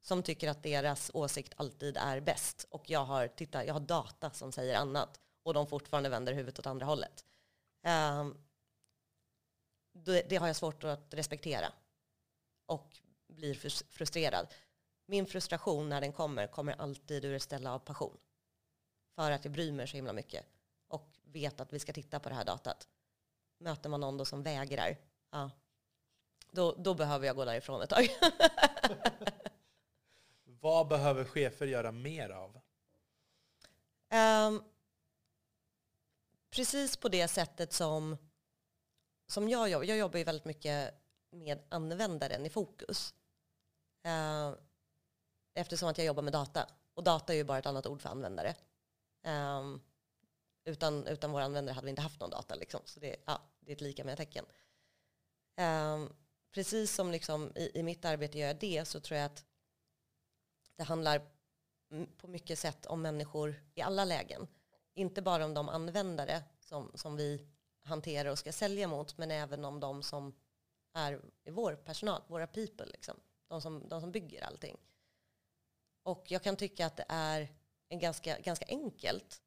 Som 0.00 0.22
tycker 0.22 0.48
att 0.48 0.62
deras 0.62 1.10
åsikt 1.14 1.54
alltid 1.56 1.96
är 1.96 2.20
bäst. 2.20 2.66
Och 2.70 2.90
jag 2.90 3.04
har, 3.04 3.28
titta, 3.28 3.64
jag 3.64 3.74
har 3.74 3.80
data 3.80 4.30
som 4.30 4.52
säger 4.52 4.76
annat. 4.76 5.20
Och 5.42 5.54
de 5.54 5.66
fortfarande 5.66 6.08
vänder 6.08 6.32
huvudet 6.32 6.58
åt 6.58 6.66
andra 6.66 6.86
hållet. 6.86 7.24
Um, 7.86 8.47
det, 10.04 10.22
det 10.28 10.36
har 10.36 10.46
jag 10.46 10.56
svårt 10.56 10.84
att 10.84 11.14
respektera. 11.14 11.72
Och 12.66 13.00
blir 13.28 13.54
frustrerad 13.90 14.48
min 15.08 15.26
frustration 15.26 15.88
när 15.88 16.00
den 16.00 16.12
kommer, 16.12 16.46
kommer 16.46 16.72
alltid 16.72 17.24
ur 17.24 17.34
ett 17.34 17.42
ställe 17.42 17.70
av 17.70 17.78
passion. 17.78 18.16
För 19.14 19.30
att 19.30 19.44
jag 19.44 19.52
bryr 19.52 19.72
mig 19.72 19.88
så 19.88 19.96
himla 19.96 20.12
mycket 20.12 20.46
och 20.88 21.18
vet 21.24 21.60
att 21.60 21.72
vi 21.72 21.78
ska 21.78 21.92
titta 21.92 22.20
på 22.20 22.28
det 22.28 22.34
här 22.34 22.44
datat. 22.44 22.88
Möter 23.58 23.88
man 23.88 24.00
någon 24.00 24.16
då 24.16 24.24
som 24.24 24.42
vägrar, 24.42 24.96
ja, 25.30 25.50
då, 26.50 26.74
då 26.78 26.94
behöver 26.94 27.26
jag 27.26 27.36
gå 27.36 27.44
därifrån 27.44 27.82
ett 27.82 27.90
tag. 27.90 28.08
Vad 30.44 30.88
behöver 30.88 31.24
chefer 31.24 31.66
göra 31.66 31.92
mer 31.92 32.30
av? 32.30 32.60
Um, 34.48 34.64
precis 36.50 36.96
på 36.96 37.08
det 37.08 37.28
sättet 37.28 37.72
som, 37.72 38.16
som 39.28 39.48
jag 39.48 39.68
jobbar. 39.68 39.84
Jag 39.84 39.98
jobbar 39.98 40.18
ju 40.18 40.24
väldigt 40.24 40.44
mycket 40.44 40.94
med 41.30 41.62
användaren 41.68 42.46
i 42.46 42.50
fokus. 42.50 43.14
Eh, 44.04 44.52
eftersom 45.54 45.88
att 45.88 45.98
jag 45.98 46.06
jobbar 46.06 46.22
med 46.22 46.32
data. 46.32 46.68
Och 46.94 47.04
data 47.04 47.32
är 47.32 47.36
ju 47.36 47.44
bara 47.44 47.58
ett 47.58 47.66
annat 47.66 47.86
ord 47.86 48.02
för 48.02 48.08
användare. 48.08 48.54
Eh, 49.22 49.62
utan, 50.64 51.06
utan 51.06 51.32
våra 51.32 51.44
användare 51.44 51.74
hade 51.74 51.84
vi 51.84 51.90
inte 51.90 52.02
haft 52.02 52.20
någon 52.20 52.30
data. 52.30 52.54
Liksom. 52.54 52.80
Så 52.84 53.00
det, 53.00 53.16
ja, 53.24 53.42
det 53.60 53.72
är 53.72 53.76
ett 53.76 53.80
lika 53.80 54.04
med 54.04 54.16
tecken. 54.16 54.44
Eh, 55.56 56.06
precis 56.52 56.94
som 56.94 57.10
liksom 57.10 57.52
i, 57.54 57.70
i, 57.78 57.82
mitt 57.82 58.04
arbete 58.04 58.38
gör 58.38 58.46
jag 58.46 58.58
det 58.58 58.84
så 58.84 59.00
tror 59.00 59.18
jag 59.18 59.26
att 59.26 59.44
det 60.76 60.82
handlar 60.82 61.22
på 62.16 62.28
mycket 62.28 62.58
sätt 62.58 62.86
om 62.86 63.02
människor 63.02 63.62
i 63.74 63.80
alla 63.80 64.04
lägen. 64.04 64.48
Inte 64.94 65.22
bara 65.22 65.44
om 65.44 65.54
de 65.54 65.68
användare 65.68 66.42
som, 66.60 66.92
som 66.94 67.16
vi 67.16 67.48
hanterar 67.88 68.30
och 68.30 68.38
ska 68.38 68.52
sälja 68.52 68.88
mot 68.88 69.18
men 69.18 69.30
även 69.30 69.64
om 69.64 69.80
de 69.80 70.02
som 70.02 70.34
är 70.94 71.20
vår 71.50 71.74
personal, 71.74 72.22
våra 72.26 72.46
people. 72.46 72.86
Liksom. 72.86 73.20
De, 73.48 73.62
som, 73.62 73.88
de 73.88 74.00
som 74.00 74.12
bygger 74.12 74.44
allting. 74.44 74.76
Och 76.02 76.24
jag 76.28 76.42
kan 76.42 76.56
tycka 76.56 76.86
att 76.86 76.96
det 76.96 77.04
är 77.08 77.48
en 77.88 77.98
ganska, 77.98 78.38
ganska 78.38 78.66
enkelt 78.68 79.42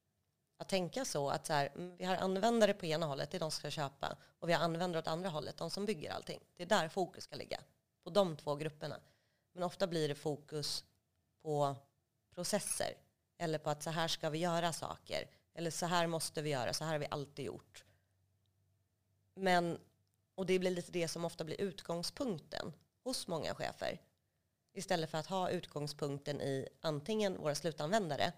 att 0.57 0.69
tänka 0.69 1.05
så 1.05 1.29
att 1.29 1.45
så 1.45 1.53
här, 1.53 1.71
mm, 1.75 1.97
vi 1.97 2.05
har 2.05 2.15
användare 2.15 2.73
på 2.73 2.85
ena 2.85 3.05
hållet, 3.05 3.31
det 3.31 3.37
är 3.37 3.39
de 3.39 3.51
som 3.51 3.59
ska 3.59 3.71
köpa, 3.71 4.17
och 4.39 4.49
vi 4.49 4.53
har 4.53 4.63
användare 4.63 4.99
åt 4.99 5.07
andra 5.07 5.29
hållet, 5.29 5.57
de 5.57 5.69
som 5.69 5.85
bygger 5.85 6.11
allting. 6.11 6.39
Det 6.55 6.63
är 6.63 6.67
där 6.67 6.89
fokus 6.89 7.23
ska 7.23 7.35
ligga, 7.35 7.61
på 8.03 8.09
de 8.09 8.37
två 8.37 8.55
grupperna. 8.55 8.99
Men 9.53 9.63
ofta 9.63 9.87
blir 9.87 10.07
det 10.07 10.15
fokus 10.15 10.85
på 11.43 11.75
processer, 12.35 12.93
eller 13.37 13.59
på 13.59 13.69
att 13.69 13.83
så 13.83 13.89
här 13.89 14.07
ska 14.07 14.29
vi 14.29 14.37
göra 14.37 14.73
saker, 14.73 15.29
eller 15.53 15.71
så 15.71 15.85
här 15.85 16.07
måste 16.07 16.41
vi 16.41 16.49
göra, 16.49 16.73
så 16.73 16.83
här 16.83 16.91
har 16.91 16.99
vi 16.99 17.07
alltid 17.11 17.45
gjort. 17.45 17.85
Men, 19.35 19.79
och 20.35 20.45
det 20.45 20.59
blir 20.59 20.71
lite 20.71 20.91
det 20.91 21.07
som 21.07 21.25
ofta 21.25 21.43
blir 21.43 21.61
utgångspunkten 21.61 22.73
hos 23.03 23.27
många 23.27 23.55
chefer. 23.55 24.01
Istället 24.73 25.09
för 25.09 25.17
att 25.17 25.27
ha 25.27 25.49
utgångspunkten 25.49 26.41
i 26.41 26.67
antingen 26.81 27.37
våra 27.37 27.55
slutanvändare, 27.55 28.33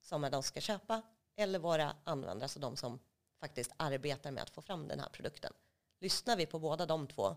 som 0.00 0.24
är 0.24 0.30
de 0.30 0.42
som 0.42 0.42
ska 0.42 0.60
köpa, 0.60 1.02
eller 1.36 1.58
våra 1.58 1.96
användare, 2.04 2.44
alltså 2.44 2.60
de 2.60 2.76
som 2.76 2.98
faktiskt 3.40 3.72
arbetar 3.76 4.30
med 4.30 4.42
att 4.42 4.50
få 4.50 4.62
fram 4.62 4.88
den 4.88 5.00
här 5.00 5.08
produkten. 5.08 5.52
Lyssnar 6.00 6.36
vi 6.36 6.46
på 6.46 6.58
båda 6.58 6.86
de 6.86 7.06
två, 7.06 7.36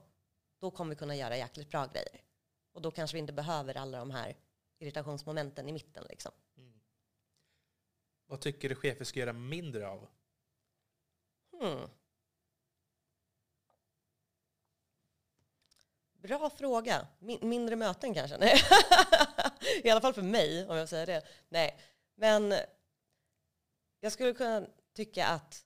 då 0.60 0.72
kommer 0.72 0.90
vi 0.90 0.96
kunna 0.96 1.16
göra 1.16 1.38
jäkligt 1.38 1.70
bra 1.70 1.86
grejer. 1.86 2.22
Och 2.72 2.82
då 2.82 2.92
kanske 2.92 3.16
vi 3.16 3.20
inte 3.20 3.34
behöver 3.34 3.78
alla 3.78 4.00
de 4.00 4.12
här 4.12 4.38
irritationsmomenten 4.80 5.70
i 5.70 5.72
mitten. 5.72 6.06
Liksom. 6.10 6.32
Mm. 6.58 6.80
Vad 8.26 8.42
tycker 8.42 8.70
du 8.70 8.76
chefer 8.76 9.06
ska 9.06 9.20
göra 9.20 9.34
mindre 9.34 9.88
av? 9.88 10.08
Hmm. 11.60 11.90
Bra 16.28 16.50
fråga. 16.50 17.08
mindre 17.42 17.76
möten 17.76 18.14
kanske? 18.14 18.38
Nej. 18.38 18.62
I 19.84 19.90
alla 19.90 20.02
fall 20.02 20.14
för 20.14 20.22
mig, 20.22 20.68
om 20.68 20.78
jag 20.78 20.90
säger 20.90 21.06
det. 21.06 21.24
Nej, 21.50 21.80
men 22.16 22.54
jag 24.00 24.12
skulle 24.12 24.34
kunna 24.34 24.68
tycka 24.94 25.28
att 25.28 25.66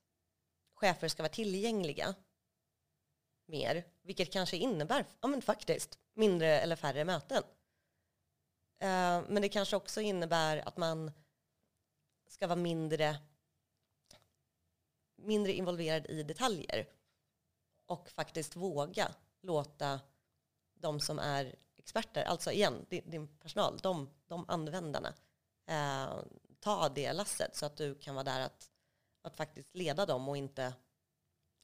chefer 0.74 1.08
ska 1.08 1.22
vara 1.22 1.32
tillgängliga 1.32 2.14
mer, 3.46 3.84
vilket 4.02 4.32
kanske 4.32 4.56
innebär, 4.56 5.04
ja 5.20 5.28
men 5.28 5.42
faktiskt, 5.42 5.98
mindre 6.14 6.60
eller 6.60 6.76
färre 6.76 7.04
möten. 7.04 7.42
Uh, 8.82 9.22
men 9.28 9.42
det 9.42 9.48
kanske 9.48 9.76
också 9.76 10.00
innebär 10.00 10.68
att 10.68 10.76
man 10.76 11.12
ska 12.28 12.46
vara 12.46 12.56
mindre, 12.56 13.16
mindre 15.16 15.52
involverad 15.52 16.06
i 16.06 16.22
detaljer 16.22 16.88
och 17.86 18.10
faktiskt 18.10 18.56
våga 18.56 19.14
låta 19.42 20.00
de 20.80 21.00
som 21.00 21.18
är 21.18 21.54
experter, 21.76 22.24
alltså 22.24 22.52
igen, 22.52 22.86
din, 22.88 23.10
din 23.10 23.28
personal, 23.28 23.78
de, 23.78 24.10
de 24.26 24.44
användarna, 24.48 25.14
eh, 25.66 26.18
ta 26.60 26.88
det 26.88 27.12
lasset 27.12 27.56
så 27.56 27.66
att 27.66 27.76
du 27.76 27.94
kan 27.94 28.14
vara 28.14 28.24
där 28.24 28.40
att, 28.40 28.70
att 29.22 29.36
faktiskt 29.36 29.74
leda 29.74 30.06
dem 30.06 30.28
och 30.28 30.36
inte, 30.36 30.74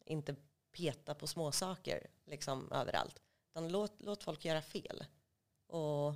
inte 0.05 0.37
peta 0.73 1.15
på 1.15 1.27
småsaker 1.27 2.07
liksom 2.25 2.73
överallt. 2.73 3.23
Utan 3.51 3.69
låt, 3.69 3.93
låt 3.99 4.23
folk 4.23 4.45
göra 4.45 4.63
fel. 4.63 5.05
Och 5.67 6.15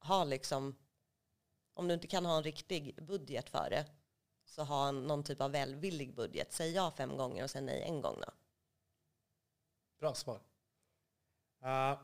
ha 0.00 0.24
liksom, 0.24 0.76
om 1.74 1.88
du 1.88 1.94
inte 1.94 2.06
kan 2.06 2.26
ha 2.26 2.36
en 2.36 2.42
riktig 2.42 3.04
budget 3.04 3.50
för 3.50 3.70
det, 3.70 3.86
så 4.44 4.62
ha 4.62 4.90
någon 4.90 5.24
typ 5.24 5.40
av 5.40 5.50
välvillig 5.50 6.14
budget. 6.14 6.52
Säg 6.52 6.70
ja 6.70 6.90
fem 6.90 7.16
gånger 7.16 7.44
och 7.44 7.50
säg 7.50 7.62
nej 7.62 7.82
en 7.82 8.00
gång 8.00 8.20
då. 8.20 8.32
Bra 9.98 10.14
svar. 10.14 10.40
Uh, 11.64 12.02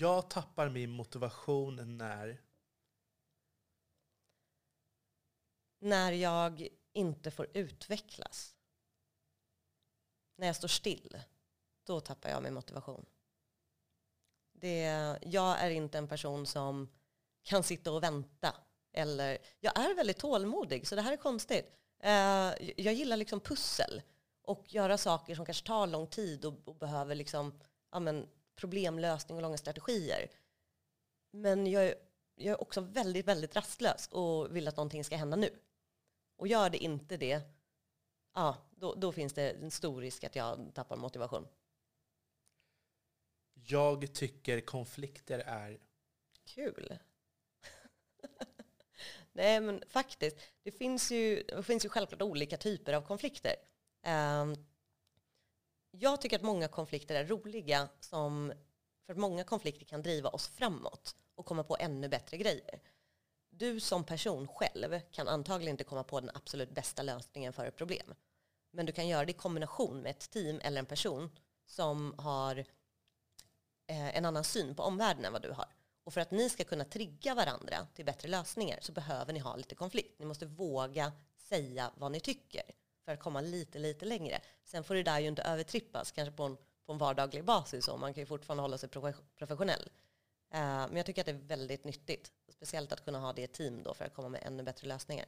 jag 0.00 0.30
tappar 0.30 0.68
min 0.68 0.90
motivation 0.90 1.98
när? 1.98 2.42
När 5.78 6.12
jag 6.12 6.68
inte 6.92 7.30
får 7.30 7.48
utvecklas. 7.54 8.54
när 10.36 10.46
jag 10.46 10.56
står 10.56 10.68
still, 10.68 11.20
då 11.84 12.00
tappar 12.00 12.30
jag 12.30 12.42
min 12.42 12.54
motivation. 12.54 13.06
Det, 14.52 14.82
jag 15.22 15.60
är 15.60 15.70
inte 15.70 15.98
en 15.98 16.08
person 16.08 16.46
som 16.46 16.88
kan 17.42 17.62
sitta 17.62 17.92
och 17.92 18.02
vänta. 18.02 18.54
Eller, 18.92 19.38
jag 19.60 19.78
är 19.78 19.94
väldigt 19.94 20.18
tålmodig, 20.18 20.86
så 20.86 20.94
det 20.94 21.02
här 21.02 21.12
är 21.12 21.16
konstigt. 21.16 21.66
Eh, 22.00 22.52
jag 22.76 22.94
gillar 22.94 23.16
liksom 23.16 23.40
pussel 23.40 24.02
och 24.42 24.74
göra 24.74 24.98
saker 24.98 25.34
som 25.34 25.44
kanske 25.44 25.66
tar 25.66 25.86
lång 25.86 26.06
tid 26.06 26.44
och, 26.44 26.68
och 26.68 26.76
behöver 26.76 27.14
liksom, 27.14 27.60
ja, 27.90 28.00
men, 28.00 28.28
problemlösning 28.58 29.36
och 29.36 29.42
långa 29.42 29.56
strategier. 29.56 30.30
Men 31.30 31.66
jag 31.66 31.86
är, 31.86 31.94
jag 32.34 32.52
är 32.52 32.60
också 32.60 32.80
väldigt, 32.80 33.26
väldigt 33.26 33.56
rastlös 33.56 34.08
och 34.08 34.56
vill 34.56 34.68
att 34.68 34.76
någonting 34.76 35.04
ska 35.04 35.16
hända 35.16 35.36
nu. 35.36 35.50
Och 36.36 36.48
gör 36.48 36.70
det 36.70 36.78
inte 36.78 37.16
det, 37.16 37.42
ja, 38.34 38.56
då, 38.70 38.94
då 38.94 39.12
finns 39.12 39.32
det 39.32 39.50
en 39.50 39.70
stor 39.70 40.00
risk 40.00 40.24
att 40.24 40.36
jag 40.36 40.70
tappar 40.74 40.96
motivation. 40.96 41.46
Jag 43.54 44.14
tycker 44.14 44.60
konflikter 44.60 45.38
är... 45.38 45.78
Kul. 46.44 46.98
Nej, 49.32 49.60
men 49.60 49.82
faktiskt. 49.88 50.36
Det 50.62 50.72
finns, 50.72 51.10
ju, 51.10 51.42
det 51.42 51.62
finns 51.62 51.84
ju 51.84 51.88
självklart 51.88 52.22
olika 52.22 52.56
typer 52.56 52.92
av 52.92 53.02
konflikter. 53.02 53.54
Um, 54.06 54.67
jag 55.90 56.20
tycker 56.20 56.36
att 56.36 56.42
många 56.42 56.68
konflikter 56.68 57.14
är 57.14 57.26
roliga, 57.26 57.88
som, 58.00 58.52
för 59.06 59.12
att 59.12 59.18
många 59.18 59.44
konflikter 59.44 59.86
kan 59.86 60.02
driva 60.02 60.28
oss 60.28 60.48
framåt 60.48 61.16
och 61.34 61.46
komma 61.46 61.64
på 61.64 61.76
ännu 61.80 62.08
bättre 62.08 62.36
grejer. 62.36 62.80
Du 63.50 63.80
som 63.80 64.04
person 64.04 64.48
själv 64.48 65.00
kan 65.10 65.28
antagligen 65.28 65.74
inte 65.74 65.84
komma 65.84 66.04
på 66.04 66.20
den 66.20 66.30
absolut 66.34 66.70
bästa 66.70 67.02
lösningen 67.02 67.52
för 67.52 67.66
ett 67.66 67.76
problem. 67.76 68.14
Men 68.70 68.86
du 68.86 68.92
kan 68.92 69.08
göra 69.08 69.24
det 69.24 69.30
i 69.30 69.34
kombination 69.34 70.00
med 70.00 70.10
ett 70.10 70.30
team 70.30 70.60
eller 70.62 70.78
en 70.78 70.86
person 70.86 71.30
som 71.66 72.14
har 72.18 72.58
eh, 73.86 74.16
en 74.16 74.24
annan 74.24 74.44
syn 74.44 74.74
på 74.74 74.82
omvärlden 74.82 75.24
än 75.24 75.32
vad 75.32 75.42
du 75.42 75.50
har. 75.50 75.68
Och 76.04 76.14
för 76.14 76.20
att 76.20 76.30
ni 76.30 76.50
ska 76.50 76.64
kunna 76.64 76.84
trigga 76.84 77.34
varandra 77.34 77.86
till 77.94 78.04
bättre 78.04 78.28
lösningar 78.28 78.78
så 78.82 78.92
behöver 78.92 79.32
ni 79.32 79.38
ha 79.38 79.56
lite 79.56 79.74
konflikt. 79.74 80.18
Ni 80.18 80.26
måste 80.26 80.46
våga 80.46 81.12
säga 81.36 81.90
vad 81.96 82.12
ni 82.12 82.20
tycker 82.20 82.62
för 83.08 83.12
att 83.12 83.20
komma 83.20 83.40
lite, 83.40 83.78
lite 83.78 84.04
längre. 84.04 84.40
Sen 84.64 84.84
får 84.84 84.94
det 84.94 85.02
där 85.02 85.18
ju 85.20 85.28
inte 85.28 85.42
övertrippas, 85.42 86.12
kanske 86.12 86.32
på 86.32 86.42
en, 86.42 86.56
på 86.86 86.92
en 86.92 86.98
vardaglig 86.98 87.44
basis. 87.44 87.88
Och 87.88 88.00
man 88.00 88.14
kan 88.14 88.22
ju 88.22 88.26
fortfarande 88.26 88.62
hålla 88.62 88.78
sig 88.78 88.88
professionell. 89.36 89.82
Uh, 90.54 90.60
men 90.60 90.96
jag 90.96 91.06
tycker 91.06 91.22
att 91.22 91.26
det 91.26 91.32
är 91.32 91.46
väldigt 91.46 91.84
nyttigt. 91.84 92.32
Speciellt 92.48 92.92
att 92.92 93.04
kunna 93.04 93.18
ha 93.18 93.32
det 93.32 93.42
i 93.42 93.46
team 93.46 93.82
då 93.82 93.94
för 93.94 94.04
att 94.04 94.14
komma 94.14 94.28
med 94.28 94.42
ännu 94.44 94.62
bättre 94.62 94.88
lösningar. 94.88 95.26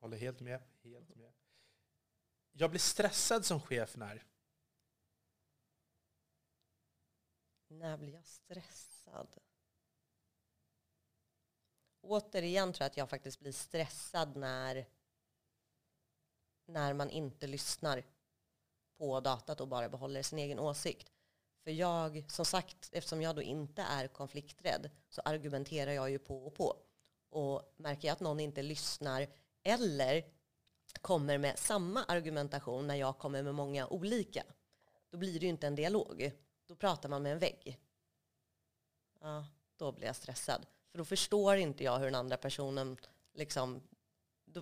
Håller 0.00 0.16
helt 0.16 0.40
med. 0.40 0.62
Helt 0.82 1.16
med. 1.16 1.32
Jag 2.52 2.70
blir 2.70 2.80
stressad 2.80 3.44
som 3.44 3.60
chef 3.60 3.96
när? 3.96 4.24
När 7.68 7.96
blir 7.96 8.14
jag 8.14 8.26
stressad? 8.26 9.28
Återigen 12.00 12.72
tror 12.72 12.84
jag 12.84 12.90
att 12.90 12.96
jag 12.96 13.10
faktiskt 13.10 13.40
blir 13.40 13.52
stressad 13.52 14.36
när 14.36 14.86
när 16.72 16.92
man 16.92 17.10
inte 17.10 17.46
lyssnar 17.46 18.04
på 18.98 19.20
datat 19.20 19.60
och 19.60 19.68
bara 19.68 19.88
behåller 19.88 20.22
sin 20.22 20.38
egen 20.38 20.58
åsikt. 20.58 21.12
För 21.64 21.70
jag, 21.70 22.24
som 22.28 22.44
sagt, 22.44 22.88
eftersom 22.92 23.22
jag 23.22 23.36
då 23.36 23.42
inte 23.42 23.82
är 23.82 24.08
konflikträdd 24.08 24.90
så 25.08 25.20
argumenterar 25.24 25.92
jag 25.92 26.10
ju 26.10 26.18
på 26.18 26.46
och 26.46 26.54
på. 26.54 26.76
Och 27.30 27.74
märker 27.76 28.08
jag 28.08 28.12
att 28.12 28.20
någon 28.20 28.40
inte 28.40 28.62
lyssnar 28.62 29.26
eller 29.62 30.24
kommer 31.00 31.38
med 31.38 31.58
samma 31.58 32.04
argumentation 32.04 32.86
när 32.86 32.94
jag 32.94 33.18
kommer 33.18 33.42
med 33.42 33.54
många 33.54 33.86
olika, 33.86 34.44
då 35.10 35.18
blir 35.18 35.32
det 35.40 35.46
ju 35.46 35.50
inte 35.50 35.66
en 35.66 35.74
dialog. 35.74 36.32
Då 36.66 36.76
pratar 36.76 37.08
man 37.08 37.22
med 37.22 37.32
en 37.32 37.38
vägg. 37.38 37.78
Ja, 39.20 39.46
då 39.76 39.92
blir 39.92 40.06
jag 40.06 40.16
stressad. 40.16 40.66
För 40.90 40.98
då 40.98 41.04
förstår 41.04 41.56
inte 41.56 41.84
jag 41.84 41.98
hur 41.98 42.04
den 42.04 42.14
andra 42.14 42.36
personen 42.36 42.96
liksom 43.34 43.82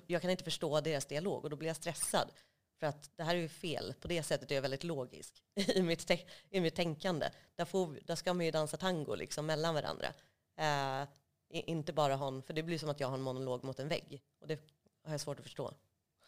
jag 0.06 0.22
kan 0.22 0.30
inte 0.30 0.44
förstå 0.44 0.80
deras 0.80 1.06
dialog 1.06 1.44
och 1.44 1.50
då 1.50 1.56
blir 1.56 1.68
jag 1.68 1.76
stressad. 1.76 2.32
För 2.80 2.86
att 2.86 3.10
det 3.16 3.22
här 3.22 3.34
är 3.34 3.38
ju 3.38 3.48
fel. 3.48 3.94
På 4.00 4.08
det 4.08 4.22
sättet 4.22 4.50
är 4.50 4.54
jag 4.54 4.62
väldigt 4.62 4.84
logisk 4.84 5.42
i 5.54 5.82
mitt, 5.82 6.10
i 6.50 6.60
mitt 6.60 6.74
tänkande. 6.74 7.30
Där, 7.54 7.64
får, 7.64 7.98
där 8.04 8.14
ska 8.14 8.34
man 8.34 8.46
ju 8.46 8.52
dansa 8.52 8.76
tango 8.76 9.14
liksom 9.14 9.46
mellan 9.46 9.74
varandra. 9.74 10.14
Eh, 10.56 11.08
inte 11.48 11.92
bara 11.92 12.16
ha 12.16 12.28
en, 12.28 12.42
för 12.42 12.54
det 12.54 12.62
blir 12.62 12.78
som 12.78 12.88
att 12.88 13.00
jag 13.00 13.08
har 13.08 13.14
en 13.14 13.22
monolog 13.22 13.64
mot 13.64 13.78
en 13.78 13.88
vägg. 13.88 14.22
Och 14.38 14.46
det 14.46 14.60
har 15.04 15.12
jag 15.12 15.20
svårt 15.20 15.38
att 15.38 15.44
förstå. 15.44 15.74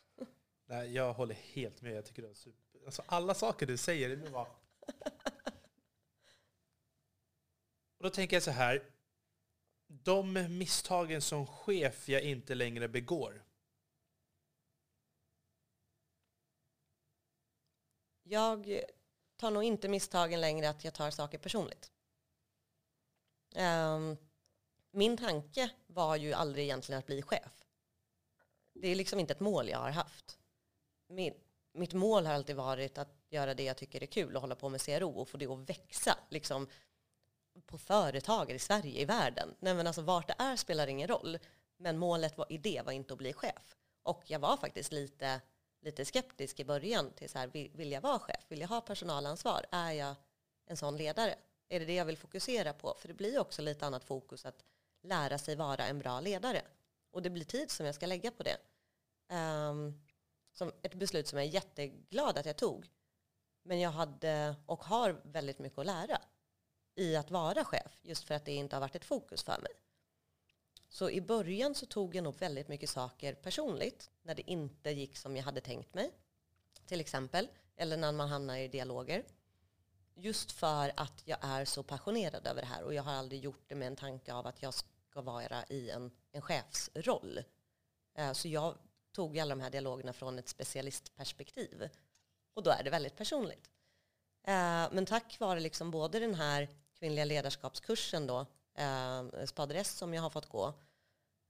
Nej, 0.66 0.94
jag 0.94 1.12
håller 1.12 1.34
helt 1.34 1.82
med. 1.82 1.92
Jag 1.92 2.04
tycker 2.04 2.22
det 2.22 2.30
är 2.30 2.34
super. 2.34 2.80
Alltså, 2.84 3.02
alla 3.06 3.34
saker 3.34 3.66
du 3.66 3.76
säger, 3.76 4.08
det 4.08 4.30
bara... 4.30 4.46
Och 7.98 8.08
då 8.08 8.10
tänker 8.10 8.36
jag 8.36 8.42
så 8.42 8.50
här. 8.50 8.82
De 9.86 10.32
misstagen 10.58 11.22
som 11.22 11.46
chef 11.46 12.08
jag 12.08 12.22
inte 12.22 12.54
längre 12.54 12.88
begår. 12.88 13.44
Jag 18.32 18.80
tar 19.36 19.50
nog 19.50 19.64
inte 19.64 19.88
misstagen 19.88 20.40
längre 20.40 20.68
att 20.68 20.84
jag 20.84 20.94
tar 20.94 21.10
saker 21.10 21.38
personligt. 21.38 21.92
Um, 23.56 24.16
min 24.90 25.16
tanke 25.16 25.70
var 25.86 26.16
ju 26.16 26.32
aldrig 26.32 26.64
egentligen 26.64 26.98
att 26.98 27.06
bli 27.06 27.22
chef. 27.22 27.66
Det 28.74 28.88
är 28.88 28.94
liksom 28.94 29.20
inte 29.20 29.32
ett 29.32 29.40
mål 29.40 29.68
jag 29.68 29.78
har 29.78 29.90
haft. 29.90 30.38
Min, 31.08 31.34
mitt 31.72 31.92
mål 31.92 32.26
har 32.26 32.34
alltid 32.34 32.56
varit 32.56 32.98
att 32.98 33.16
göra 33.28 33.54
det 33.54 33.62
jag 33.62 33.76
tycker 33.76 34.02
är 34.02 34.06
kul 34.06 34.36
och 34.36 34.40
hålla 34.40 34.54
på 34.54 34.68
med 34.68 34.80
CRO 34.80 35.10
och 35.10 35.28
få 35.28 35.36
det 35.36 35.46
att 35.46 35.70
växa 35.70 36.18
liksom, 36.28 36.68
på 37.66 37.78
företag 37.78 38.50
i 38.50 38.58
Sverige, 38.58 39.00
i 39.00 39.04
världen. 39.04 39.54
Nej, 39.60 39.74
men 39.74 39.86
alltså, 39.86 40.02
vart 40.02 40.28
det 40.28 40.34
är 40.38 40.56
spelar 40.56 40.86
ingen 40.86 41.08
roll. 41.08 41.38
Men 41.76 41.98
målet 41.98 42.38
var, 42.38 42.52
i 42.52 42.58
det 42.58 42.82
var 42.84 42.92
inte 42.92 43.12
att 43.12 43.18
bli 43.18 43.32
chef. 43.32 43.76
Och 44.02 44.22
jag 44.26 44.38
var 44.38 44.56
faktiskt 44.56 44.92
lite 44.92 45.40
lite 45.82 46.04
skeptisk 46.04 46.60
i 46.60 46.64
början 46.64 47.10
till 47.10 47.28
så 47.28 47.38
här, 47.38 47.46
vill 47.76 47.92
jag 47.92 48.00
vara 48.00 48.18
chef? 48.18 48.44
Vill 48.48 48.60
jag 48.60 48.68
ha 48.68 48.80
personalansvar? 48.80 49.66
Är 49.70 49.92
jag 49.92 50.14
en 50.66 50.76
sån 50.76 50.96
ledare? 50.96 51.34
Är 51.68 51.80
det 51.80 51.86
det 51.86 51.94
jag 51.94 52.04
vill 52.04 52.16
fokusera 52.16 52.72
på? 52.72 52.94
För 52.98 53.08
det 53.08 53.14
blir 53.14 53.38
också 53.38 53.62
lite 53.62 53.86
annat 53.86 54.04
fokus 54.04 54.46
att 54.46 54.64
lära 55.02 55.38
sig 55.38 55.56
vara 55.56 55.86
en 55.86 55.98
bra 55.98 56.20
ledare. 56.20 56.62
Och 57.10 57.22
det 57.22 57.30
blir 57.30 57.44
tid 57.44 57.70
som 57.70 57.86
jag 57.86 57.94
ska 57.94 58.06
lägga 58.06 58.30
på 58.30 58.42
det. 58.42 58.56
Um, 59.34 60.02
som 60.52 60.72
ett 60.82 60.94
beslut 60.94 61.28
som 61.28 61.38
jag 61.38 61.46
är 61.46 61.50
jätteglad 61.50 62.38
att 62.38 62.46
jag 62.46 62.56
tog. 62.56 62.88
Men 63.62 63.80
jag 63.80 63.90
hade 63.90 64.56
och 64.66 64.84
har 64.84 65.20
väldigt 65.24 65.58
mycket 65.58 65.78
att 65.78 65.86
lära 65.86 66.18
i 66.94 67.16
att 67.16 67.30
vara 67.30 67.64
chef, 67.64 67.98
just 68.02 68.24
för 68.24 68.34
att 68.34 68.44
det 68.44 68.52
inte 68.52 68.76
har 68.76 68.80
varit 68.80 68.94
ett 68.94 69.04
fokus 69.04 69.42
för 69.42 69.60
mig. 69.60 69.72
Så 70.92 71.10
i 71.10 71.20
början 71.20 71.74
så 71.74 71.86
tog 71.86 72.14
jag 72.14 72.24
nog 72.24 72.38
väldigt 72.38 72.68
mycket 72.68 72.90
saker 72.90 73.34
personligt 73.34 74.10
när 74.22 74.34
det 74.34 74.50
inte 74.50 74.90
gick 74.90 75.16
som 75.16 75.36
jag 75.36 75.44
hade 75.44 75.60
tänkt 75.60 75.94
mig. 75.94 76.10
Till 76.86 77.00
exempel, 77.00 77.48
eller 77.76 77.96
när 77.96 78.12
man 78.12 78.28
hamnar 78.28 78.56
i 78.56 78.68
dialoger. 78.68 79.24
Just 80.14 80.52
för 80.52 80.92
att 80.96 81.22
jag 81.24 81.38
är 81.42 81.64
så 81.64 81.82
passionerad 81.82 82.46
över 82.46 82.60
det 82.60 82.66
här 82.66 82.82
och 82.82 82.94
jag 82.94 83.02
har 83.02 83.12
aldrig 83.12 83.40
gjort 83.40 83.64
det 83.68 83.74
med 83.74 83.86
en 83.86 83.96
tanke 83.96 84.32
av 84.32 84.46
att 84.46 84.62
jag 84.62 84.74
ska 84.74 85.20
vara 85.20 85.64
i 85.68 85.90
en, 85.90 86.10
en 86.32 86.42
chefsroll. 86.42 87.40
Eh, 88.14 88.32
så 88.32 88.48
jag 88.48 88.78
tog 89.12 89.38
alla 89.38 89.54
de 89.54 89.60
här 89.60 89.70
dialogerna 89.70 90.12
från 90.12 90.38
ett 90.38 90.48
specialistperspektiv. 90.48 91.88
Och 92.54 92.62
då 92.62 92.70
är 92.70 92.82
det 92.82 92.90
väldigt 92.90 93.16
personligt. 93.16 93.70
Eh, 94.42 94.88
men 94.92 95.06
tack 95.06 95.40
vare 95.40 95.60
liksom 95.60 95.90
både 95.90 96.18
den 96.18 96.34
här 96.34 96.68
kvinnliga 96.98 97.24
ledarskapskursen 97.24 98.26
då 98.26 98.46
eh, 98.74 99.44
Spadres 99.46 99.90
som 99.90 100.14
jag 100.14 100.22
har 100.22 100.30
fått 100.30 100.48
gå 100.48 100.74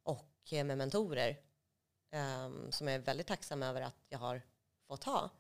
och 0.03 0.53
eh, 0.53 0.65
med 0.65 0.79
mentorer 0.79 1.41
eh, 2.11 2.51
som 2.71 2.89
jag 2.89 2.95
är 2.95 2.99
väldigt 2.99 3.27
tacksam 3.27 3.63
över 3.63 3.81
att 3.81 4.07
jag 4.09 4.19
har 4.19 4.43
fått 4.87 5.05
ha 5.05 5.31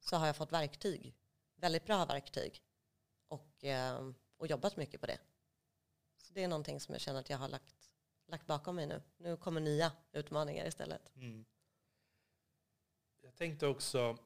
så 0.00 0.16
har 0.16 0.26
jag 0.26 0.36
fått 0.36 0.52
verktyg, 0.52 1.14
väldigt 1.54 1.84
bra 1.84 2.04
verktyg 2.04 2.62
och, 3.28 3.64
eh, 3.64 4.10
och 4.36 4.46
jobbat 4.46 4.76
mycket 4.76 5.00
på 5.00 5.06
det. 5.06 5.18
Så 6.16 6.32
det 6.32 6.42
är 6.42 6.48
någonting 6.48 6.80
som 6.80 6.92
jag 6.92 7.00
känner 7.00 7.20
att 7.20 7.30
jag 7.30 7.38
har 7.38 7.48
lagt, 7.48 7.90
lagt 8.26 8.46
bakom 8.46 8.76
mig 8.76 8.86
nu. 8.86 9.02
Nu 9.16 9.36
kommer 9.36 9.60
nya 9.60 9.92
utmaningar 10.12 10.66
istället. 10.66 11.16
Mm. 11.16 11.44
Jag 13.20 13.36
tänkte 13.36 13.66
också, 13.66 14.18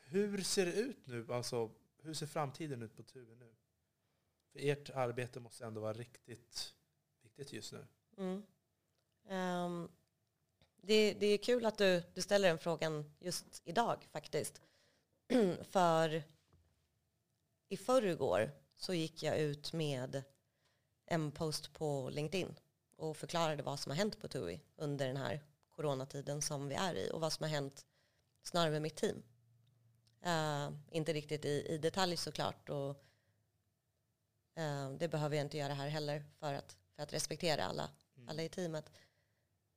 hur 0.00 0.42
ser 0.42 0.66
det 0.66 0.72
ut 0.72 1.06
nu? 1.06 1.32
Alltså, 1.32 1.70
hur 1.98 2.14
ser 2.14 2.26
framtiden 2.26 2.82
ut 2.82 2.96
på 2.96 3.02
Tuve 3.02 3.34
nu? 3.34 3.54
För 4.58 4.68
ert 4.68 4.90
arbete 4.90 5.40
måste 5.40 5.64
ändå 5.64 5.80
vara 5.80 5.92
riktigt 5.92 6.74
viktigt 7.22 7.52
just 7.52 7.72
nu. 7.72 7.86
Mm. 8.16 8.42
Um, 9.64 9.88
det, 10.76 11.14
det, 11.14 11.26
är 11.26 11.38
kul 11.38 11.66
att 11.66 11.78
du, 11.78 12.02
du 12.14 12.22
ställer 12.22 12.48
den 12.48 12.58
frågan 12.58 13.12
just 13.18 13.62
idag 13.64 14.06
faktiskt. 14.12 14.62
För 15.62 16.22
i 17.68 17.76
förrgår 17.76 18.50
så 18.76 18.94
gick 18.94 19.22
jag 19.22 19.38
ut 19.38 19.72
med 19.72 20.22
en 21.06 21.32
post 21.32 21.72
på 21.72 22.10
LinkedIn 22.10 22.58
och 22.96 23.16
förklarade 23.16 23.62
vad 23.62 23.80
som 23.80 23.90
har 23.90 23.96
hänt 23.96 24.20
på 24.20 24.28
TUI 24.28 24.60
under 24.76 25.06
den 25.06 25.16
här 25.16 25.40
coronatiden 25.68 26.42
som 26.42 26.68
vi 26.68 26.74
är 26.74 26.94
i 26.94 27.10
och 27.12 27.20
vad 27.20 27.32
som 27.32 27.44
har 27.44 27.50
hänt 27.50 27.86
snarare 28.42 28.70
med 28.70 28.82
mitt 28.82 28.96
team. 28.96 29.22
Uh, 30.26 30.78
inte 30.90 31.12
riktigt 31.12 31.44
i, 31.44 31.66
i 31.68 31.78
detalj 31.78 32.16
såklart. 32.16 32.68
Och, 32.68 33.07
det 34.98 35.08
behöver 35.08 35.36
jag 35.36 35.44
inte 35.44 35.58
göra 35.58 35.74
här 35.74 35.88
heller 35.88 36.24
för 36.38 36.54
att, 36.54 36.76
för 36.96 37.02
att 37.02 37.12
respektera 37.12 37.64
alla, 37.64 37.90
mm. 38.16 38.28
alla 38.28 38.42
i 38.42 38.48
teamet. 38.48 38.90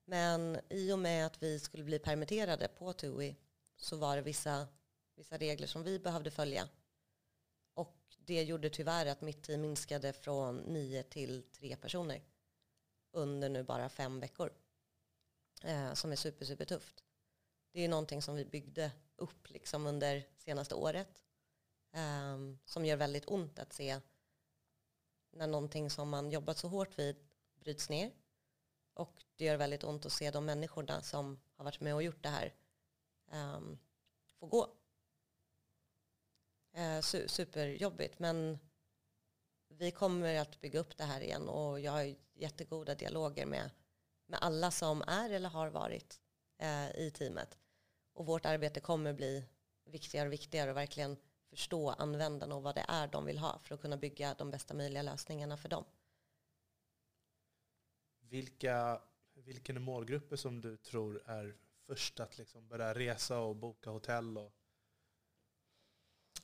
Men 0.06 0.60
i 0.70 0.92
och 0.92 1.00
med 1.00 1.26
att 1.26 1.44
vi 1.44 1.60
skulle 1.60 1.84
bli 1.84 2.00
permitterade 2.00 2.68
på 2.68 2.94
TUI 2.94 3.36
så 3.76 3.98
var 3.98 4.16
det 4.16 4.22
vissa, 4.22 4.68
vissa 5.16 5.38
regler 5.38 5.68
som 5.68 5.84
vi 5.84 6.00
behövde 6.00 6.32
följa. 6.32 6.70
Och 7.74 7.98
det 8.18 8.44
gjorde 8.44 8.70
tyvärr 8.70 9.06
att 9.06 9.22
mitt 9.22 9.44
team 9.44 9.62
minskade 9.62 10.14
från 10.14 10.58
nio 10.58 11.04
till 11.04 11.44
tre 11.44 11.76
personer 11.76 12.22
under 13.12 13.50
nu 13.50 13.64
bara 13.64 13.90
fem 13.90 14.20
veckor. 14.20 14.54
Eh, 15.64 15.94
som 15.94 16.12
är 16.12 16.16
super, 16.16 16.46
super 16.46 16.66
tufft. 16.66 17.04
Det 17.72 17.82
är 17.82 17.90
någonting 17.90 18.22
som 18.22 18.36
vi 18.36 18.46
byggde 18.46 18.92
upp 19.16 19.50
liksom 19.50 19.88
under 19.88 20.28
senaste 20.38 20.76
året. 20.76 21.24
Eh, 21.94 22.38
som 22.66 22.86
gör 22.86 22.96
väldigt 22.96 23.28
ont 23.28 23.60
att 23.60 23.74
se 23.74 24.00
när 25.32 25.48
någonting 25.48 25.90
som 25.90 26.10
man 26.10 26.32
jobbat 26.32 26.58
så 26.58 26.68
hårt 26.68 27.00
vid 27.00 27.16
bryts 27.60 27.90
ner. 27.90 28.12
Och 28.94 29.24
det 29.36 29.46
gör 29.46 29.58
väldigt 29.58 29.84
ont 29.84 30.06
att 30.06 30.12
se 30.12 30.32
de 30.32 30.46
människorna 30.46 31.02
som 31.02 31.40
har 31.56 31.66
varit 31.66 31.80
med 31.80 31.96
och 31.96 32.04
gjort 32.04 32.24
det 32.24 32.30
här 32.30 32.54
um, 33.32 33.80
få 34.40 34.46
gå. 34.46 34.68
Uh, 36.78 37.02
su 37.02 37.28
superjobbigt 37.28 38.20
men 38.20 38.60
vi 39.68 39.92
kommer 39.92 40.36
att 40.36 40.62
bygga 40.62 40.80
upp 40.80 40.98
det 40.98 41.04
här 41.04 41.22
igen 41.22 41.50
och 41.50 41.80
jag 41.80 41.92
har 41.92 42.16
jättegoda 42.34 42.96
dialoger 42.96 43.46
med, 43.46 43.70
med 44.26 44.40
alla 44.42 44.72
som 44.72 45.02
är 45.02 45.30
eller 45.30 45.50
har 45.50 45.70
varit 45.70 46.20
uh, 46.62 46.96
i 46.96 47.12
teamet. 47.12 47.58
Och 48.14 48.26
vårt 48.26 48.46
arbete 48.46 48.80
kommer 48.80 49.14
bli 49.14 49.46
viktigare 49.86 50.28
och 50.28 50.34
viktigare 50.34 50.72
och 50.72 50.78
verkligen 50.78 51.18
förstå 51.52 51.89
användarna 51.89 52.56
och 52.56 52.64
vad 52.64 52.76
det 52.76 52.86
är 52.88 53.08
de 53.08 53.26
vill 53.26 53.38
ha 53.38 53.60
för 53.60 53.76
att 53.76 53.82
kunna 53.82 53.97
bygga 53.97 54.34
de 54.34 54.52
bästa 54.52 54.74
möjliga 54.74 55.02
lösningarna 55.02 55.58
för 55.58 55.70
dem. 55.70 55.84
Vilka, 58.20 59.02
vilken 59.34 59.76
är 59.76 59.80
målgrupper 59.80 60.36
som 60.36 60.62
du 60.62 60.78
tror 60.78 61.22
är 61.26 61.56
först 61.88 62.20
att 62.20 62.38
liksom 62.38 62.68
börja 62.68 62.93
resa 62.93 63.39
och 63.39 63.56
boka 63.56 63.89
hotell? 63.89 64.38
Och... 64.38 64.54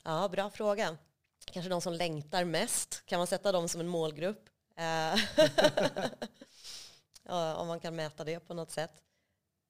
Ja, 0.04 0.30
bra 0.30 0.50
fråga. 0.50 0.98
Kanske 1.46 1.70
de 1.70 1.82
som 1.82 1.94
längtar 1.94 2.46
mest. 2.46 3.06
Kan 3.06 3.18
man 3.18 3.28
sätta 3.28 3.52
dem 3.52 3.70
som 3.70 3.82
en 3.82 3.88
målgrupp? 3.88 4.50
Eh, 4.76 5.16
om 7.60 7.68
man 7.68 7.80
kan 7.80 7.96
mäta 7.96 8.24
det 8.24 8.40
på 8.40 8.54
något 8.54 8.72
sätt. 8.72 9.07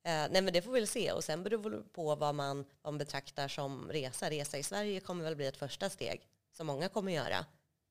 Eh, 0.07 0.27
nej 0.31 0.41
men 0.41 0.53
det 0.53 0.61
får 0.61 0.71
vi 0.71 0.79
väl 0.79 0.87
se 0.87 1.11
och 1.11 1.23
sen 1.23 1.43
beror 1.43 1.69
det 1.69 1.83
på 1.93 2.15
vad 2.15 2.35
man, 2.35 2.57
vad 2.57 2.93
man 2.93 2.97
betraktar 2.97 3.47
som 3.47 3.91
resa. 3.91 4.29
Resa 4.29 4.57
i 4.57 4.63
Sverige 4.63 4.99
kommer 4.99 5.23
väl 5.23 5.35
bli 5.35 5.45
ett 5.45 5.57
första 5.57 5.89
steg 5.89 6.27
som 6.51 6.67
många 6.67 6.89
kommer 6.89 7.11
göra. 7.11 7.45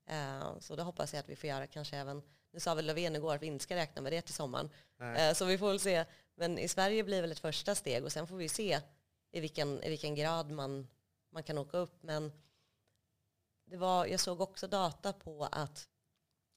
Eh, 0.07 0.59
så 0.61 0.77
då 0.77 0.83
hoppas 0.83 1.13
jag 1.13 1.21
att 1.21 1.29
vi 1.29 1.37
får 1.37 1.49
göra 1.49 1.67
kanske 1.67 1.97
även, 1.97 2.23
nu 2.51 2.61
sa 2.61 2.75
väl 2.75 2.87
Löfven 2.87 3.17
igår 3.17 3.35
att 3.35 3.43
vi 3.43 3.47
inte 3.47 3.63
ska 3.63 3.77
räkna 3.77 4.03
med 4.03 4.13
det 4.13 4.23
till 4.23 4.35
sommaren. 4.35 4.71
Nej. 4.97 5.35
Så 5.35 5.45
vi 5.45 5.59
får 5.59 5.69
väl 5.69 5.81
se. 5.81 6.05
Men 6.35 6.59
i 6.59 6.69
Sverige 6.69 7.05
blir 7.05 7.21
väl 7.21 7.33
ett 7.33 7.39
första 7.39 7.75
steg 7.75 8.05
och 8.05 8.13
sen 8.13 8.27
får 8.27 8.37
vi 8.37 8.49
se 8.49 8.81
i 9.31 9.41
vilken, 9.41 9.83
i 9.83 9.89
vilken 9.89 10.15
grad 10.15 10.51
man, 10.51 10.89
man 11.31 11.43
kan 11.43 11.59
åka 11.59 11.79
upp. 11.79 12.03
Men 12.03 12.33
det 13.65 13.77
var, 13.77 14.07
jag 14.07 14.21
såg 14.21 14.41
också 14.41 14.67
data 14.69 15.13
på 15.13 15.49
att 15.53 15.89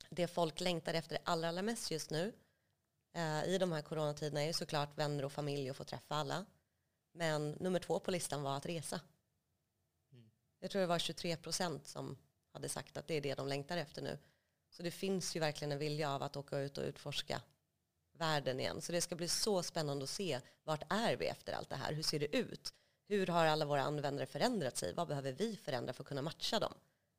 det 0.10 0.28
folk 0.28 0.60
längtar 0.60 0.93
efter 0.93 1.18
allra, 1.24 1.49
allra 1.49 1.62
mest 1.62 1.91
just 1.91 2.10
nu 2.10 2.28
eh, 2.28 2.34
i 3.45 3.57
de 3.57 3.72
här 3.72 3.82
coronatiderna 3.82 4.43
är 4.43 4.53
såklart 4.53 4.97
vänner 4.97 5.26
och 5.26 5.32
familj 5.32 5.70
och 5.70 5.76
få 5.76 5.84
träffa 5.84 6.16
alla. 6.16 6.45
Men 7.12 7.51
nummer 7.51 7.80
två 7.80 7.99
på 7.99 8.12
listan 8.12 8.43
var 8.43 8.57
att 8.57 8.66
resa. 8.66 9.01
Mm. 10.12 10.30
Jag 10.60 10.72
tror 10.72 10.82
det 10.82 10.88
var 10.88 10.99
23 10.99 11.38
procent 11.38 11.88
som 11.88 12.18
hade 12.53 12.70
sagt 12.70 12.97
att 12.97 13.07
det 13.07 13.14
är 13.14 13.22
det 13.22 13.36
de 13.36 13.47
längtar 13.47 13.78
efter 13.78 14.01
nu. 14.01 14.18
Så 14.70 14.84
det 14.84 14.91
finns 14.91 15.36
ju 15.36 15.39
verkligen 15.39 15.72
en 15.72 15.80
vilja 15.80 16.12
av 16.12 16.24
att 16.24 16.38
åka 16.38 16.60
ut 16.60 16.78
och 16.78 16.84
utforska 16.84 17.41
världen 18.14 18.60
igen. 18.60 18.82
Så 18.82 18.91
det 18.91 19.01
ska 19.01 19.16
bli 19.16 19.28
så 19.28 19.64
spännande 19.64 20.03
att 20.03 20.10
se 20.10 20.39
vart 20.64 20.84
är 20.89 21.16
vi 21.18 21.26
efter 21.26 21.53
allt 21.53 21.70
det 21.70 21.76
här? 21.76 21.93
Hur 21.93 22.03
ser 22.03 22.20
det 22.20 22.36
ut? 22.38 22.74
Hur 23.07 23.28
har 23.28 23.45
alla 23.45 23.66
våra 23.66 23.82
användare 23.82 24.26
förändrat 24.26 24.78
sig? 24.78 24.93
Vad 24.93 25.07
behöver 25.07 25.32
vi 25.32 25.55
förändra 25.55 25.93
för 25.93 26.03
att 26.03 26.07
kunna 26.07 26.22
matcha 26.22 26.60
dem? 26.60 26.74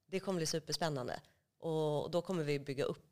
Det 0.06 0.20
kommer 0.20 0.36
bli 0.36 0.46
superspännande. 0.46 1.20
Och 1.58 2.10
då 2.10 2.22
kommer 2.22 2.44
vi 2.44 2.58
bygga 2.58 2.84
upp 2.84 3.09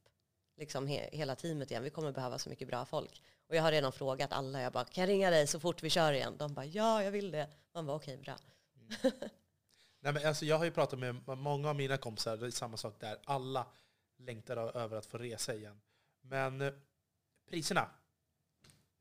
liksom 0.59 0.87
he 0.87 1.09
hela 1.13 1.37
teamet 1.37 1.71
igen. 1.71 1.83
Vi 1.83 1.91
kommer 1.91 2.13
behöva 2.13 2.39
så 2.39 2.49
mycket 2.49 2.69
bra 2.69 2.85
folk. 2.85 3.23
Och 3.49 3.57
jag 3.57 3.63
har 3.63 3.73
redan 3.73 3.93
frågat 3.93 4.33
alla, 4.33 4.63
jag 4.63 4.73
bara, 4.73 4.85
kan 4.85 5.03
jag 5.03 5.09
ringa 5.09 5.31
dig 5.31 5.47
så 5.47 5.61
fort 5.61 5.83
vi 5.83 5.91
kör 5.91 6.13
igen? 6.13 6.35
De 6.39 6.55
bara, 6.55 6.67
ja, 6.67 7.03
jag 7.03 7.11
vill 7.11 7.31
det. 7.31 7.49
Man 7.73 7.87
bara, 7.87 7.97
okej, 7.97 8.15
okay, 8.15 8.25
bra. 8.25 8.37
Mm. 8.77 9.13
Nej, 10.01 10.13
men 10.13 10.27
alltså, 10.27 10.45
jag 10.45 10.59
har 10.59 10.65
ju 10.65 10.71
pratat 10.71 10.99
med 10.99 11.29
många 11.39 11.69
av 11.69 11.77
mina 11.77 11.97
kompisar, 11.97 12.37
det 12.37 12.47
är 12.47 12.51
samma 12.51 12.77
sak 12.77 13.01
där. 13.01 13.19
Alla 13.25 13.67
längtar 14.17 14.57
över 14.57 14.97
att 14.97 15.07
få 15.07 15.19
resa 15.19 15.55
igen. 15.55 15.81
Men 16.21 16.61
eh, 16.61 16.73
priserna, 17.51 17.91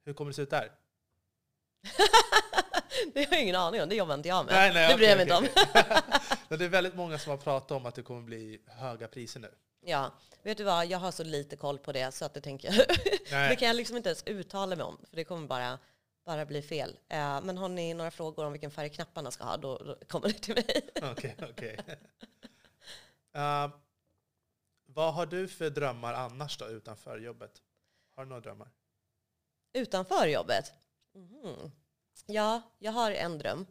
hur 0.05 0.13
kommer 0.13 0.31
det 0.31 0.35
se 0.35 0.41
ut 0.41 0.49
där? 0.49 0.71
det 3.13 3.23
har 3.25 3.33
jag 3.33 3.41
ingen 3.41 3.55
aning 3.55 3.81
om, 3.81 3.89
det 3.89 3.95
jobbar 3.95 4.13
inte 4.13 4.29
jag 4.29 4.45
med. 4.45 4.53
Nej, 4.55 4.73
nej, 4.73 4.91
det 4.91 4.97
bryr 4.97 5.07
jag 5.07 5.17
mig 5.17 5.23
inte 5.23 5.35
om. 5.35 5.47
Det 6.57 6.65
är 6.65 6.69
väldigt 6.69 6.95
många 6.95 7.19
som 7.19 7.29
har 7.29 7.37
pratat 7.37 7.71
om 7.71 7.85
att 7.85 7.95
det 7.95 8.01
kommer 8.01 8.21
bli 8.21 8.61
höga 8.67 9.07
priser 9.07 9.39
nu. 9.39 9.51
Ja, 9.81 10.11
vet 10.43 10.57
du 10.57 10.63
vad, 10.63 10.85
jag 10.85 10.99
har 10.99 11.11
så 11.11 11.23
lite 11.23 11.55
koll 11.55 11.79
på 11.79 11.91
det 11.91 12.11
så 12.11 12.25
att 12.25 12.33
det 12.33 12.41
tänker 12.41 12.73
jag. 12.73 12.87
det 13.49 13.55
kan 13.55 13.67
jag 13.67 13.75
liksom 13.75 13.97
inte 13.97 14.09
ens 14.09 14.23
uttala 14.23 14.75
mig 14.75 14.85
om, 14.85 14.97
för 15.09 15.15
det 15.15 15.23
kommer 15.23 15.47
bara, 15.47 15.79
bara 16.25 16.45
bli 16.45 16.61
fel. 16.61 16.89
Uh, 16.89 17.41
men 17.41 17.57
har 17.57 17.69
ni 17.69 17.93
några 17.93 18.11
frågor 18.11 18.45
om 18.45 18.51
vilken 18.51 18.71
färg 18.71 18.89
knapparna 18.89 19.31
ska 19.31 19.43
ha, 19.43 19.57
då, 19.57 19.77
då 19.77 19.97
kommer 20.07 20.27
det 20.27 20.33
till 20.33 20.55
mig. 20.55 20.89
Okej, 20.95 21.35
okej. 21.37 21.49
Okay, 21.49 21.73
okay. 21.73 21.95
uh, 23.35 23.71
vad 24.85 25.13
har 25.13 25.25
du 25.25 25.47
för 25.47 25.69
drömmar 25.69 26.13
annars 26.13 26.57
då, 26.57 26.67
utanför 26.67 27.19
jobbet? 27.19 27.61
Har 28.15 28.23
du 28.23 28.29
några 28.29 28.41
drömmar? 28.41 28.69
Utanför 29.73 30.27
jobbet? 30.27 30.73
Mm. 31.15 31.71
Ja, 32.25 32.61
jag 32.79 32.91
har 32.91 33.11
en 33.11 33.37
dröm. 33.37 33.65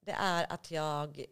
Det 0.00 0.12
är 0.12 0.52
att 0.52 0.70
jag 0.70 1.26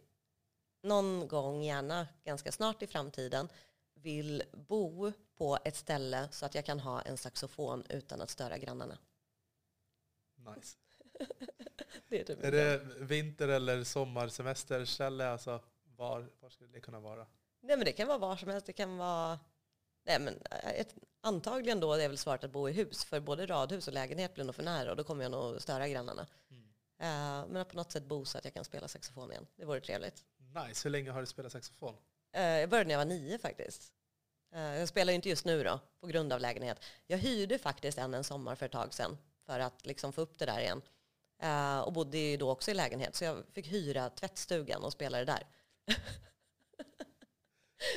någon 0.83 1.27
gång, 1.27 1.63
gärna 1.63 2.07
ganska 2.23 2.51
snart 2.51 2.81
i 2.81 2.87
framtiden, 2.87 3.49
vill 3.93 4.43
bo 4.53 5.11
på 5.37 5.57
ett 5.65 5.75
ställe 5.75 6.27
så 6.31 6.45
att 6.45 6.55
jag 6.55 6.65
kan 6.65 6.79
ha 6.79 7.01
en 7.01 7.17
saxofon 7.17 7.83
utan 7.89 8.21
att 8.21 8.29
störa 8.29 8.57
grannarna. 8.57 8.97
Nice. 10.35 10.77
det 12.07 12.19
är, 12.19 12.23
typ 12.23 12.43
är 12.43 12.51
det 12.51 12.77
vinter 12.99 13.47
eller 13.47 13.83
sommarsemesterställe? 13.83 15.29
Alltså, 15.29 15.63
var, 15.83 16.29
var 16.39 16.49
skulle 16.49 16.71
det 16.71 16.79
kunna 16.79 16.99
vara? 16.99 17.27
Nej, 17.61 17.77
men 17.77 17.85
det 17.85 17.91
kan 17.91 18.07
vara 18.07 18.17
var 18.17 18.35
som 18.35 18.49
helst. 18.49 18.65
Det 18.65 18.73
kan 18.73 18.97
vara... 18.97 19.39
Nej, 20.03 20.19
men 20.19 20.41
eh, 20.51 20.69
ett, 20.69 20.95
antagligen 21.21 21.79
då 21.79 21.93
är 21.93 21.97
det 21.97 22.07
väl 22.07 22.17
svårt 22.17 22.43
att 22.43 22.51
bo 22.51 22.69
i 22.69 22.71
hus, 22.71 23.05
för 23.05 23.19
både 23.19 23.45
radhus 23.45 23.87
och 23.87 23.93
lägenhet 23.93 24.33
blir 24.33 24.45
nog 24.45 24.55
för 24.55 24.63
nära 24.63 24.91
och 24.91 24.97
då 24.97 25.03
kommer 25.03 25.23
jag 25.23 25.31
nog 25.31 25.61
störa 25.61 25.87
grannarna. 25.87 26.27
Mm. 26.51 26.63
Uh, 27.01 27.47
men 27.47 27.57
att 27.57 27.69
på 27.69 27.75
något 27.75 27.91
sätt 27.91 28.03
bo 28.03 28.25
så 28.25 28.37
att 28.37 28.45
jag 28.45 28.53
kan 28.53 28.63
spela 28.63 28.87
saxofon 28.87 29.31
igen. 29.31 29.47
Det 29.55 29.65
vore 29.65 29.81
trevligt. 29.81 30.25
Nice. 30.67 30.81
Hur 30.83 30.89
länge 30.89 31.11
har 31.11 31.19
du 31.19 31.25
spelat 31.25 31.51
saxofon? 31.51 31.95
Uh, 32.37 32.41
jag 32.41 32.69
började 32.69 32.87
när 32.87 32.93
jag 32.93 32.99
var 32.99 33.05
nio 33.05 33.37
faktiskt. 33.37 33.93
Uh, 34.55 34.61
jag 34.61 34.87
spelar 34.87 35.11
ju 35.11 35.15
inte 35.15 35.29
just 35.29 35.45
nu 35.45 35.63
då, 35.63 35.79
på 35.99 36.07
grund 36.07 36.33
av 36.33 36.39
lägenhet. 36.39 36.83
Jag 37.07 37.17
hyrde 37.17 37.59
faktiskt 37.59 37.97
en 37.97 38.13
en 38.13 38.23
sommar 38.23 38.55
för 38.55 38.65
ett 38.65 38.71
tag 38.71 38.93
sedan 38.93 39.17
för 39.45 39.59
att 39.59 39.85
liksom 39.85 40.13
få 40.13 40.21
upp 40.21 40.39
det 40.39 40.45
där 40.45 40.59
igen. 40.59 40.81
och 41.85 41.93
bodde 41.93 42.17
ju 42.17 42.37
då 42.37 42.49
också 42.49 42.71
i 42.71 42.73
lägenhet, 42.73 43.15
så 43.15 43.23
jag 43.23 43.43
fick 43.53 43.67
hyra 43.67 44.09
tvättstugan 44.09 44.83
och 44.83 44.93
spela 44.93 45.17
det 45.17 45.25
där. 45.25 45.47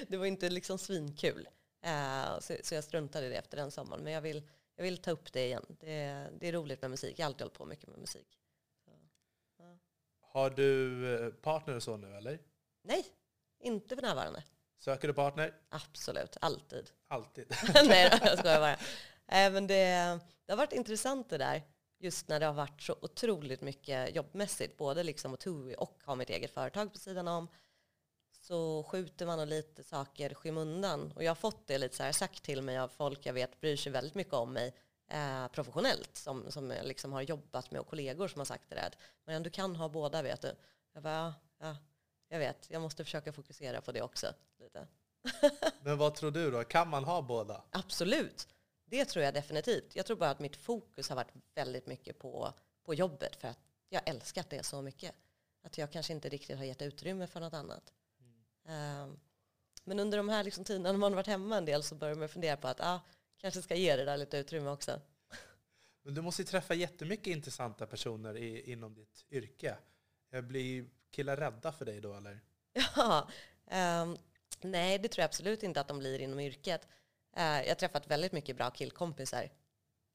det 0.08 0.16
var 0.16 0.26
inte 0.26 0.50
liksom 0.50 0.78
svinkul. 0.78 1.48
Uh, 1.86 2.40
så, 2.40 2.56
så, 2.62 2.74
jag 2.74 2.84
struntade 2.84 3.26
i 3.26 3.28
det 3.28 3.36
efter 3.36 3.56
den 3.56 3.70
sommaren. 3.70 4.04
Men 4.04 4.12
jag 4.12 4.20
vill, 4.20 4.42
jag 4.76 4.84
vill 4.84 4.98
ta 4.98 5.10
upp 5.10 5.32
det 5.32 5.46
igen. 5.46 5.76
Det, 5.80 6.28
det 6.40 6.48
är 6.48 6.52
roligt 6.52 6.82
med 6.82 6.90
musik. 6.90 7.18
Jag 7.18 7.24
har 7.24 7.26
alltid 7.26 7.42
hållit 7.42 7.54
på 7.58 7.64
mycket 7.64 7.88
med 7.88 7.98
musik. 7.98 8.38
Så, 8.84 8.90
uh. 9.62 9.76
Har 10.20 10.50
du 10.50 11.08
eh, 11.14 11.30
partner 11.32 11.76
och 11.76 11.82
så 11.82 11.96
nu 11.96 12.16
eller? 12.16 12.38
Nej, 12.82 13.04
inte 13.60 13.94
för 13.94 14.02
närvarande. 14.02 14.42
Söker 14.78 15.08
du 15.08 15.14
partner? 15.14 15.54
Absolut, 15.68 16.36
alltid. 16.40 16.90
Alltid? 17.08 17.46
Nej, 17.74 18.18
jag 18.22 18.38
skojar 18.38 18.60
bara. 18.60 18.78
Äh, 19.26 19.52
men 19.52 19.66
det, 19.66 20.18
det 20.46 20.52
har 20.52 20.56
varit 20.56 20.72
intressant 20.72 21.30
det 21.30 21.38
där. 21.38 21.62
Just 21.98 22.28
när 22.28 22.40
det 22.40 22.46
har 22.46 22.52
varit 22.52 22.82
så 22.82 22.96
otroligt 23.02 23.60
mycket 23.60 24.14
jobbmässigt. 24.14 24.76
Både 24.76 25.02
liksom 25.02 25.34
att 25.34 25.46
och 25.76 26.02
ha 26.04 26.14
mitt 26.14 26.30
eget 26.30 26.50
företag 26.50 26.92
på 26.92 26.98
sidan 26.98 27.28
om 27.28 27.48
så 28.44 28.82
skjuter 28.82 29.26
man 29.26 29.48
lite 29.48 29.82
saker 29.82 30.34
skymundan. 30.34 31.12
Och 31.16 31.24
jag 31.24 31.30
har 31.30 31.34
fått 31.34 31.66
det 31.66 31.78
lite 31.78 31.96
så 31.96 32.02
här 32.02 32.12
sagt 32.12 32.42
till 32.42 32.62
mig 32.62 32.78
av 32.78 32.88
folk 32.88 33.26
jag 33.26 33.32
vet 33.32 33.60
bryr 33.60 33.76
sig 33.76 33.92
väldigt 33.92 34.14
mycket 34.14 34.34
om 34.34 34.52
mig 34.52 34.74
eh, 35.08 35.48
professionellt, 35.48 36.16
som, 36.16 36.50
som 36.50 36.74
liksom 36.82 37.12
har 37.12 37.22
jobbat 37.22 37.70
med 37.70 37.80
och 37.80 37.86
kollegor 37.86 38.28
som 38.28 38.40
har 38.40 38.44
sagt 38.44 38.68
det 38.68 38.74
där. 38.74 38.94
Men 39.24 39.42
du 39.42 39.50
kan 39.50 39.76
ha 39.76 39.88
båda 39.88 40.22
vet 40.22 40.42
du. 40.42 40.54
Jag 40.92 41.02
bara, 41.02 41.34
ja, 41.58 41.76
jag 42.28 42.38
vet, 42.38 42.70
jag 42.70 42.82
måste 42.82 43.04
försöka 43.04 43.32
fokusera 43.32 43.80
på 43.80 43.92
det 43.92 44.02
också. 44.02 44.26
Lite. 44.60 44.86
Men 45.82 45.98
vad 45.98 46.14
tror 46.14 46.30
du 46.30 46.50
då? 46.50 46.64
Kan 46.64 46.88
man 46.88 47.04
ha 47.04 47.22
båda? 47.22 47.62
Absolut. 47.70 48.48
Det 48.84 49.04
tror 49.04 49.24
jag 49.24 49.34
definitivt. 49.34 49.96
Jag 49.96 50.06
tror 50.06 50.16
bara 50.16 50.30
att 50.30 50.40
mitt 50.40 50.56
fokus 50.56 51.08
har 51.08 51.16
varit 51.16 51.32
väldigt 51.54 51.86
mycket 51.86 52.18
på, 52.18 52.52
på 52.82 52.94
jobbet 52.94 53.36
för 53.36 53.48
att 53.48 53.58
jag 53.88 54.02
älskat 54.08 54.50
det 54.50 54.62
så 54.62 54.82
mycket. 54.82 55.14
Att 55.62 55.78
jag 55.78 55.92
kanske 55.92 56.12
inte 56.12 56.28
riktigt 56.28 56.58
har 56.58 56.64
gett 56.64 56.82
utrymme 56.82 57.26
för 57.26 57.40
något 57.40 57.54
annat. 57.54 57.92
Um, 58.64 59.20
men 59.84 59.98
under 60.00 60.18
de 60.18 60.28
här 60.28 60.44
liksom 60.44 60.64
tiderna 60.64 60.92
när 60.92 60.98
man 60.98 61.12
har 61.12 61.16
varit 61.16 61.26
hemma 61.26 61.56
en 61.56 61.64
del 61.64 61.82
så 61.82 61.94
börjar 61.94 62.14
man 62.14 62.28
fundera 62.28 62.56
på 62.56 62.68
att 62.68 62.80
ah, 62.80 63.00
kanske 63.38 63.62
ska 63.62 63.74
ge 63.74 63.96
det 63.96 64.04
där 64.04 64.16
lite 64.16 64.38
utrymme 64.38 64.70
också. 64.70 65.00
Men 66.02 66.14
du 66.14 66.22
måste 66.22 66.42
ju 66.42 66.46
träffa 66.46 66.74
jättemycket 66.74 67.26
intressanta 67.26 67.86
personer 67.86 68.36
i, 68.36 68.72
inom 68.72 68.94
ditt 68.94 69.24
yrke. 69.30 69.76
Blir 70.42 70.86
killar 71.10 71.36
rädda 71.36 71.72
för 71.72 71.84
dig 71.84 72.00
då 72.00 72.14
eller? 72.14 72.40
Ja, 72.96 73.28
um, 74.02 74.18
nej 74.60 74.98
det 74.98 75.08
tror 75.08 75.22
jag 75.22 75.28
absolut 75.28 75.62
inte 75.62 75.80
att 75.80 75.88
de 75.88 75.98
blir 75.98 76.18
inom 76.18 76.40
yrket. 76.40 76.88
Uh, 77.36 77.42
jag 77.42 77.68
har 77.68 77.74
träffat 77.74 78.06
väldigt 78.06 78.32
mycket 78.32 78.56
bra 78.56 78.70
killkompisar 78.70 79.50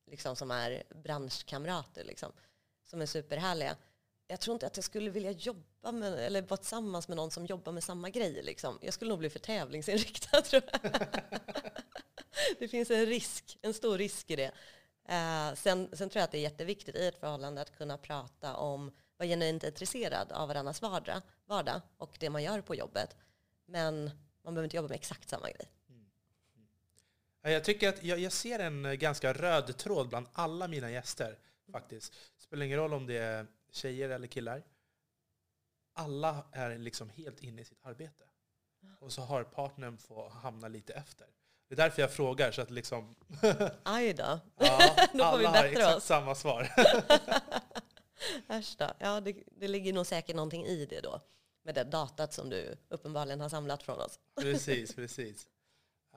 liksom, 0.09 0.35
som 0.35 0.51
är 0.51 0.83
branschkamrater, 0.89 2.03
liksom, 2.03 2.31
som 2.83 3.01
är 3.01 3.05
superhärliga. 3.05 3.77
Jag 4.31 4.39
tror 4.39 4.53
inte 4.53 4.67
att 4.67 4.77
jag 4.77 4.83
skulle 4.83 5.09
vilja 5.09 5.31
jobba 5.31 5.91
med, 5.91 6.13
eller 6.13 6.41
vara 6.41 6.57
tillsammans 6.57 7.07
med 7.07 7.17
någon 7.17 7.31
som 7.31 7.45
jobbar 7.45 7.71
med 7.71 7.83
samma 7.83 8.09
grej. 8.09 8.43
Liksom. 8.43 8.79
Jag 8.81 8.93
skulle 8.93 9.09
nog 9.09 9.19
bli 9.19 9.29
för 9.29 9.39
tävlingsinriktad 9.39 10.41
tror 10.45 10.63
jag. 10.71 10.91
det 12.59 12.67
finns 12.67 12.91
en 12.91 13.05
risk, 13.05 13.57
en 13.61 13.73
stor 13.73 13.97
risk 13.97 14.31
i 14.31 14.35
det. 14.35 14.51
Uh, 15.09 15.55
sen, 15.55 15.89
sen, 15.93 16.09
tror 16.09 16.19
jag 16.19 16.23
att 16.23 16.31
det 16.31 16.37
är 16.37 16.41
jätteviktigt 16.41 16.95
i 16.95 17.07
ett 17.07 17.19
förhållande 17.19 17.61
att 17.61 17.77
kunna 17.77 17.97
prata 17.97 18.55
om, 18.55 18.91
vara 19.17 19.27
genuint 19.27 19.63
intresserad 19.63 20.31
av 20.31 20.47
varandras 20.47 20.81
vardag, 20.81 21.21
vardag 21.45 21.81
och 21.97 22.17
det 22.19 22.29
man 22.29 22.43
gör 22.43 22.61
på 22.61 22.75
jobbet. 22.75 23.15
Men 23.65 24.03
man 24.43 24.53
behöver 24.53 24.63
inte 24.63 24.75
jobba 24.75 24.87
med 24.87 24.95
exakt 24.95 25.29
samma 25.29 25.49
grej. 25.49 25.69
Jag 27.41 27.63
tycker 27.63 27.89
att 27.89 28.03
jag, 28.03 28.19
jag, 28.19 28.31
ser 28.31 28.59
en 28.59 28.85
eh, 28.85 28.93
ganska 28.93 29.33
röd 29.33 29.77
tråd 29.77 30.09
bland 30.09 30.27
alla 30.33 30.67
mina 30.67 30.91
gäster. 30.91 31.37
faktiskt. 31.71 32.13
Det 32.13 32.43
spelar 32.43 32.65
ingen 32.65 32.79
roll 32.79 32.93
om 32.93 33.07
det 33.07 33.17
är 33.17 33.47
tjejer 33.71 34.09
eller 34.09 34.27
killar. 34.27 34.63
Alla 35.93 36.45
är 36.51 36.77
liksom 36.77 37.09
helt 37.09 37.39
inne 37.39 37.61
i 37.61 37.65
sitt 37.65 37.85
arbete. 37.85 38.23
Och 38.99 39.11
så 39.11 39.21
har 39.21 39.43
partnern 39.43 39.97
fått 39.97 40.33
hamna 40.33 40.67
lite 40.67 40.93
efter. 40.93 41.27
Det 41.67 41.73
är 41.73 41.77
därför 41.77 42.01
jag 42.01 42.13
frågar. 42.13 42.51
Så 42.51 42.61
att 42.61 42.69
liksom 42.69 43.15
Aj 43.83 44.13
då. 44.13 44.39
Ja, 44.55 44.79
då 45.13 45.31
får 45.31 45.37
vi 45.37 45.45
alla 45.45 45.49
har 45.49 45.63
bättre 45.63 45.69
exakt 45.69 45.97
oss. 45.97 46.03
samma 46.05 46.35
svar. 46.35 46.69
Äsch 48.47 48.75
då. 48.77 48.91
Ja, 48.99 49.21
det, 49.21 49.43
det 49.45 49.67
ligger 49.67 49.93
nog 49.93 50.05
säkert 50.05 50.35
någonting 50.35 50.65
i 50.65 50.85
det 50.85 51.01
då. 51.01 51.21
Med 51.63 51.75
det 51.75 51.83
datat 51.83 52.33
som 52.33 52.49
du 52.49 52.77
uppenbarligen 52.87 53.41
har 53.41 53.49
samlat 53.49 53.83
från 53.83 53.99
oss. 53.99 54.19
precis, 54.41 54.95
precis. 54.95 55.47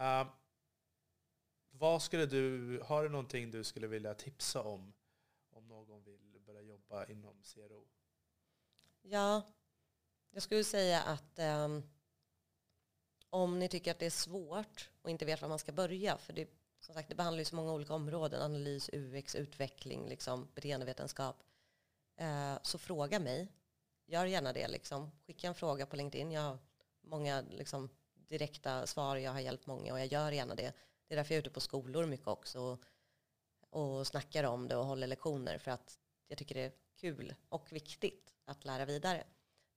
Uh, 0.01 0.27
vad 1.71 2.03
skulle 2.03 2.27
du, 2.27 2.81
har 2.85 3.03
du 3.03 3.09
någonting 3.09 3.51
du 3.51 3.65
skulle 3.65 3.87
vilja 3.87 4.15
tipsa 4.15 4.63
om? 4.63 4.93
Om 5.51 5.69
någon 5.69 6.05
vill 6.05 6.32
börja 6.47 6.63
jobba 6.63 7.07
inom 7.07 7.43
CRO? 7.43 7.87
Ja, 9.03 9.43
jag 10.31 10.43
skulle 10.43 10.65
säga 10.65 11.03
att 11.03 11.39
um, 11.39 11.83
om 13.31 13.59
ni 13.59 13.69
tycker 13.69 13.91
att 13.91 13.99
det 13.99 14.07
är 14.07 14.11
svårt 14.11 14.91
och 15.03 15.11
inte 15.11 15.25
vet 15.25 15.43
var 15.43 15.49
man 15.49 15.59
ska 15.59 15.73
börja, 15.73 16.19
för 16.19 16.33
det, 16.33 16.51
som 16.81 16.95
sagt, 16.95 17.09
det 17.09 17.15
behandlar 17.15 17.39
ju 17.39 17.45
så 17.45 17.57
många 17.57 17.73
olika 17.73 17.95
områden, 17.95 18.43
analys, 18.43 18.91
UX, 18.93 19.35
utveckling, 19.35 20.09
liksom, 20.09 20.49
beteendevetenskap, 20.55 21.43
uh, 22.21 22.59
så 22.63 22.79
fråga 22.79 23.21
mig. 23.21 23.49
Gör 24.07 24.27
gärna 24.27 24.53
det. 24.53 24.69
Liksom. 24.69 25.11
Skicka 25.27 25.49
en 25.49 25.55
fråga 25.55 25.87
på 25.87 25.97
LinkedIn. 25.97 26.33
Jag 26.33 26.43
har 26.43 26.59
många 27.01 27.41
liksom, 27.41 27.89
direkta 28.15 28.87
svar, 28.87 29.17
jag 29.17 29.33
har 29.33 29.41
hjälpt 29.41 29.67
många 29.67 29.93
och 29.93 30.01
jag 30.01 30.07
gör 30.07 30.33
gärna 30.33 30.55
det. 30.55 30.73
Det 31.09 31.15
är 31.15 31.17
därför 31.17 31.35
jag 31.35 31.37
är 31.37 31.43
ute 31.43 31.51
på 31.51 31.61
skolor 31.61 32.07
mycket 32.07 32.27
också 32.27 32.61
och, 32.61 32.85
och 33.71 34.07
snackar 34.07 34.45
om 34.45 34.69
det 34.69 34.77
och 34.77 34.87
håller 34.87 35.07
lektioner 35.07 35.59
för 35.59 35.71
att 35.71 35.99
jag 36.33 36.39
tycker 36.39 36.55
det 36.55 36.61
är 36.61 36.73
kul 36.97 37.35
och 37.49 37.73
viktigt 37.73 38.35
att 38.45 38.65
lära 38.65 38.85
vidare. 38.85 39.25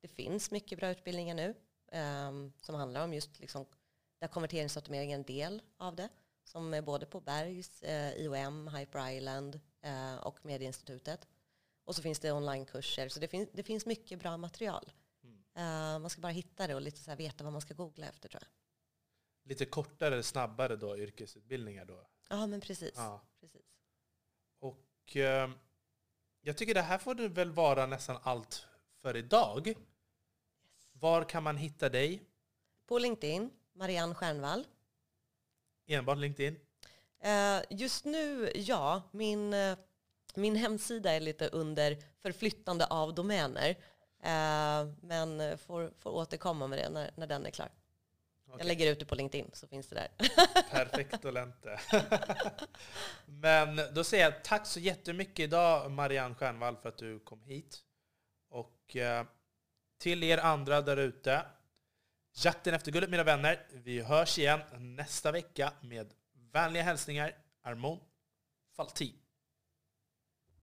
Det 0.02 0.08
finns 0.08 0.52
mycket 0.52 0.80
bra 0.80 0.90
utbildningar 0.90 1.36
nu 1.36 1.56
um, 2.00 2.54
som 2.62 2.76
handlar 2.76 3.04
om 3.04 3.14
just 3.14 3.40
liksom, 3.40 3.66
där 4.20 4.28
konverteringsoptimering 4.28 5.12
är 5.12 5.16
en 5.16 5.24
del 5.24 5.62
av 5.78 5.96
det 5.96 6.10
som 6.44 6.74
är 6.74 6.82
både 6.82 7.06
på 7.06 7.22
Bergs, 7.22 7.84
eh, 7.84 8.14
IOM, 8.14 8.68
Hyper 8.68 9.12
Island 9.12 9.60
eh, 9.82 10.16
och 10.16 10.46
Medieinstitutet. 10.46 11.28
Och 11.84 11.96
så 11.96 12.02
finns 12.02 12.20
det 12.20 12.32
onlinekurser. 12.32 13.10
Så 13.10 13.20
det 13.20 13.28
finns, 13.28 13.50
det 13.54 13.64
finns 13.64 13.86
mycket 13.86 14.20
bra 14.20 14.38
material. 14.38 14.92
Mm. 15.24 15.36
Uh, 15.36 16.00
man 16.00 16.10
ska 16.10 16.22
bara 16.22 16.32
hitta 16.32 16.68
det 16.68 16.76
och 16.76 16.82
lite 16.82 17.00
så 17.00 17.16
veta 17.16 17.44
vad 17.44 17.54
man 17.54 17.62
ska 17.62 17.74
googla 17.74 18.08
efter 18.08 18.30
tror 18.30 18.42
jag 18.42 18.50
lite 19.46 19.66
kortare, 19.66 20.24
snabbare 20.24 20.76
då, 20.76 20.98
yrkesutbildningar 20.98 21.86
då. 21.86 22.08
Ja, 22.30 22.48
men 22.48 22.62
precis. 22.62 22.94
Ja. 22.96 23.22
precis. 23.40 23.66
Och 24.60 25.18
eh, 25.18 25.50
jag 26.48 26.58
tycker 26.58 26.74
det 26.74 26.82
här 26.82 26.98
får 26.98 27.16
det 27.16 27.28
väl 27.28 27.52
vara 27.52 27.86
nästan 27.86 28.18
allt 28.24 28.68
för 29.02 29.18
idag. 29.18 29.68
Yes. 29.68 29.78
Var 30.92 31.24
kan 31.24 31.44
man 31.44 31.58
hitta 31.58 31.90
dig? 31.90 32.24
På 32.88 33.00
LinkedIn, 33.00 33.50
Marianne 33.74 34.16
Stjernvall. 34.16 34.66
Enbart 35.88 36.18
LinkedIn? 36.18 36.60
Eh, 37.20 37.62
just 37.70 38.06
nu, 38.06 38.52
ja. 38.56 39.02
Min, 39.12 39.54
eh, 39.54 39.78
min 40.36 40.56
hemsida 40.56 41.12
är 41.12 41.20
lite 41.20 41.48
under 41.48 41.98
förflyttande 42.22 42.86
av 42.86 43.16
domäner. 43.16 43.70
Eh, 44.24 44.88
men 45.02 45.58
får, 45.58 45.94
får 46.00 46.12
återkomma 46.12 46.68
med 46.68 46.80
det 46.80 46.90
när, 46.90 47.12
när 47.16 47.28
den 47.28 47.46
är 47.46 47.52
klar. 47.52 47.70
Okay. 48.56 48.68
Jag 48.68 48.68
lägger 48.68 48.92
ut 48.92 49.00
det 49.00 49.06
på 49.06 49.16
LinkedIn 49.16 49.50
så 49.54 49.68
finns 49.68 49.88
det 49.88 49.96
där. 49.96 50.10
Perfekt, 50.72 51.24
Lente. 51.24 51.80
Men 53.26 53.80
då 53.94 54.04
säger 54.04 54.24
jag 54.24 54.44
tack 54.44 54.66
så 54.66 54.80
jättemycket 54.80 55.40
idag 55.40 55.92
Marianne 55.92 56.36
Stjernvall 56.36 56.78
för 56.78 56.90
att 56.90 56.98
du 56.98 57.20
kom 57.20 57.44
hit. 57.44 57.84
Och 58.50 58.96
eh, 58.96 59.26
till 59.98 60.24
er 60.24 60.38
andra 60.38 60.82
där 60.82 60.98
ute, 60.98 61.46
jakten 62.44 62.74
efter 62.74 62.92
guldet 62.92 63.10
mina 63.10 63.24
vänner. 63.24 63.68
Vi 63.72 64.02
hörs 64.02 64.40
igen 64.40 64.60
nästa 64.78 65.32
vecka 65.32 65.74
med 65.82 66.14
vänliga 66.52 66.84
hälsningar 66.84 67.36
Armon 67.62 68.00
Faltin. 68.76 69.25